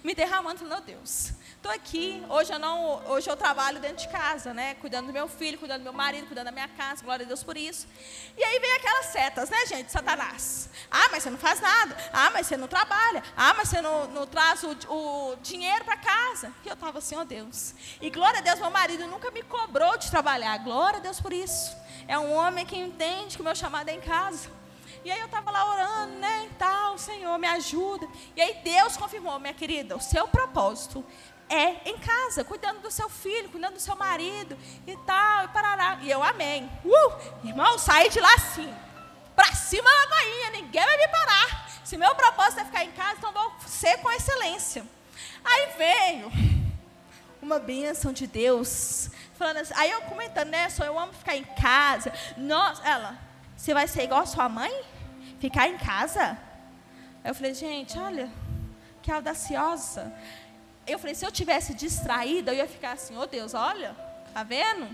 me 0.04 0.14
derramando, 0.14 0.64
meu 0.64 0.80
Deus, 0.82 1.32
estou 1.56 1.72
aqui. 1.72 2.22
Hoje 2.28 2.52
eu 2.52 2.58
não, 2.58 3.02
hoje 3.08 3.28
eu 3.28 3.36
trabalho 3.36 3.80
dentro 3.80 4.06
de 4.06 4.08
casa, 4.08 4.52
né? 4.52 4.74
Cuidando 4.74 5.06
do 5.06 5.12
meu 5.12 5.26
filho, 5.26 5.58
cuidando 5.58 5.80
do 5.80 5.84
meu 5.84 5.92
marido, 5.92 6.26
cuidando 6.26 6.46
da 6.46 6.52
minha 6.52 6.68
casa. 6.68 7.02
Glória 7.02 7.24
a 7.24 7.26
Deus 7.26 7.42
por 7.42 7.56
isso. 7.56 7.86
E 8.36 8.44
aí 8.44 8.58
vem 8.58 8.72
aquelas 8.76 9.06
setas, 9.06 9.50
né, 9.50 9.66
gente? 9.66 9.90
Satanás. 9.90 10.68
Ah, 10.90 11.08
mas 11.10 11.22
você 11.22 11.30
não 11.30 11.38
faz 11.38 11.60
nada. 11.60 11.96
Ah, 12.12 12.30
mas 12.30 12.46
você 12.46 12.56
não 12.56 12.68
trabalha. 12.68 13.22
Ah, 13.34 13.54
mas 13.54 13.68
você 13.68 13.80
não, 13.80 14.08
não 14.08 14.26
traz 14.26 14.62
o, 14.62 14.76
o 14.88 15.36
dinheiro 15.36 15.84
para 15.84 15.96
casa. 15.96 16.52
E 16.64 16.68
eu 16.68 16.74
estava 16.74 16.98
assim, 16.98 17.16
ó 17.16 17.22
oh, 17.22 17.24
Deus. 17.24 17.74
E 18.00 18.10
glória 18.10 18.40
a 18.40 18.42
Deus, 18.42 18.60
meu 18.60 18.70
marido 18.70 19.06
nunca 19.06 19.30
me 19.30 19.42
cobrou 19.42 19.96
de 19.96 20.10
trabalhar. 20.10 20.56
Glória 20.58 20.98
a 20.98 21.02
Deus 21.02 21.20
por 21.20 21.32
isso. 21.32 21.74
É 22.06 22.18
um 22.18 22.32
homem 22.34 22.64
que 22.64 22.76
entende 22.76 23.36
que 23.36 23.42
o 23.42 23.44
meu 23.44 23.54
chamado 23.54 23.88
é 23.88 23.94
em 23.94 24.00
casa. 24.00 24.50
E 25.04 25.10
aí 25.10 25.18
eu 25.20 25.26
estava 25.26 25.50
lá 25.50 25.70
orando, 25.72 26.18
né, 26.18 26.48
tal, 26.58 26.98
Senhor, 26.98 27.38
me 27.38 27.46
ajuda. 27.46 28.08
E 28.34 28.40
aí 28.40 28.60
Deus 28.62 28.96
confirmou, 28.96 29.38
minha 29.38 29.54
querida, 29.54 29.96
o 29.96 30.00
seu 30.00 30.26
propósito 30.28 31.04
é 31.48 31.88
em 31.88 31.98
casa, 31.98 32.42
cuidando 32.44 32.80
do 32.80 32.90
seu 32.90 33.08
filho, 33.08 33.48
cuidando 33.48 33.74
do 33.74 33.80
seu 33.80 33.96
marido 33.96 34.58
e 34.86 34.96
tal, 34.98 35.44
e 35.44 35.48
parará. 35.48 35.98
E 36.02 36.10
eu 36.10 36.22
amém. 36.22 36.70
Uh, 36.84 37.46
irmão, 37.46 37.78
saí 37.78 38.08
de 38.08 38.20
lá 38.20 38.34
assim, 38.34 38.72
para 39.34 39.52
cima 39.54 39.88
da 39.88 40.16
Lagoinha, 40.16 40.50
ninguém 40.50 40.84
vai 40.84 40.96
me 40.96 41.08
parar. 41.08 41.66
Se 41.84 41.96
meu 41.96 42.14
propósito 42.14 42.60
é 42.60 42.64
ficar 42.64 42.84
em 42.84 42.90
casa, 42.92 43.14
então 43.18 43.32
vou 43.32 43.52
ser 43.66 43.98
com 43.98 44.10
excelência. 44.10 44.84
Aí 45.44 45.68
veio 45.78 46.32
uma 47.40 47.60
bênção 47.60 48.12
de 48.12 48.26
Deus, 48.26 49.10
falando 49.38 49.58
assim, 49.58 49.74
aí 49.76 49.90
eu 49.90 50.00
comentando, 50.02 50.48
né, 50.48 50.68
só 50.68 50.84
eu 50.84 50.98
amo 50.98 51.12
ficar 51.12 51.36
em 51.36 51.44
casa. 51.44 52.12
Nossa, 52.36 52.82
ela, 52.82 53.16
você 53.56 53.72
vai 53.72 53.88
ser 53.88 54.04
igual 54.04 54.20
a 54.20 54.26
sua 54.26 54.48
mãe? 54.48 54.84
Ficar 55.40 55.68
em 55.68 55.78
casa? 55.78 56.38
Aí 57.24 57.30
eu 57.30 57.34
falei, 57.34 57.54
gente, 57.54 57.98
olha, 57.98 58.30
que 59.02 59.10
audaciosa. 59.10 60.12
Eu 60.86 60.98
falei, 60.98 61.14
se 61.14 61.24
eu 61.24 61.32
tivesse 61.32 61.74
distraída, 61.74 62.52
eu 62.52 62.58
ia 62.58 62.68
ficar 62.68 62.92
assim, 62.92 63.16
oh 63.16 63.26
Deus, 63.26 63.54
olha, 63.54 63.96
tá 64.32 64.42
vendo? 64.42 64.88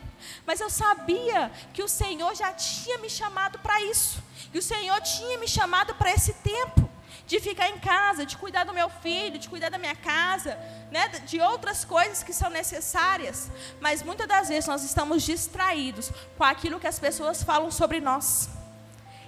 Mas 0.47 0.61
eu 0.61 0.71
sabia 0.71 1.51
que 1.73 1.83
o 1.83 1.89
Senhor 1.89 2.35
já 2.35 2.53
tinha 2.53 2.99
me 2.99 3.11
chamado 3.11 3.59
para 3.59 3.83
isso. 3.83 4.23
Que 4.51 4.59
o 4.59 4.63
Senhor 4.63 5.01
tinha 5.01 5.39
me 5.39 5.49
chamado 5.49 5.95
para 5.95 6.13
esse 6.13 6.33
tempo 6.35 6.92
de 7.27 7.41
ficar 7.41 7.69
em 7.69 7.79
casa, 7.79 8.27
de 8.27 8.37
cuidar 8.37 8.65
do 8.65 8.75
meu 8.75 8.89
filho, 8.89 9.39
de 9.39 9.49
cuidar 9.49 9.71
da 9.71 9.79
minha 9.79 9.97
casa, 9.97 10.59
né, 10.91 11.09
de 11.09 11.41
outras 11.41 11.85
coisas 11.85 12.23
que 12.23 12.33
são 12.33 12.51
necessárias. 12.51 13.51
Mas 13.81 14.03
muitas 14.03 14.27
das 14.27 14.49
vezes 14.49 14.67
nós 14.67 14.83
estamos 14.83 15.23
distraídos 15.23 16.11
com 16.37 16.45
aquilo 16.45 16.81
que 16.81 16.87
as 16.87 16.99
pessoas 16.99 17.43
falam 17.43 17.71
sobre 17.71 18.01
nós 18.01 18.51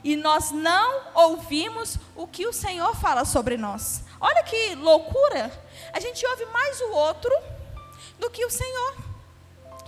e 0.04 0.16
nós 0.16 0.50
não 0.50 1.02
ouvimos 1.14 1.96
o 2.14 2.26
que 2.26 2.46
o 2.46 2.52
Senhor 2.52 2.94
fala 2.94 3.24
sobre 3.24 3.56
nós. 3.56 4.02
Olha 4.20 4.42
que 4.42 4.74
loucura! 4.74 5.50
A 5.92 5.98
gente 5.98 6.24
ouve 6.26 6.44
mais 6.46 6.78
o 6.82 6.90
outro 6.90 7.32
do 8.18 8.30
que 8.30 8.44
o 8.44 8.50
Senhor. 8.50 8.96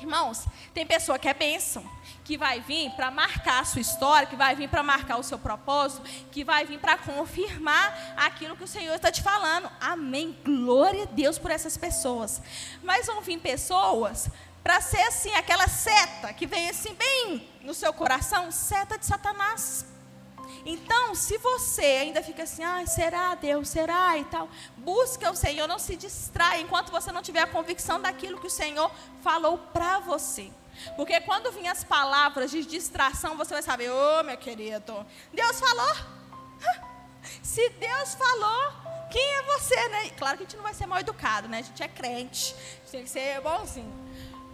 Irmãos, 0.01 0.47
tem 0.73 0.87
pessoa 0.87 1.19
que 1.19 1.29
é 1.29 1.35
bênção, 1.35 1.85
que 2.27 2.37
vai 2.37 2.61
vir 2.61 2.91
para 2.91 3.09
marcar 3.09 3.61
a 3.61 3.65
sua 3.65 3.81
história, 3.81 4.27
que 4.27 4.35
vai 4.35 4.57
vir 4.57 4.69
para 4.69 4.83
marcar 4.83 5.17
o 5.17 5.23
seu 5.23 5.39
propósito, 5.39 6.03
que 6.33 6.43
vai 6.43 6.65
vir 6.65 6.81
para 6.81 6.99
confirmar 6.99 8.15
aquilo 8.17 8.57
que 8.57 8.65
o 8.65 8.67
Senhor 8.67 8.97
está 8.97 9.13
te 9.13 9.23
falando. 9.23 9.71
Amém. 9.81 10.37
Glória 10.45 11.05
a 11.05 11.07
Deus 11.07 11.39
por 11.39 11.53
essas 11.53 11.77
pessoas. 11.77 12.43
Mas 12.83 13.07
vão 13.07 13.21
vir 13.21 13.39
pessoas 13.39 14.29
para 14.61 14.81
ser 14.81 15.03
assim, 15.03 15.33
aquela 15.35 15.69
seta 15.69 16.33
que 16.33 16.49
vem 16.49 16.69
assim 16.69 16.95
bem 16.95 17.49
no 17.63 17.73
seu 17.73 17.93
coração, 17.93 18.51
seta 18.51 18.99
de 18.99 19.07
Satanás. 19.07 19.87
Então, 20.65 21.15
se 21.15 21.39
você 21.39 21.85
ainda 21.85 22.25
fica 22.25 22.43
assim, 22.43 22.65
ah, 22.65 22.85
será 22.87 23.37
Deus, 23.37 23.69
será 23.69 24.19
e 24.19 24.25
tal, 24.25 24.49
busca 24.79 25.31
o 25.31 25.37
Senhor, 25.37 25.69
não 25.69 25.79
se 25.79 25.95
distrai 25.95 26.61
enquanto 26.61 26.91
você 26.91 27.13
não 27.13 27.23
tiver 27.23 27.43
a 27.43 27.47
convicção 27.47 28.01
daquilo 28.01 28.41
que 28.41 28.49
o 28.49 28.51
Senhor 28.51 28.91
falou 29.23 29.59
para 29.73 30.01
você. 30.01 30.51
Porque 30.97 31.21
quando 31.21 31.53
vêm 31.53 31.69
as 31.69 31.85
palavras 31.85 32.51
de 32.51 32.65
distração, 32.65 33.37
você 33.37 33.55
vai 33.55 33.63
saber, 33.63 33.91
ô 33.91 34.21
oh, 34.21 34.23
meu 34.23 34.37
querido, 34.37 35.07
Deus 35.33 35.61
falou. 35.61 35.97
Se 37.43 37.69
Deus 37.71 38.15
falou, 38.15 38.73
quem 39.11 39.23
é 39.23 39.43
você, 39.43 39.89
né? 39.89 40.11
Claro 40.11 40.37
que 40.37 40.45
a 40.45 40.47
gente 40.47 40.57
não 40.57 40.63
vai 40.63 40.75
ser 40.75 40.87
mal 40.87 41.01
educado, 41.01 41.49
né? 41.49 41.59
A 41.59 41.63
gente 41.63 41.83
é 41.83 41.89
crente, 41.89 42.55
a 42.55 42.79
gente 42.81 42.91
tem 42.91 43.03
que 43.05 43.11
ser 43.11 43.41
bonzinho. 43.41 44.07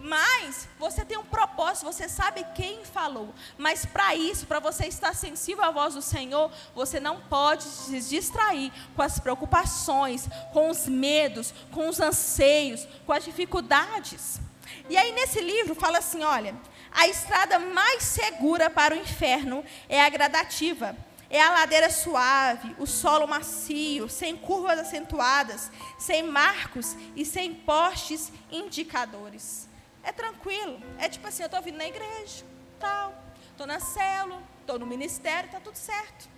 Mas 0.02 0.68
você 0.80 1.04
tem 1.04 1.16
um 1.16 1.24
propósito, 1.24 1.84
você 1.84 2.08
sabe 2.08 2.44
quem 2.56 2.84
falou. 2.84 3.32
Mas 3.56 3.86
para 3.86 4.16
isso, 4.16 4.46
para 4.46 4.58
você 4.58 4.86
estar 4.86 5.14
sensível 5.14 5.62
à 5.62 5.70
voz 5.70 5.94
do 5.94 6.02
Senhor, 6.02 6.50
você 6.74 6.98
não 6.98 7.20
pode 7.20 7.62
se 7.62 8.00
distrair 8.00 8.72
com 8.96 9.02
as 9.02 9.20
preocupações, 9.20 10.28
com 10.52 10.70
os 10.70 10.88
medos, 10.88 11.54
com 11.70 11.88
os 11.88 12.00
anseios, 12.00 12.86
com 13.06 13.12
as 13.12 13.24
dificuldades. 13.24 14.40
E 14.88 14.96
aí 14.96 15.12
nesse 15.12 15.40
livro 15.40 15.74
fala 15.74 15.98
assim, 15.98 16.22
olha, 16.22 16.54
a 16.90 17.06
estrada 17.06 17.58
mais 17.58 18.02
segura 18.02 18.68
para 18.68 18.94
o 18.94 18.98
inferno 18.98 19.64
é 19.88 20.00
a 20.00 20.08
gradativa. 20.08 20.96
É 21.30 21.40
a 21.40 21.50
ladeira 21.50 21.88
suave, 21.88 22.76
o 22.78 22.86
solo 22.86 23.26
macio, 23.26 24.06
sem 24.06 24.36
curvas 24.36 24.78
acentuadas, 24.78 25.70
sem 25.98 26.22
marcos 26.22 26.94
e 27.16 27.24
sem 27.24 27.54
postes 27.54 28.30
indicadores. 28.50 29.66
É 30.02 30.12
tranquilo. 30.12 30.78
É 30.98 31.08
tipo 31.08 31.26
assim, 31.26 31.42
eu 31.42 31.46
estou 31.46 31.62
vindo 31.62 31.78
na 31.78 31.86
igreja, 31.86 32.44
tal. 32.78 33.14
Estou 33.50 33.66
na 33.66 33.80
célula, 33.80 34.42
estou 34.60 34.78
no 34.78 34.86
ministério, 34.86 35.46
está 35.46 35.58
tudo 35.58 35.76
certo. 35.76 36.28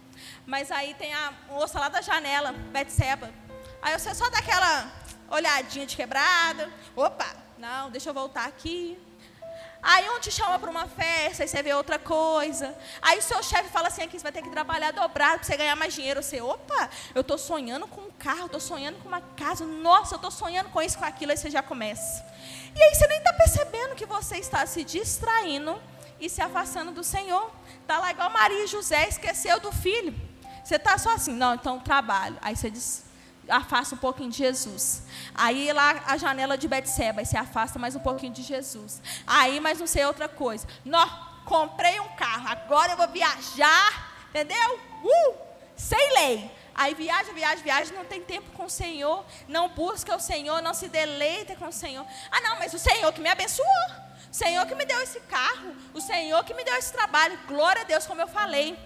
Mas 0.47 0.71
aí 0.71 0.95
tem 0.95 1.13
a 1.13 1.33
moça 1.49 1.81
lá 1.81 1.89
da 1.89 2.01
janela, 2.01 2.53
Betseba. 2.53 3.33
Aí 3.83 3.99
você 3.99 4.15
só 4.15 4.31
dá 4.31 4.39
aquela 4.39 4.93
olhadinha 5.29 5.87
de 5.87 5.97
quebrada. 5.97 6.73
Opa, 6.95 7.27
não, 7.65 7.91
deixa 7.91 8.11
eu 8.11 8.15
voltar 8.15 8.45
aqui. 8.45 8.99
Aí 9.83 10.09
um 10.11 10.21
te 10.21 10.31
chama 10.31 10.59
para 10.59 10.71
uma 10.71 10.87
festa, 10.87 11.45
aí 11.45 11.49
você 11.49 11.63
vê 11.63 11.73
outra 11.73 11.99
coisa. 11.99 12.77
Aí 13.01 13.23
seu 13.23 13.43
chefe 13.43 13.71
fala 13.71 13.89
assim, 13.89 14.03
aqui 14.03 14.19
você 14.19 14.23
vai 14.23 14.33
ter 14.33 14.43
que 14.43 14.51
trabalhar 14.51 14.91
dobrado 14.91 15.39
para 15.39 15.45
você 15.45 15.57
ganhar 15.57 15.75
mais 15.75 15.95
dinheiro. 15.95 16.23
Você, 16.23 16.43
opa, 16.43 16.91
eu 17.15 17.23
estou 17.23 17.39
sonhando 17.39 17.87
com 17.87 18.03
um 18.03 18.11
carro, 18.11 18.47
estou 18.47 18.61
sonhando 18.61 18.99
com 18.99 19.09
uma 19.09 19.23
casa. 19.35 19.65
Nossa, 19.65 20.15
eu 20.15 20.17
estou 20.17 20.31
sonhando 20.31 20.69
com 20.69 20.83
isso, 20.83 20.99
com 20.99 21.07
aquilo. 21.07 21.33
Aí 21.33 21.39
você 21.39 21.51
já 21.51 21.63
começa. 21.63 22.25
E 22.75 22.83
aí 22.83 22.95
você 22.95 23.07
nem 23.07 23.19
está 23.19 23.33
percebendo 23.33 23.95
que 23.95 24.05
você 24.05 24.37
está 24.37 24.67
se 24.67 24.85
distraindo 24.85 25.81
e 26.21 26.29
se 26.29 26.43
afastando 26.43 26.93
do 26.93 27.03
Senhor. 27.03 27.51
Está 27.81 27.99
lá 27.99 28.11
igual 28.11 28.29
Maria 28.29 28.65
e 28.65 28.67
José, 28.67 29.09
esqueceu 29.09 29.59
do 29.59 29.73
filho. 29.73 30.15
Você 30.63 30.77
está 30.77 30.99
só 30.99 31.15
assim, 31.15 31.33
não, 31.33 31.55
então 31.55 31.79
trabalho. 31.81 32.37
Aí 32.43 32.57
você 32.57 32.71
diz, 32.71 33.05
afasta 33.49 33.95
um 33.95 33.99
pouquinho 33.99 34.31
de 34.31 34.39
Jesus. 34.39 35.03
Aí 35.35 35.73
lá 35.73 36.03
a 36.07 36.17
janela 36.17 36.57
de 36.57 36.69
Betseba, 36.69 37.21
aí 37.21 37.27
você 37.27 37.37
afasta 37.37 37.79
mais 37.79 37.95
um 37.95 38.01
pouquinho 38.01 38.33
de 38.33 38.43
Jesus. 38.43 39.01
Aí 39.27 39.61
mais 39.61 39.79
não 39.79 39.87
sei 39.87 40.05
outra 40.05 40.29
coisa. 40.29 40.67
Não, 40.85 41.09
comprei 41.45 42.01
um 42.01 42.09
carro, 42.11 42.49
agora 42.49 42.93
eu 42.93 42.97
vou 42.97 43.09
viajar, 43.09 44.27
entendeu? 44.31 44.81
Uh, 45.03 45.35
sem 45.77 46.13
lei. 46.15 46.51
Aí 46.75 46.93
viaja, 46.95 47.33
viaja, 47.33 47.63
viaja, 47.63 47.95
não 47.95 48.05
tem 48.05 48.21
tempo 48.21 48.51
com 48.53 48.65
o 48.65 48.71
Senhor, 48.71 49.25
não 49.47 49.69
busca 49.69 50.17
o 50.17 50.21
Senhor, 50.21 50.61
não 50.61 50.75
se 50.75 50.89
deleita 50.89 51.55
com 51.55 51.69
o 51.69 51.73
Senhor. 51.73 52.05
Ah, 52.31 52.41
não, 52.41 52.59
mas 52.59 52.75
o 52.75 52.79
Senhor 52.79 53.13
que 53.13 53.21
me 53.21 53.29
abençoou, 53.29 53.69
o 54.29 54.35
Senhor 54.35 54.67
que 54.67 54.75
me 54.75 54.85
deu 54.85 55.01
esse 55.01 55.21
carro, 55.21 55.77
o 55.93 56.01
Senhor 56.01 56.43
que 56.43 56.53
me 56.53 56.65
deu 56.65 56.75
esse 56.75 56.93
trabalho. 56.93 57.39
Glória 57.47 57.83
a 57.83 57.85
Deus, 57.85 58.07
como 58.07 58.21
eu 58.21 58.27
falei. 58.27 58.77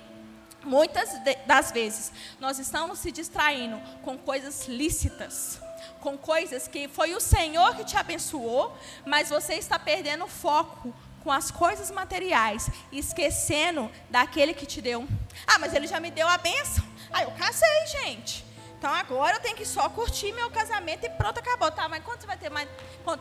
Muitas 0.64 1.10
das 1.46 1.70
vezes 1.70 2.12
nós 2.40 2.58
estamos 2.58 2.98
se 2.98 3.12
distraindo 3.12 3.80
com 4.02 4.18
coisas 4.18 4.66
lícitas, 4.66 5.60
com 6.00 6.18
coisas 6.18 6.66
que 6.66 6.88
foi 6.88 7.14
o 7.14 7.20
Senhor 7.20 7.76
que 7.76 7.84
te 7.84 7.96
abençoou, 7.96 8.76
mas 9.06 9.28
você 9.28 9.54
está 9.54 9.78
perdendo 9.78 10.24
o 10.24 10.28
foco 10.28 10.92
com 11.22 11.32
as 11.32 11.50
coisas 11.50 11.90
materiais, 11.90 12.70
esquecendo 12.92 13.90
daquele 14.10 14.54
que 14.54 14.66
te 14.66 14.80
deu. 14.80 15.06
Ah, 15.46 15.58
mas 15.58 15.74
ele 15.74 15.86
já 15.86 16.00
me 16.00 16.10
deu 16.10 16.26
a 16.26 16.38
bênção. 16.38 16.84
Ah, 17.12 17.22
eu 17.22 17.30
casei, 17.32 17.86
gente. 17.86 18.47
Então 18.78 18.94
agora 18.94 19.36
eu 19.36 19.40
tenho 19.40 19.56
que 19.56 19.66
só 19.66 19.88
curtir 19.88 20.32
meu 20.32 20.48
casamento 20.52 21.04
e 21.04 21.10
pronto, 21.10 21.38
acabou. 21.38 21.68
Tá, 21.72 21.88
mas 21.88 22.02
quanto 22.04 22.20
você 22.20 22.26
vai 22.28 22.36
ter 22.36 22.48
mais 22.48 22.68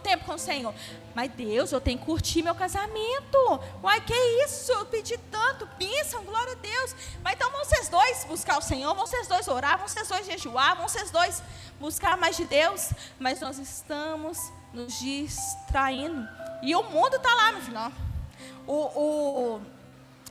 tempo 0.04 0.26
com 0.26 0.36
o 0.36 0.40
Senhor? 0.40 0.72
Mas 1.16 1.32
Deus, 1.32 1.72
eu 1.72 1.82
tenho 1.82 1.98
que 1.98 2.06
curtir 2.06 2.44
meu 2.44 2.54
casamento. 2.54 3.60
Uai, 3.82 4.00
que 4.02 4.14
isso? 4.46 4.72
Eu 4.72 4.86
pedi 4.86 5.18
tanto, 5.32 5.68
bênção, 5.80 6.24
glória 6.24 6.54
a 6.54 6.56
Deus. 6.56 6.96
Mas 7.24 7.34
então 7.34 7.50
vão 7.50 7.66
vocês 7.66 7.90
dois 7.90 8.24
buscar 8.26 8.60
o 8.60 8.62
Senhor, 8.62 8.94
vão 8.94 9.08
vocês 9.08 9.28
dois 9.28 9.48
orar, 9.48 9.80
vão 9.80 9.88
vocês 9.88 10.08
dois 10.08 10.28
jejuar, 10.28 10.76
vão 10.76 10.88
vocês 10.88 11.10
dois 11.10 11.42
buscar 11.80 12.16
mais 12.18 12.38
de 12.38 12.46
Deus. 12.46 12.92
Mas 13.18 13.42
nós 13.42 13.58
estamos 13.58 14.52
nos 14.72 15.00
distraindo. 15.00 16.28
E 16.62 16.76
o 16.76 16.84
mundo 16.84 17.16
está 17.16 17.34
lá 17.34 17.52
no 17.54 17.62
final. 17.62 17.92
O, 18.68 18.76
o, 18.76 19.62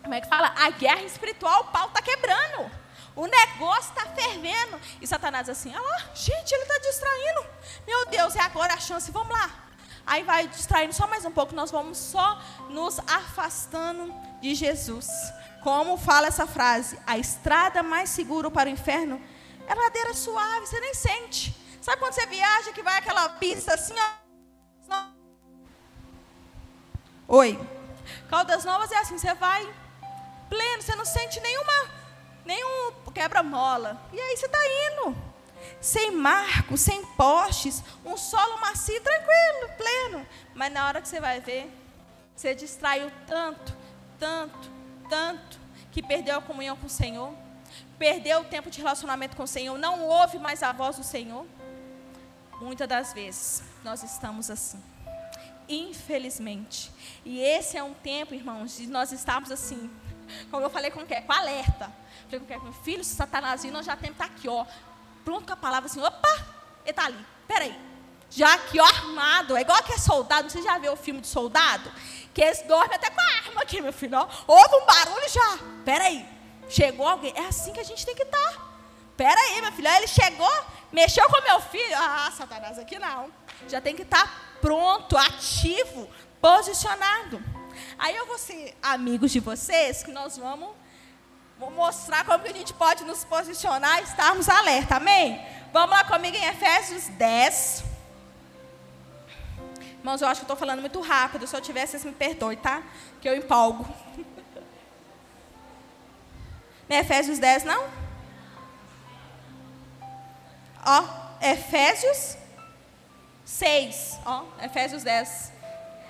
como 0.03 0.15
é 0.15 0.21
que 0.21 0.29
fala? 0.29 0.55
A 0.57 0.71
guerra 0.71 1.03
espiritual, 1.03 1.63
o 1.63 1.65
pau 1.65 1.89
está 1.89 2.01
quebrando. 2.01 2.86
O 3.17 3.27
negócio 3.27 3.91
está 3.97 4.07
fervendo. 4.11 4.79
E 5.01 5.07
Satanás 5.07 5.49
assim, 5.49 5.75
ah 5.75 5.81
lá, 5.81 6.11
gente, 6.15 6.53
ele 6.53 6.63
está 6.63 6.79
distraindo. 6.79 7.47
Meu 7.87 8.07
Deus, 8.07 8.37
é 8.37 8.41
agora 8.41 8.75
a 8.75 8.79
chance, 8.79 9.11
vamos 9.11 9.37
lá. 9.37 9.51
Aí 10.07 10.23
vai 10.23 10.47
distraindo 10.47 10.93
só 10.93 11.07
mais 11.09 11.25
um 11.25 11.33
pouco, 11.33 11.55
nós 11.55 11.71
vamos 11.71 11.99
só 11.99 12.41
nos 12.69 13.01
afastando 13.01 14.15
de 14.41 14.55
Jesus. 14.55 15.09
Como 15.63 15.97
fala 15.97 16.29
essa 16.29 16.47
frase, 16.47 16.97
a 17.05 17.19
estrada 17.19 17.83
mais 17.83 18.11
segura 18.11 18.49
para 18.51 18.69
o 18.69 18.73
inferno 18.73 19.21
é 19.67 19.75
ladeira 19.75 20.15
suave, 20.15 20.67
você 20.67 20.79
nem 20.79 20.95
sente. 20.95 21.57
Sabe 21.83 21.99
quando 21.99 22.13
você 22.13 22.27
viaja 22.27 22.73
que 22.73 22.83
vai 22.83 22.99
aquela 22.99 23.31
pista 23.31 23.75
assim, 23.75 23.95
ó? 23.99 24.27
Oi. 27.29 27.59
Caldas 28.29 28.65
Novas 28.65 28.93
é 28.93 28.99
assim, 28.99 29.19
você 29.19 29.35
vai 29.35 29.69
pleno, 30.49 30.83
você 30.83 30.95
não 30.95 31.05
sente 31.05 31.41
nenhuma, 31.41 31.91
nenhum 32.47 32.93
quebra-mola. 33.13 34.01
E 34.13 34.21
aí 34.21 34.37
você 34.37 34.47
está 34.47 34.59
indo. 34.59 35.17
Sem 35.81 36.13
marco, 36.13 36.77
sem 36.77 37.05
postes, 37.05 37.83
um 38.05 38.17
solo 38.17 38.61
macio, 38.61 39.01
tranquilo, 39.03 39.77
pleno. 39.77 40.27
Mas 40.55 40.73
na 40.73 40.87
hora 40.87 41.03
que 41.03 41.09
você 41.09 41.21
vai 41.21 41.41
ver, 41.41 41.71
você 42.35 42.55
distraiu 42.55 43.11
tanto, 43.27 43.75
tanto, 44.19 44.71
tanto, 45.09 45.59
que 45.91 46.03
perdeu 46.03 46.39
a 46.39 46.43
comunhão 46.43 46.77
com 46.77 46.87
o 46.87 46.91
Senhor, 46.91 47.33
perdeu 47.99 48.41
o 48.41 48.45
tempo 48.45 48.71
de 48.71 48.79
relacionamento 48.79 49.37
com 49.37 49.43
o 49.43 49.47
Senhor, 49.47 49.77
não 49.79 50.05
ouve 50.05 50.39
mais 50.39 50.63
a 50.63 50.73
voz 50.73 50.97
do 50.97 51.05
Senhor. 51.05 51.47
Muitas 52.61 52.89
das 52.89 53.13
vezes 53.13 53.63
nós 53.83 54.03
estamos 54.03 54.51
assim, 54.51 54.83
infelizmente. 55.69 56.93
E 57.25 57.41
esse 57.41 57.77
é 57.77 57.83
um 57.83 57.95
tempo, 57.95 58.35
irmãos, 58.35 58.77
de 58.77 58.87
nós 58.87 59.13
estarmos 59.13 59.51
assim, 59.51 59.91
como 60.51 60.65
eu 60.65 60.71
falei 60.71 60.91
com 60.91 61.01
o 61.01 61.07
quê? 61.07 61.21
Com 61.21 61.33
alerta. 61.33 61.93
Falei 62.25 62.41
com 62.41 62.45
o 62.45 62.49
quê? 62.49 62.59
Meu 62.59 62.73
filho, 62.73 63.05
Satanazinho, 63.05 63.73
nós 63.73 63.87
já 63.87 63.97
temos 63.97 64.17
que 64.17 64.23
estar 64.23 64.35
aqui, 64.35 64.49
ó. 64.49 64.65
Pronto 65.25 65.47
com 65.47 65.53
a 65.53 65.57
palavra 65.57 65.89
assim, 65.89 66.01
opa, 66.01 66.29
ele 66.85 66.91
está 66.91 67.07
ali. 67.07 67.27
Peraí. 67.47 67.77
Já 68.31 68.55
aqui, 68.55 68.81
ó, 68.81 68.85
armado. 68.85 69.57
É 69.57 69.61
igual 69.61 69.83
que 69.83 69.93
é 69.93 69.99
soldado. 69.99 70.51
Você 70.51 70.63
já 70.63 70.79
viu 70.79 70.93
o 70.93 70.97
filme 70.97 71.21
de 71.21 71.29
soldado? 71.29 71.91
Que 72.35 72.43
eles 72.43 72.63
dormem 72.63 72.95
até 72.95 73.09
com 73.11 73.21
a 73.21 73.25
arma 73.25 73.63
aqui, 73.63 73.81
meu 73.81 73.93
filho. 73.93 74.19
Ó. 74.19 74.29
Houve 74.47 74.77
um 74.77 74.87
barulho 74.87 75.29
já. 75.29 75.59
Peraí. 75.85 76.27
Chegou 76.69 77.07
alguém. 77.07 77.33
É 77.37 77.47
assim 77.47 77.73
que 77.73 77.81
a 77.81 77.85
gente 77.85 78.05
tem 78.05 78.15
que 78.15 78.23
estar. 78.23 78.53
Tá. 78.53 78.63
Peraí, 79.17 79.61
meu 79.63 79.73
filho. 79.73 79.89
Aí 79.89 79.97
ele 79.99 80.07
chegou, 80.07 80.53
mexeu 80.93 81.29
com 81.29 81.41
meu 81.43 81.61
filho. 81.61 81.97
Ah, 81.97 82.31
Satanás, 82.37 82.79
aqui 82.79 82.99
não. 82.99 83.31
Já 83.69 83.81
tem 83.81 83.97
que 83.97 84.03
estar 84.03 84.25
tá 84.25 84.33
pronto, 84.61 85.17
ativo, 85.17 86.09
posicionado. 86.41 87.43
Aí 87.99 88.15
eu 88.15 88.27
vou 88.27 88.39
ser 88.39 88.77
amigos 88.83 89.31
de 89.31 89.41
vocês, 89.41 90.03
que 90.03 90.13
nós 90.13 90.37
vamos, 90.37 90.71
mostrar 91.59 92.25
como 92.25 92.45
que 92.45 92.51
a 92.51 92.55
gente 92.55 92.75
pode 92.75 93.05
nos 93.05 93.25
posicionar 93.25 94.01
e 94.01 94.05
estarmos 94.05 94.49
alerta, 94.49 94.97
amém? 94.97 95.41
Vamos 95.73 95.91
lá 95.91 96.05
comigo 96.05 96.37
em 96.37 96.45
Efésios 96.45 97.09
10. 97.09 97.85
Irmãos, 99.99 100.23
eu 100.23 100.29
acho 100.29 100.41
que 100.41 100.45
estou 100.45 100.57
falando 100.57 100.81
muito 100.81 101.01
rápido, 101.01 101.47
se 101.47 101.57
eu 101.57 101.61
tiver, 101.61 101.87
vocês 101.87 102.05
me 102.05 102.13
perdoem, 102.13 102.57
tá? 102.57 102.83
Que 103.21 103.29
eu 103.29 103.37
empolgo. 103.37 103.87
Não 106.89 106.97
é 106.97 107.01
Efésios 107.01 107.39
10, 107.39 107.65
não? 107.65 107.85
Ó, 110.85 111.05
Efésios 111.41 112.37
6, 113.45 114.21
ó, 114.25 114.45
Efésios 114.63 115.03
10. 115.03 115.53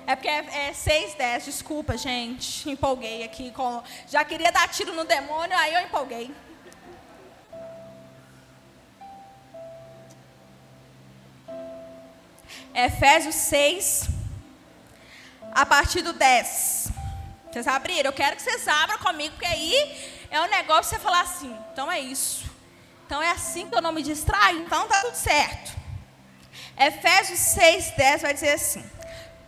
É 0.06 0.14
porque 0.14 0.28
é, 0.28 0.68
é 0.68 0.72
6, 0.72 1.14
10, 1.14 1.44
desculpa, 1.46 1.96
gente. 1.96 2.68
Empolguei 2.70 3.24
aqui. 3.24 3.50
Com, 3.50 3.82
já 4.08 4.24
queria 4.24 4.52
dar 4.52 4.68
tiro 4.68 4.94
no 4.94 5.04
demônio, 5.04 5.56
aí 5.56 5.74
eu 5.74 5.80
empolguei. 5.80 6.32
Efésios 12.72 13.34
6, 13.34 14.08
a 15.52 15.66
partir 15.66 16.02
do 16.02 16.12
10. 16.12 16.88
Vocês 17.50 17.66
abriram? 17.66 18.10
Eu 18.10 18.12
quero 18.12 18.36
que 18.36 18.42
vocês 18.42 18.68
abram 18.68 18.98
comigo, 18.98 19.34
porque 19.34 19.46
aí 19.46 20.26
é 20.30 20.40
um 20.40 20.48
negócio 20.48 20.94
você 20.94 20.98
falar 21.02 21.22
assim. 21.22 21.56
Então 21.72 21.90
é 21.90 21.98
isso. 21.98 22.44
Então 23.06 23.22
é 23.22 23.30
assim 23.30 23.68
que 23.68 23.74
eu 23.74 23.80
não 23.80 23.92
me 23.92 24.02
distraio. 24.02 24.60
Então 24.60 24.86
tá 24.86 25.00
tudo 25.00 25.14
certo. 25.14 25.74
Efésios 26.78 27.38
6, 27.38 27.92
10 27.92 28.22
vai 28.22 28.34
dizer 28.34 28.52
assim. 28.52 28.84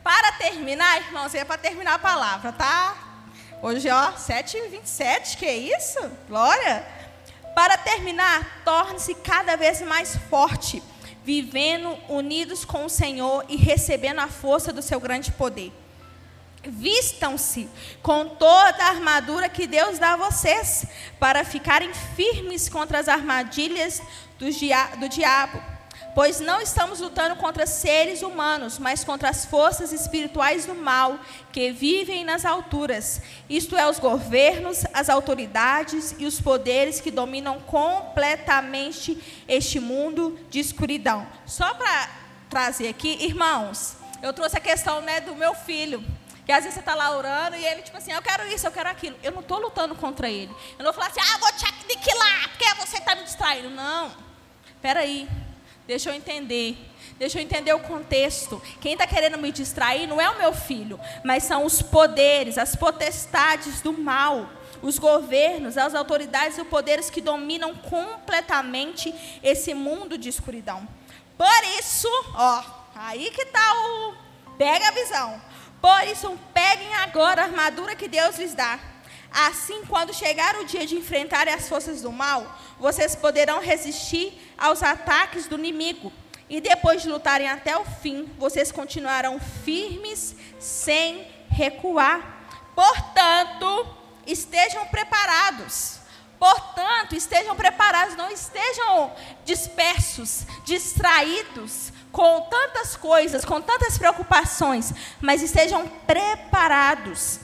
Para 0.02 0.32
terminar, 0.32 1.02
irmãos, 1.02 1.34
é 1.34 1.44
para 1.44 1.58
terminar 1.58 1.94
a 1.94 1.98
palavra, 1.98 2.52
tá? 2.52 2.96
Hoje, 3.60 3.90
ó, 3.90 4.12
7h27, 4.12 5.36
que 5.36 5.50
isso? 5.50 5.98
Glória! 6.28 6.86
Para 7.54 7.76
terminar, 7.76 8.62
torne-se 8.64 9.14
cada 9.16 9.56
vez 9.56 9.82
mais 9.82 10.16
forte, 10.30 10.82
vivendo 11.24 11.98
unidos 12.08 12.64
com 12.64 12.84
o 12.84 12.88
Senhor 12.88 13.44
e 13.48 13.56
recebendo 13.56 14.20
a 14.20 14.28
força 14.28 14.72
do 14.72 14.80
seu 14.80 15.00
grande 15.00 15.32
poder. 15.32 15.72
Vistam-se 16.62 17.68
com 18.02 18.28
toda 18.28 18.84
a 18.84 18.88
armadura 18.88 19.48
que 19.48 19.66
Deus 19.66 19.98
dá 19.98 20.12
a 20.12 20.16
vocês, 20.16 20.86
para 21.18 21.44
ficarem 21.44 21.92
firmes 22.14 22.68
contra 22.68 23.00
as 23.00 23.08
armadilhas 23.08 24.00
do, 24.38 24.50
dia 24.50 24.86
do 24.96 25.08
diabo 25.08 25.77
Pois 26.18 26.40
não 26.40 26.60
estamos 26.60 26.98
lutando 26.98 27.36
contra 27.36 27.64
seres 27.64 28.22
humanos, 28.22 28.76
mas 28.76 29.04
contra 29.04 29.30
as 29.30 29.44
forças 29.44 29.92
espirituais 29.92 30.66
do 30.66 30.74
mal 30.74 31.16
que 31.52 31.70
vivem 31.70 32.24
nas 32.24 32.44
alturas. 32.44 33.22
Isto 33.48 33.76
é, 33.76 33.88
os 33.88 34.00
governos, 34.00 34.84
as 34.92 35.08
autoridades 35.08 36.16
e 36.18 36.26
os 36.26 36.40
poderes 36.40 37.00
que 37.00 37.12
dominam 37.12 37.60
completamente 37.60 39.16
este 39.46 39.78
mundo 39.78 40.36
de 40.50 40.58
escuridão. 40.58 41.24
Só 41.46 41.72
para 41.74 42.10
trazer 42.50 42.88
aqui, 42.88 43.24
irmãos, 43.24 43.94
eu 44.20 44.32
trouxe 44.32 44.56
a 44.56 44.60
questão 44.60 45.00
né, 45.00 45.20
do 45.20 45.36
meu 45.36 45.54
filho. 45.54 46.04
Que 46.44 46.50
às 46.50 46.64
vezes 46.64 46.74
você 46.74 46.80
está 46.80 46.96
lá 46.96 47.16
orando 47.16 47.54
e 47.54 47.64
ele, 47.64 47.82
tipo 47.82 47.96
assim, 47.96 48.10
eu 48.10 48.22
quero 48.22 48.44
isso, 48.48 48.66
eu 48.66 48.72
quero 48.72 48.88
aquilo. 48.88 49.16
Eu 49.22 49.30
não 49.30 49.40
estou 49.40 49.60
lutando 49.60 49.94
contra 49.94 50.28
ele. 50.28 50.50
Eu 50.76 50.84
não 50.84 50.92
vou 50.92 50.94
falar 50.94 51.12
assim, 51.12 51.20
ah, 51.20 51.38
vou 51.38 51.52
te 51.52 51.64
aniquilar, 51.64 52.48
porque 52.48 52.74
você 52.84 52.96
está 52.96 53.14
me 53.14 53.22
distraindo. 53.22 53.70
Não. 53.70 54.10
Espera 54.74 54.98
aí. 54.98 55.28
Deixa 55.88 56.10
eu 56.10 56.14
entender. 56.14 56.76
Deixa 57.18 57.38
eu 57.38 57.42
entender 57.42 57.72
o 57.72 57.80
contexto. 57.80 58.60
Quem 58.78 58.92
está 58.92 59.06
querendo 59.06 59.38
me 59.38 59.50
distrair 59.50 60.06
não 60.06 60.20
é 60.20 60.28
o 60.28 60.36
meu 60.36 60.52
filho, 60.52 61.00
mas 61.24 61.44
são 61.44 61.64
os 61.64 61.80
poderes, 61.80 62.58
as 62.58 62.76
potestades 62.76 63.80
do 63.80 63.94
mal, 63.94 64.50
os 64.82 64.98
governos, 64.98 65.78
as 65.78 65.94
autoridades 65.94 66.58
e 66.58 66.60
os 66.60 66.68
poderes 66.68 67.08
que 67.08 67.22
dominam 67.22 67.74
completamente 67.74 69.14
esse 69.42 69.72
mundo 69.72 70.18
de 70.18 70.28
escuridão. 70.28 70.86
Por 71.38 71.64
isso, 71.80 72.08
ó, 72.34 72.62
aí 72.94 73.30
que 73.30 73.40
está 73.40 73.72
o. 73.74 74.14
Pega 74.58 74.88
a 74.88 74.92
visão. 74.92 75.40
Por 75.80 76.06
isso, 76.06 76.38
peguem 76.52 76.92
agora 76.96 77.40
a 77.40 77.44
armadura 77.46 77.96
que 77.96 78.08
Deus 78.08 78.36
lhes 78.38 78.52
dá. 78.52 78.78
Assim, 79.32 79.84
quando 79.86 80.14
chegar 80.14 80.56
o 80.56 80.64
dia 80.64 80.86
de 80.86 80.96
enfrentarem 80.96 81.52
as 81.52 81.68
forças 81.68 82.02
do 82.02 82.10
mal, 82.10 82.58
vocês 82.78 83.14
poderão 83.14 83.60
resistir 83.60 84.32
aos 84.56 84.82
ataques 84.82 85.46
do 85.46 85.56
inimigo. 85.58 86.12
E 86.48 86.60
depois 86.60 87.02
de 87.02 87.10
lutarem 87.10 87.48
até 87.48 87.76
o 87.76 87.84
fim, 87.84 88.24
vocês 88.38 88.72
continuarão 88.72 89.38
firmes 89.38 90.34
sem 90.58 91.26
recuar. 91.50 92.46
Portanto, 92.74 93.86
estejam 94.26 94.86
preparados. 94.86 95.98
Portanto, 96.38 97.14
estejam 97.14 97.54
preparados, 97.56 98.16
não 98.16 98.30
estejam 98.30 99.12
dispersos, 99.44 100.46
distraídos 100.64 101.92
com 102.12 102.42
tantas 102.42 102.96
coisas, 102.96 103.44
com 103.44 103.60
tantas 103.60 103.98
preocupações, 103.98 104.92
mas 105.20 105.42
estejam 105.42 105.88
preparados. 106.06 107.40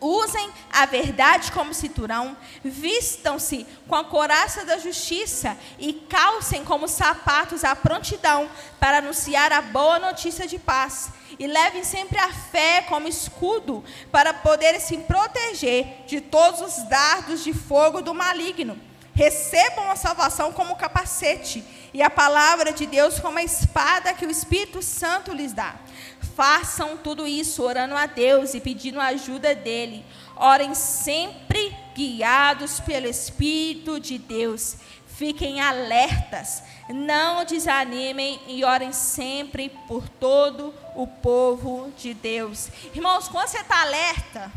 Usem 0.00 0.50
a 0.72 0.84
verdade 0.84 1.50
como 1.52 1.72
cinturão, 1.72 2.36
vistam-se 2.62 3.66
com 3.88 3.94
a 3.94 4.04
coraça 4.04 4.64
da 4.64 4.78
justiça 4.78 5.56
e 5.78 5.92
calcem 5.92 6.64
como 6.64 6.86
sapatos 6.86 7.64
a 7.64 7.74
prontidão 7.74 8.48
para 8.78 8.98
anunciar 8.98 9.52
a 9.52 9.62
boa 9.62 9.98
notícia 9.98 10.46
de 10.46 10.58
paz. 10.58 11.10
E 11.38 11.46
levem 11.46 11.82
sempre 11.82 12.18
a 12.18 12.32
fé 12.32 12.82
como 12.82 13.08
escudo 13.08 13.82
para 14.12 14.34
poderem 14.34 14.80
se 14.80 14.98
proteger 14.98 16.04
de 16.06 16.20
todos 16.20 16.60
os 16.60 16.82
dardos 16.88 17.42
de 17.42 17.52
fogo 17.52 18.02
do 18.02 18.14
maligno. 18.14 18.78
Recebam 19.14 19.90
a 19.90 19.96
salvação 19.96 20.52
como 20.52 20.76
capacete 20.76 21.64
e 21.94 22.02
a 22.02 22.10
palavra 22.10 22.70
de 22.70 22.84
Deus 22.84 23.18
como 23.18 23.38
a 23.38 23.42
espada 23.42 24.12
que 24.12 24.26
o 24.26 24.30
Espírito 24.30 24.82
Santo 24.82 25.32
lhes 25.32 25.54
dá. 25.54 25.74
Façam 26.34 26.96
tudo 26.96 27.26
isso 27.26 27.62
orando 27.62 27.94
a 27.94 28.06
Deus 28.06 28.54
e 28.54 28.60
pedindo 28.60 29.00
a 29.00 29.06
ajuda 29.06 29.54
dele. 29.54 30.04
Orem 30.36 30.74
sempre 30.74 31.74
guiados 31.94 32.80
pelo 32.80 33.06
Espírito 33.06 33.98
de 33.98 34.18
Deus. 34.18 34.76
Fiquem 35.06 35.62
alertas, 35.62 36.62
não 36.90 37.42
desanimem 37.42 38.38
e 38.46 38.62
orem 38.64 38.92
sempre 38.92 39.70
por 39.88 40.06
todo 40.08 40.74
o 40.94 41.06
povo 41.06 41.90
de 41.96 42.12
Deus. 42.12 42.68
Irmãos, 42.94 43.28
quando 43.28 43.48
você 43.48 43.60
está 43.60 43.80
alerta, 43.80 44.52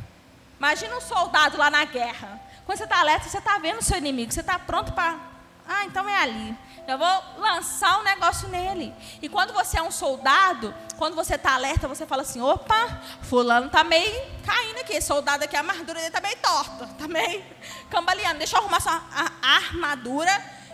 imagina 0.58 0.98
um 0.98 1.02
soldado 1.02 1.58
lá 1.58 1.70
na 1.70 1.86
guerra. 1.86 2.42
Quando 2.66 2.78
você 2.78 2.84
está 2.84 3.00
alerta, 3.00 3.30
você 3.30 3.38
está 3.38 3.58
vendo 3.58 3.80
o 3.80 3.84
seu 3.84 3.98
inimigo, 3.98 4.34
você 4.34 4.42
está 4.42 4.60
pronto 4.60 4.92
para. 4.92 5.18
Ah, 5.66 5.86
então 5.86 6.10
é 6.10 6.18
ali. 6.18 6.56
Eu 6.92 6.98
vou 6.98 7.24
lançar 7.38 8.00
um 8.00 8.04
negócio 8.04 8.48
nele. 8.50 8.94
E 9.22 9.30
quando 9.30 9.54
você 9.54 9.78
é 9.78 9.82
um 9.82 9.92
soldado, 9.92 10.74
quando 10.98 11.16
você 11.16 11.36
está 11.36 11.54
alerta, 11.54 11.88
você 11.88 12.06
fala 12.06 12.24
assim: 12.24 12.42
opa, 12.42 13.02
fulano 13.22 13.68
está 13.68 13.84
meio 13.84 14.22
caindo 14.46 14.80
aqui. 14.80 15.00
Soldado 15.02 15.44
aqui, 15.44 15.56
a 15.56 15.60
armadura 15.60 15.94
dele 15.96 16.08
está 16.08 16.22
meio 16.22 16.38
torta, 16.38 16.86
está 16.86 17.08
meio 17.08 17.44
cambaleando. 17.90 18.40
Deixa 18.40 18.56
eu 18.56 18.62
arrumar 18.62 18.80
sua 18.80 19.02
armadura 19.42 20.32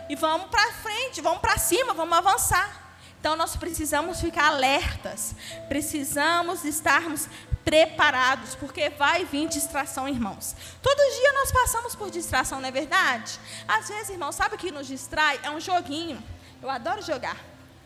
e 0.08 0.14
vamos 0.14 0.48
para 0.48 0.72
frente, 0.74 1.20
vamos 1.20 1.40
para 1.40 1.58
cima, 1.58 1.92
vamos 1.92 2.16
avançar. 2.16 2.85
Então 3.26 3.34
nós 3.34 3.56
precisamos 3.56 4.20
ficar 4.20 4.52
alertas, 4.52 5.34
precisamos 5.68 6.64
estarmos 6.64 7.28
preparados, 7.64 8.54
porque 8.54 8.88
vai 8.90 9.24
vir 9.24 9.48
distração, 9.48 10.08
irmãos. 10.08 10.54
Todo 10.80 10.96
dia 10.96 11.32
nós 11.32 11.50
passamos 11.50 11.96
por 11.96 12.08
distração, 12.08 12.60
não 12.60 12.68
é 12.68 12.70
verdade? 12.70 13.40
Às 13.66 13.88
vezes, 13.88 14.10
irmãos, 14.10 14.36
sabe 14.36 14.54
o 14.54 14.58
que 14.58 14.70
nos 14.70 14.86
distrai? 14.86 15.40
É 15.42 15.50
um 15.50 15.58
joguinho. 15.58 16.22
Eu 16.62 16.70
adoro 16.70 17.02
jogar. 17.02 17.36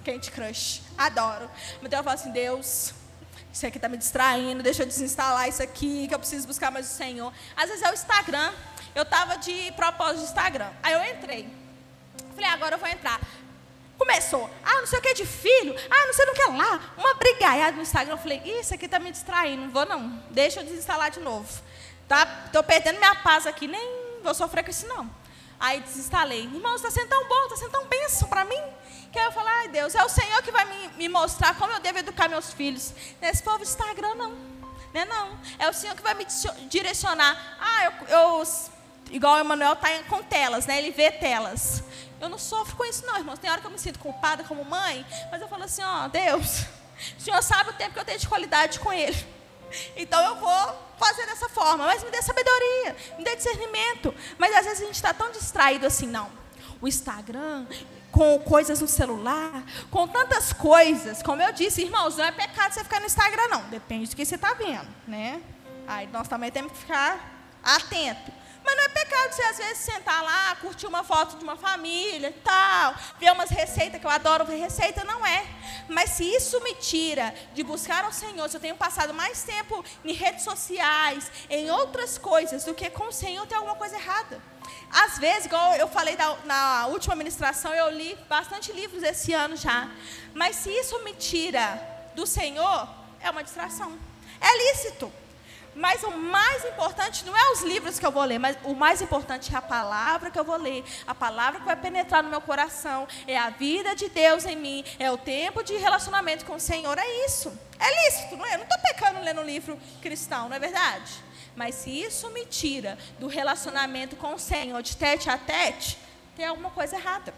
Candy 0.05 0.31
Crush. 0.31 0.83
Adoro. 0.99 1.51
Mas 1.81 1.91
eu 1.91 2.05
falo 2.05 2.17
assim, 2.17 2.33
Deus, 2.33 2.93
isso 3.51 3.67
aqui 3.67 3.79
está 3.79 3.89
me 3.89 3.97
distraindo, 3.97 4.63
deixa 4.63 4.83
eu 4.83 4.87
desinstalar 4.87 5.49
isso 5.49 5.63
aqui, 5.63 6.07
que 6.07 6.15
eu 6.15 6.19
preciso 6.19 6.47
buscar 6.47 6.71
mais 6.71 6.85
o 6.85 6.95
Senhor. 6.95 7.33
Às 7.57 7.71
vezes 7.71 7.83
é 7.83 7.91
o 7.91 7.95
Instagram. 7.95 8.53
Eu 8.95 9.05
estava 9.05 9.39
de 9.39 9.73
propósito 9.73 10.19
de 10.19 10.25
Instagram. 10.25 10.69
Aí 10.83 10.93
eu 10.93 11.17
entrei. 11.17 11.49
Falei, 12.35 12.51
agora 12.51 12.75
eu 12.75 12.79
vou 12.79 12.89
entrar. 12.89 13.19
Começou, 14.01 14.49
ah, 14.65 14.77
não 14.77 14.87
sei 14.87 14.99
o 14.99 15.03
que 15.03 15.13
de 15.13 15.27
filho, 15.27 15.77
ah, 15.91 16.07
não 16.07 16.15
sei 16.15 16.25
o 16.25 16.33
que 16.33 16.43
lá, 16.53 16.81
uma 16.97 17.13
brigaiada 17.17 17.77
no 17.77 17.83
Instagram. 17.83 18.15
Eu 18.15 18.19
falei, 18.19 18.41
isso 18.47 18.73
aqui 18.73 18.87
está 18.87 18.99
me 18.99 19.11
distraindo, 19.13 19.65
não 19.65 19.71
vou 19.71 19.85
não, 19.85 20.09
deixa 20.31 20.61
eu 20.61 20.65
desinstalar 20.65 21.11
de 21.11 21.21
novo. 21.21 21.47
Tá, 22.09 22.45
estou 22.47 22.63
perdendo 22.63 22.99
minha 22.99 23.15
paz 23.17 23.47
aqui, 23.47 23.69
nem 23.69 24.19
vou 24.23 24.33
sofrer 24.33 24.65
com 24.65 24.71
isso 24.71 24.87
não. 24.87 25.09
Aí 25.61 25.81
desinstalei. 25.81 26.45
Irmãos, 26.45 26.77
está 26.77 26.91
sendo 26.91 27.09
tão 27.09 27.29
bom, 27.29 27.45
está 27.45 27.57
sendo 27.57 27.73
tão 27.73 27.87
bênção 27.89 28.27
para 28.27 28.43
mim. 28.47 28.63
Que 29.13 29.19
aí 29.19 29.27
eu 29.27 29.33
falei, 29.33 29.53
ai 29.53 29.69
Deus, 29.69 29.95
é 29.95 30.03
o 30.03 30.09
Senhor 30.09 30.43
que 30.43 30.51
vai 30.51 30.65
me, 30.65 30.89
me 30.97 31.09
mostrar 31.11 31.55
como 31.59 31.71
eu 31.71 31.81
devo 31.81 31.99
educar 31.99 32.27
meus 32.27 32.55
filhos. 32.55 32.95
Nesse 33.21 33.43
povo 33.43 33.63
Instagram, 33.63 34.15
não. 34.15 34.31
Não 34.95 35.01
é 35.03 35.05
não. 35.05 35.39
É 35.59 35.69
o 35.69 35.75
Senhor 35.75 35.95
que 35.95 36.03
vai 36.03 36.15
me 36.15 36.27
direcionar. 36.71 37.37
Ah, 37.61 37.85
eu, 37.85 38.09
eu 38.09 38.43
igual 39.11 39.37
o 39.37 39.39
Emanuel 39.39 39.75
está 39.75 39.89
com 40.09 40.23
telas, 40.23 40.67
né? 40.67 40.79
Ele 40.79 40.91
vê 40.91 41.11
telas. 41.11 41.83
Eu 42.21 42.29
não 42.29 42.39
sofro 42.39 42.77
com 42.77 42.85
isso, 42.85 43.05
não, 43.07 43.17
irmãos. 43.17 43.39
Tem 43.39 43.51
hora 43.51 43.61
que 43.61 43.67
eu 43.67 43.71
me 43.71 43.79
sinto 43.79 43.99
culpada 43.99 44.45
como 44.45 44.65
mãe, 44.65 45.05
mas 45.31 45.41
eu 45.41 45.49
falo 45.49 45.65
assim: 45.65 45.83
ó, 45.83 46.09
Deus, 46.09 46.65
o 47.19 47.21
Senhor 47.21 47.43
sabe 47.43 47.71
o 47.71 47.73
tempo 47.75 47.95
que 47.95 48.01
eu 48.01 48.05
tenho 48.05 48.19
de 48.19 48.29
qualidade 48.29 48.79
com 48.81 48.93
Ele. 48.93 49.17
Então 49.97 50.21
eu 50.27 50.35
vou 50.35 50.91
fazer 50.99 51.25
dessa 51.27 51.49
forma. 51.49 51.87
Mas 51.87 52.03
me 52.03 52.11
dê 52.11 52.21
sabedoria, 52.21 52.97
me 53.17 53.23
dê 53.23 53.37
discernimento. 53.37 54.13
Mas 54.37 54.53
às 54.57 54.65
vezes 54.65 54.83
a 54.83 54.85
gente 54.87 54.97
está 54.97 55.15
tão 55.15 55.31
distraído 55.31 55.87
assim, 55.87 56.09
não. 56.09 56.29
O 56.81 56.89
Instagram, 56.89 57.67
com 58.11 58.39
coisas 58.41 58.81
no 58.81 58.89
celular, 58.89 59.63
com 59.91 60.09
tantas 60.09 60.53
coisas. 60.53 61.23
Como 61.23 61.41
eu 61.41 61.53
disse, 61.53 61.83
irmãos, 61.83 62.17
não 62.17 62.25
é 62.25 62.33
pecado 62.33 62.73
você 62.73 62.83
ficar 62.83 63.01
no 63.01 63.07
Instagram, 63.07 63.49
não. 63.49 63.63
Depende 63.69 64.11
do 64.11 64.17
que 64.17 64.25
você 64.25 64.35
está 64.35 64.55
vendo, 64.55 64.89
né? 65.07 65.41
Aí 65.87 66.09
nós 66.09 66.29
também 66.29 66.51
temos 66.51 66.73
que 66.73 66.79
ficar 66.79 67.59
atento. 67.63 68.33
Mas 68.65 68.77
não 68.77 68.85
é 68.85 68.89
pecado 68.89 69.33
você, 69.33 69.43
às 69.43 69.57
vezes, 69.57 69.79
sentar 69.79 70.23
lá, 70.23 70.57
curtir 70.57 70.87
uma 70.87 71.03
foto 71.03 71.37
de 71.37 71.45
uma 71.45 71.57
família 71.57 72.29
e 72.29 72.33
tal, 72.33 72.95
ver 73.19 73.33
umas 73.33 73.51
receitas, 73.51 74.01
que 74.01 74.07
eu 74.07 74.11
adoro 74.11 74.45
ver 74.45 74.57
receita, 74.57 75.05
não 75.05 75.25
é. 75.25 75.47
Mas 75.89 76.11
se 76.11 76.25
isso 76.25 76.61
me 76.63 76.75
tira 76.75 77.35
de 77.55 77.63
buscar 77.63 78.05
ao 78.05 78.13
Senhor, 78.13 78.49
se 78.49 78.57
eu 78.57 78.61
tenho 78.61 78.77
passado 78.77 79.15
mais 79.15 79.43
tempo 79.43 79.85
em 80.05 80.13
redes 80.13 80.45
sociais, 80.45 81.31
em 81.49 81.71
outras 81.71 82.19
coisas, 82.19 82.65
do 82.65 82.75
que 82.75 82.91
com 82.91 83.09
o 83.09 83.13
Senhor, 83.13 83.47
tem 83.47 83.57
alguma 83.57 83.77
coisa 83.77 83.97
errada. 83.97 84.41
Às 84.91 85.19
vezes, 85.19 85.47
igual 85.47 85.75
eu 85.75 85.89
falei 85.89 86.17
da, 86.17 86.37
na 86.45 86.87
última 86.87 87.15
ministração, 87.15 87.73
eu 87.73 87.91
li 87.91 88.17
bastante 88.29 88.73
livros 88.73 89.03
esse 89.03 89.33
ano 89.33 89.57
já. 89.57 89.89
Mas 90.35 90.57
se 90.57 90.71
isso 90.71 91.03
me 91.05 91.15
tira 91.15 91.81
do 92.15 92.27
Senhor, 92.27 92.89
é 93.21 93.31
uma 93.31 93.43
distração. 93.43 93.99
É 94.41 94.73
lícito. 94.73 95.13
Mas 95.81 96.03
o 96.03 96.11
mais 96.11 96.63
importante 96.67 97.25
não 97.25 97.35
é 97.35 97.53
os 97.53 97.63
livros 97.63 97.99
que 97.99 98.05
eu 98.05 98.13
vou 98.13 98.23
ler, 98.23 98.39
mas 98.39 98.55
o 98.65 98.75
mais 98.75 99.01
importante 99.01 99.55
é 99.55 99.57
a 99.57 99.63
palavra 99.63 100.31
que 100.31 100.39
eu 100.39 100.45
vou 100.45 100.59
ler, 100.59 100.85
a 101.07 101.15
palavra 101.15 101.59
que 101.59 101.65
vai 101.65 101.75
penetrar 101.75 102.23
no 102.23 102.29
meu 102.29 102.43
coração, 102.43 103.09
é 103.27 103.39
a 103.39 103.49
vida 103.49 103.97
de 103.97 104.11
Deus 104.11 104.45
em 104.45 104.57
mim, 104.57 104.85
é 104.99 105.11
o 105.11 105.17
tempo 105.17 105.63
de 105.63 105.75
relacionamento 105.79 106.45
com 106.45 106.57
o 106.57 106.61
Senhor, 106.61 106.99
é 106.99 107.25
isso. 107.25 107.51
É 107.79 108.05
lícito, 108.05 108.37
não 108.37 108.45
é? 108.45 108.57
Eu 108.57 108.59
não 108.59 108.65
estou 108.65 108.79
pecando 108.79 109.21
lendo 109.23 109.41
um 109.41 109.45
livro 109.45 109.81
cristão, 110.03 110.51
não 110.51 110.57
é 110.57 110.59
verdade? 110.59 111.11
Mas 111.57 111.77
se 111.77 111.91
isso 111.91 112.29
me 112.29 112.45
tira 112.45 112.99
do 113.19 113.27
relacionamento 113.27 114.17
com 114.17 114.35
o 114.35 114.39
Senhor 114.39 114.83
de 114.83 114.95
tete 114.95 115.31
a 115.31 115.39
tete, 115.39 115.97
tem 116.37 116.45
alguma 116.45 116.69
coisa 116.69 116.97
errada. 116.97 117.33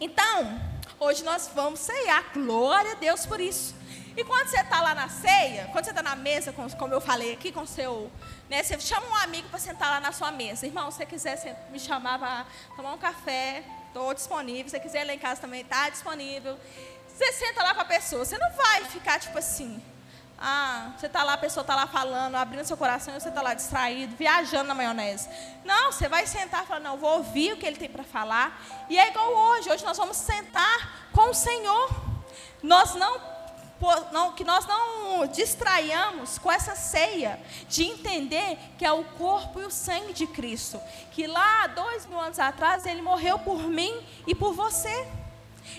Então, 0.00 0.60
hoje 0.98 1.22
nós 1.22 1.48
vamos 1.54 1.78
ceiar, 1.78 2.32
glória 2.34 2.92
a 2.92 2.96
Deus 2.96 3.24
por 3.24 3.38
isso. 3.38 3.77
E 4.18 4.24
quando 4.24 4.48
você 4.48 4.58
está 4.58 4.80
lá 4.80 4.96
na 4.96 5.08
ceia, 5.08 5.68
quando 5.70 5.84
você 5.84 5.90
está 5.90 6.02
na 6.02 6.16
mesa, 6.16 6.52
como 6.52 6.92
eu 6.92 7.00
falei 7.00 7.32
aqui, 7.32 7.52
com 7.52 7.64
seu. 7.64 8.10
Né, 8.50 8.64
você 8.64 8.76
chama 8.80 9.06
um 9.06 9.14
amigo 9.14 9.48
para 9.48 9.60
sentar 9.60 9.88
lá 9.90 10.00
na 10.00 10.10
sua 10.10 10.32
mesa. 10.32 10.66
Irmão, 10.66 10.90
se 10.90 10.96
você 10.96 11.06
quiser 11.06 11.68
me 11.70 11.78
chamar 11.78 12.18
para 12.18 12.44
tomar 12.74 12.94
um 12.94 12.98
café, 12.98 13.62
estou 13.86 14.12
disponível. 14.12 14.64
Se 14.64 14.70
você 14.70 14.80
quiser 14.80 15.02
ir 15.02 15.04
lá 15.04 15.14
em 15.14 15.20
casa 15.20 15.40
também, 15.40 15.60
está 15.60 15.88
disponível. 15.88 16.58
Você 17.06 17.30
senta 17.30 17.62
lá 17.62 17.72
com 17.74 17.82
a 17.82 17.84
pessoa. 17.84 18.24
Você 18.24 18.36
não 18.36 18.50
vai 18.56 18.86
ficar 18.86 19.20
tipo 19.20 19.38
assim. 19.38 19.80
Ah, 20.36 20.94
você 20.98 21.06
está 21.06 21.22
lá, 21.22 21.34
a 21.34 21.38
pessoa 21.38 21.62
está 21.62 21.76
lá 21.76 21.86
falando, 21.86 22.34
abrindo 22.34 22.64
seu 22.64 22.76
coração, 22.76 23.16
e 23.16 23.20
você 23.20 23.28
está 23.28 23.40
lá 23.40 23.54
distraído, 23.54 24.16
viajando 24.16 24.64
na 24.64 24.74
maionese. 24.74 25.28
Não, 25.64 25.92
você 25.92 26.08
vai 26.08 26.26
sentar 26.26 26.64
e 26.64 26.66
falar, 26.66 26.80
não, 26.80 26.96
vou 26.96 27.18
ouvir 27.18 27.52
o 27.52 27.56
que 27.56 27.64
ele 27.64 27.76
tem 27.76 27.88
para 27.88 28.02
falar. 28.02 28.60
E 28.88 28.98
é 28.98 29.10
igual 29.10 29.32
hoje. 29.32 29.70
Hoje 29.70 29.84
nós 29.84 29.96
vamos 29.96 30.16
sentar 30.16 31.10
com 31.12 31.30
o 31.30 31.34
Senhor. 31.34 31.88
Nós 32.60 32.96
não 32.96 33.37
não, 34.12 34.32
que 34.32 34.44
nós 34.44 34.66
não 34.66 35.26
distraiamos 35.26 36.38
com 36.38 36.50
essa 36.50 36.74
ceia 36.74 37.40
de 37.68 37.84
entender 37.84 38.58
que 38.76 38.84
é 38.84 38.92
o 38.92 39.04
corpo 39.04 39.60
e 39.60 39.64
o 39.64 39.70
sangue 39.70 40.12
de 40.12 40.26
Cristo. 40.26 40.80
Que 41.12 41.26
lá, 41.26 41.66
dois 41.68 42.06
mil 42.06 42.18
anos 42.18 42.38
atrás, 42.38 42.86
Ele 42.86 43.02
morreu 43.02 43.38
por 43.38 43.58
mim 43.62 43.94
e 44.26 44.34
por 44.34 44.52
você. 44.52 45.06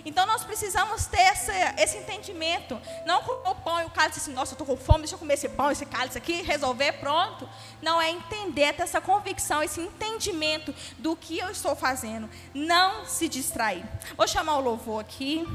Então 0.05 0.25
nós 0.25 0.43
precisamos 0.43 1.05
ter 1.05 1.21
esse, 1.21 1.51
esse 1.77 1.97
entendimento. 1.97 2.79
Não 3.05 3.21
com 3.21 3.31
o 3.49 3.55
pão 3.55 3.81
e 3.81 3.85
o 3.85 3.89
cálice 3.89 4.19
assim, 4.19 4.33
nossa, 4.33 4.53
eu 4.53 4.55
estou 4.55 4.67
com 4.67 4.77
fome, 4.77 4.99
deixa 4.99 5.15
eu 5.15 5.19
comer 5.19 5.33
esse 5.33 5.49
pão, 5.49 5.71
esse 5.71 5.85
cálice 5.85 6.17
aqui, 6.17 6.41
resolver, 6.41 6.93
pronto. 6.93 7.49
Não, 7.81 8.01
é 8.01 8.09
entender, 8.09 8.73
ter 8.73 8.83
essa 8.83 9.01
convicção, 9.01 9.61
esse 9.63 9.81
entendimento 9.81 10.73
do 10.97 11.15
que 11.15 11.37
eu 11.37 11.49
estou 11.49 11.75
fazendo. 11.75 12.29
Não 12.53 13.05
se 13.05 13.27
distrair. 13.27 13.83
Vou 14.15 14.27
chamar 14.27 14.57
o 14.57 14.61
louvor 14.61 15.01
aqui 15.01 15.47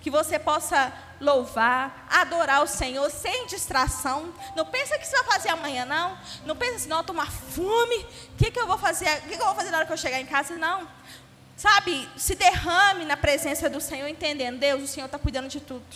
que 0.00 0.10
você 0.10 0.38
possa 0.38 0.92
louvar, 1.20 2.06
adorar 2.10 2.62
o 2.62 2.66
Senhor 2.66 3.10
sem 3.10 3.46
distração. 3.46 4.32
Não 4.54 4.66
pensa 4.66 4.98
que 4.98 5.06
você 5.06 5.16
vai 5.22 5.32
fazer 5.32 5.48
amanhã, 5.50 5.84
não. 5.84 6.18
Não 6.44 6.56
pensa 6.56 6.76
assim, 6.76 6.88
não, 6.88 7.04
eu 7.06 7.14
uma 7.14 7.26
fome. 7.26 7.96
O 7.96 8.36
que, 8.36 8.50
que 8.50 8.60
eu 8.60 8.66
vou 8.66 8.78
fazer? 8.78 9.08
O 9.18 9.22
que, 9.22 9.36
que 9.36 9.42
eu 9.42 9.46
vou 9.46 9.54
fazer 9.54 9.70
na 9.70 9.78
hora 9.78 9.86
que 9.86 9.92
eu 9.92 9.96
chegar 9.96 10.20
em 10.20 10.26
casa? 10.26 10.56
Não. 10.56 10.86
Sabe, 11.56 12.08
se 12.16 12.34
derrame 12.34 13.06
na 13.06 13.16
presença 13.16 13.70
do 13.70 13.80
Senhor, 13.80 14.06
entendendo, 14.08 14.58
Deus, 14.58 14.82
o 14.82 14.86
Senhor 14.86 15.06
está 15.06 15.18
cuidando 15.18 15.48
de 15.48 15.60
tudo. 15.60 15.86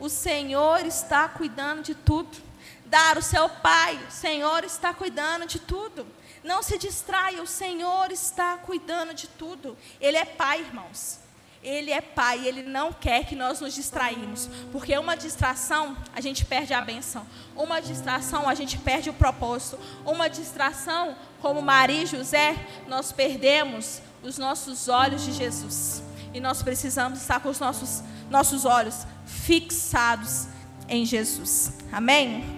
O 0.00 0.08
Senhor 0.08 0.84
está 0.84 1.28
cuidando 1.28 1.82
de 1.82 1.94
tudo. 1.94 2.36
Dar 2.84 3.16
o 3.16 3.22
seu 3.22 3.48
Pai, 3.48 3.96
o 4.08 4.10
Senhor 4.10 4.64
está 4.64 4.92
cuidando 4.92 5.46
de 5.46 5.60
tudo. 5.60 6.06
Não 6.42 6.62
se 6.62 6.78
distraia, 6.78 7.42
o 7.42 7.46
Senhor 7.46 8.10
está 8.10 8.56
cuidando 8.58 9.14
de 9.14 9.28
tudo. 9.28 9.76
Ele 10.00 10.16
é 10.16 10.24
Pai, 10.24 10.60
irmãos. 10.60 11.20
Ele 11.62 11.90
é 11.90 12.00
pai, 12.00 12.46
ele 12.46 12.62
não 12.62 12.92
quer 12.92 13.24
que 13.24 13.34
nós 13.34 13.60
nos 13.60 13.74
distraímos, 13.74 14.48
porque 14.70 14.96
uma 14.96 15.16
distração 15.16 15.96
a 16.14 16.20
gente 16.20 16.44
perde 16.44 16.72
a 16.72 16.80
benção, 16.80 17.26
uma 17.56 17.80
distração 17.80 18.48
a 18.48 18.54
gente 18.54 18.78
perde 18.78 19.10
o 19.10 19.14
propósito, 19.14 19.78
uma 20.04 20.28
distração, 20.28 21.16
como 21.40 21.60
Maria 21.60 22.02
e 22.02 22.06
José, 22.06 22.54
nós 22.86 23.10
perdemos 23.10 24.00
os 24.22 24.38
nossos 24.38 24.88
olhos 24.88 25.24
de 25.24 25.32
Jesus. 25.32 26.02
E 26.32 26.40
nós 26.40 26.62
precisamos 26.62 27.20
estar 27.20 27.40
com 27.40 27.48
os 27.48 27.58
nossos, 27.58 28.02
nossos 28.30 28.64
olhos 28.64 29.06
fixados 29.26 30.46
em 30.88 31.04
Jesus. 31.04 31.72
Amém? 31.92 32.57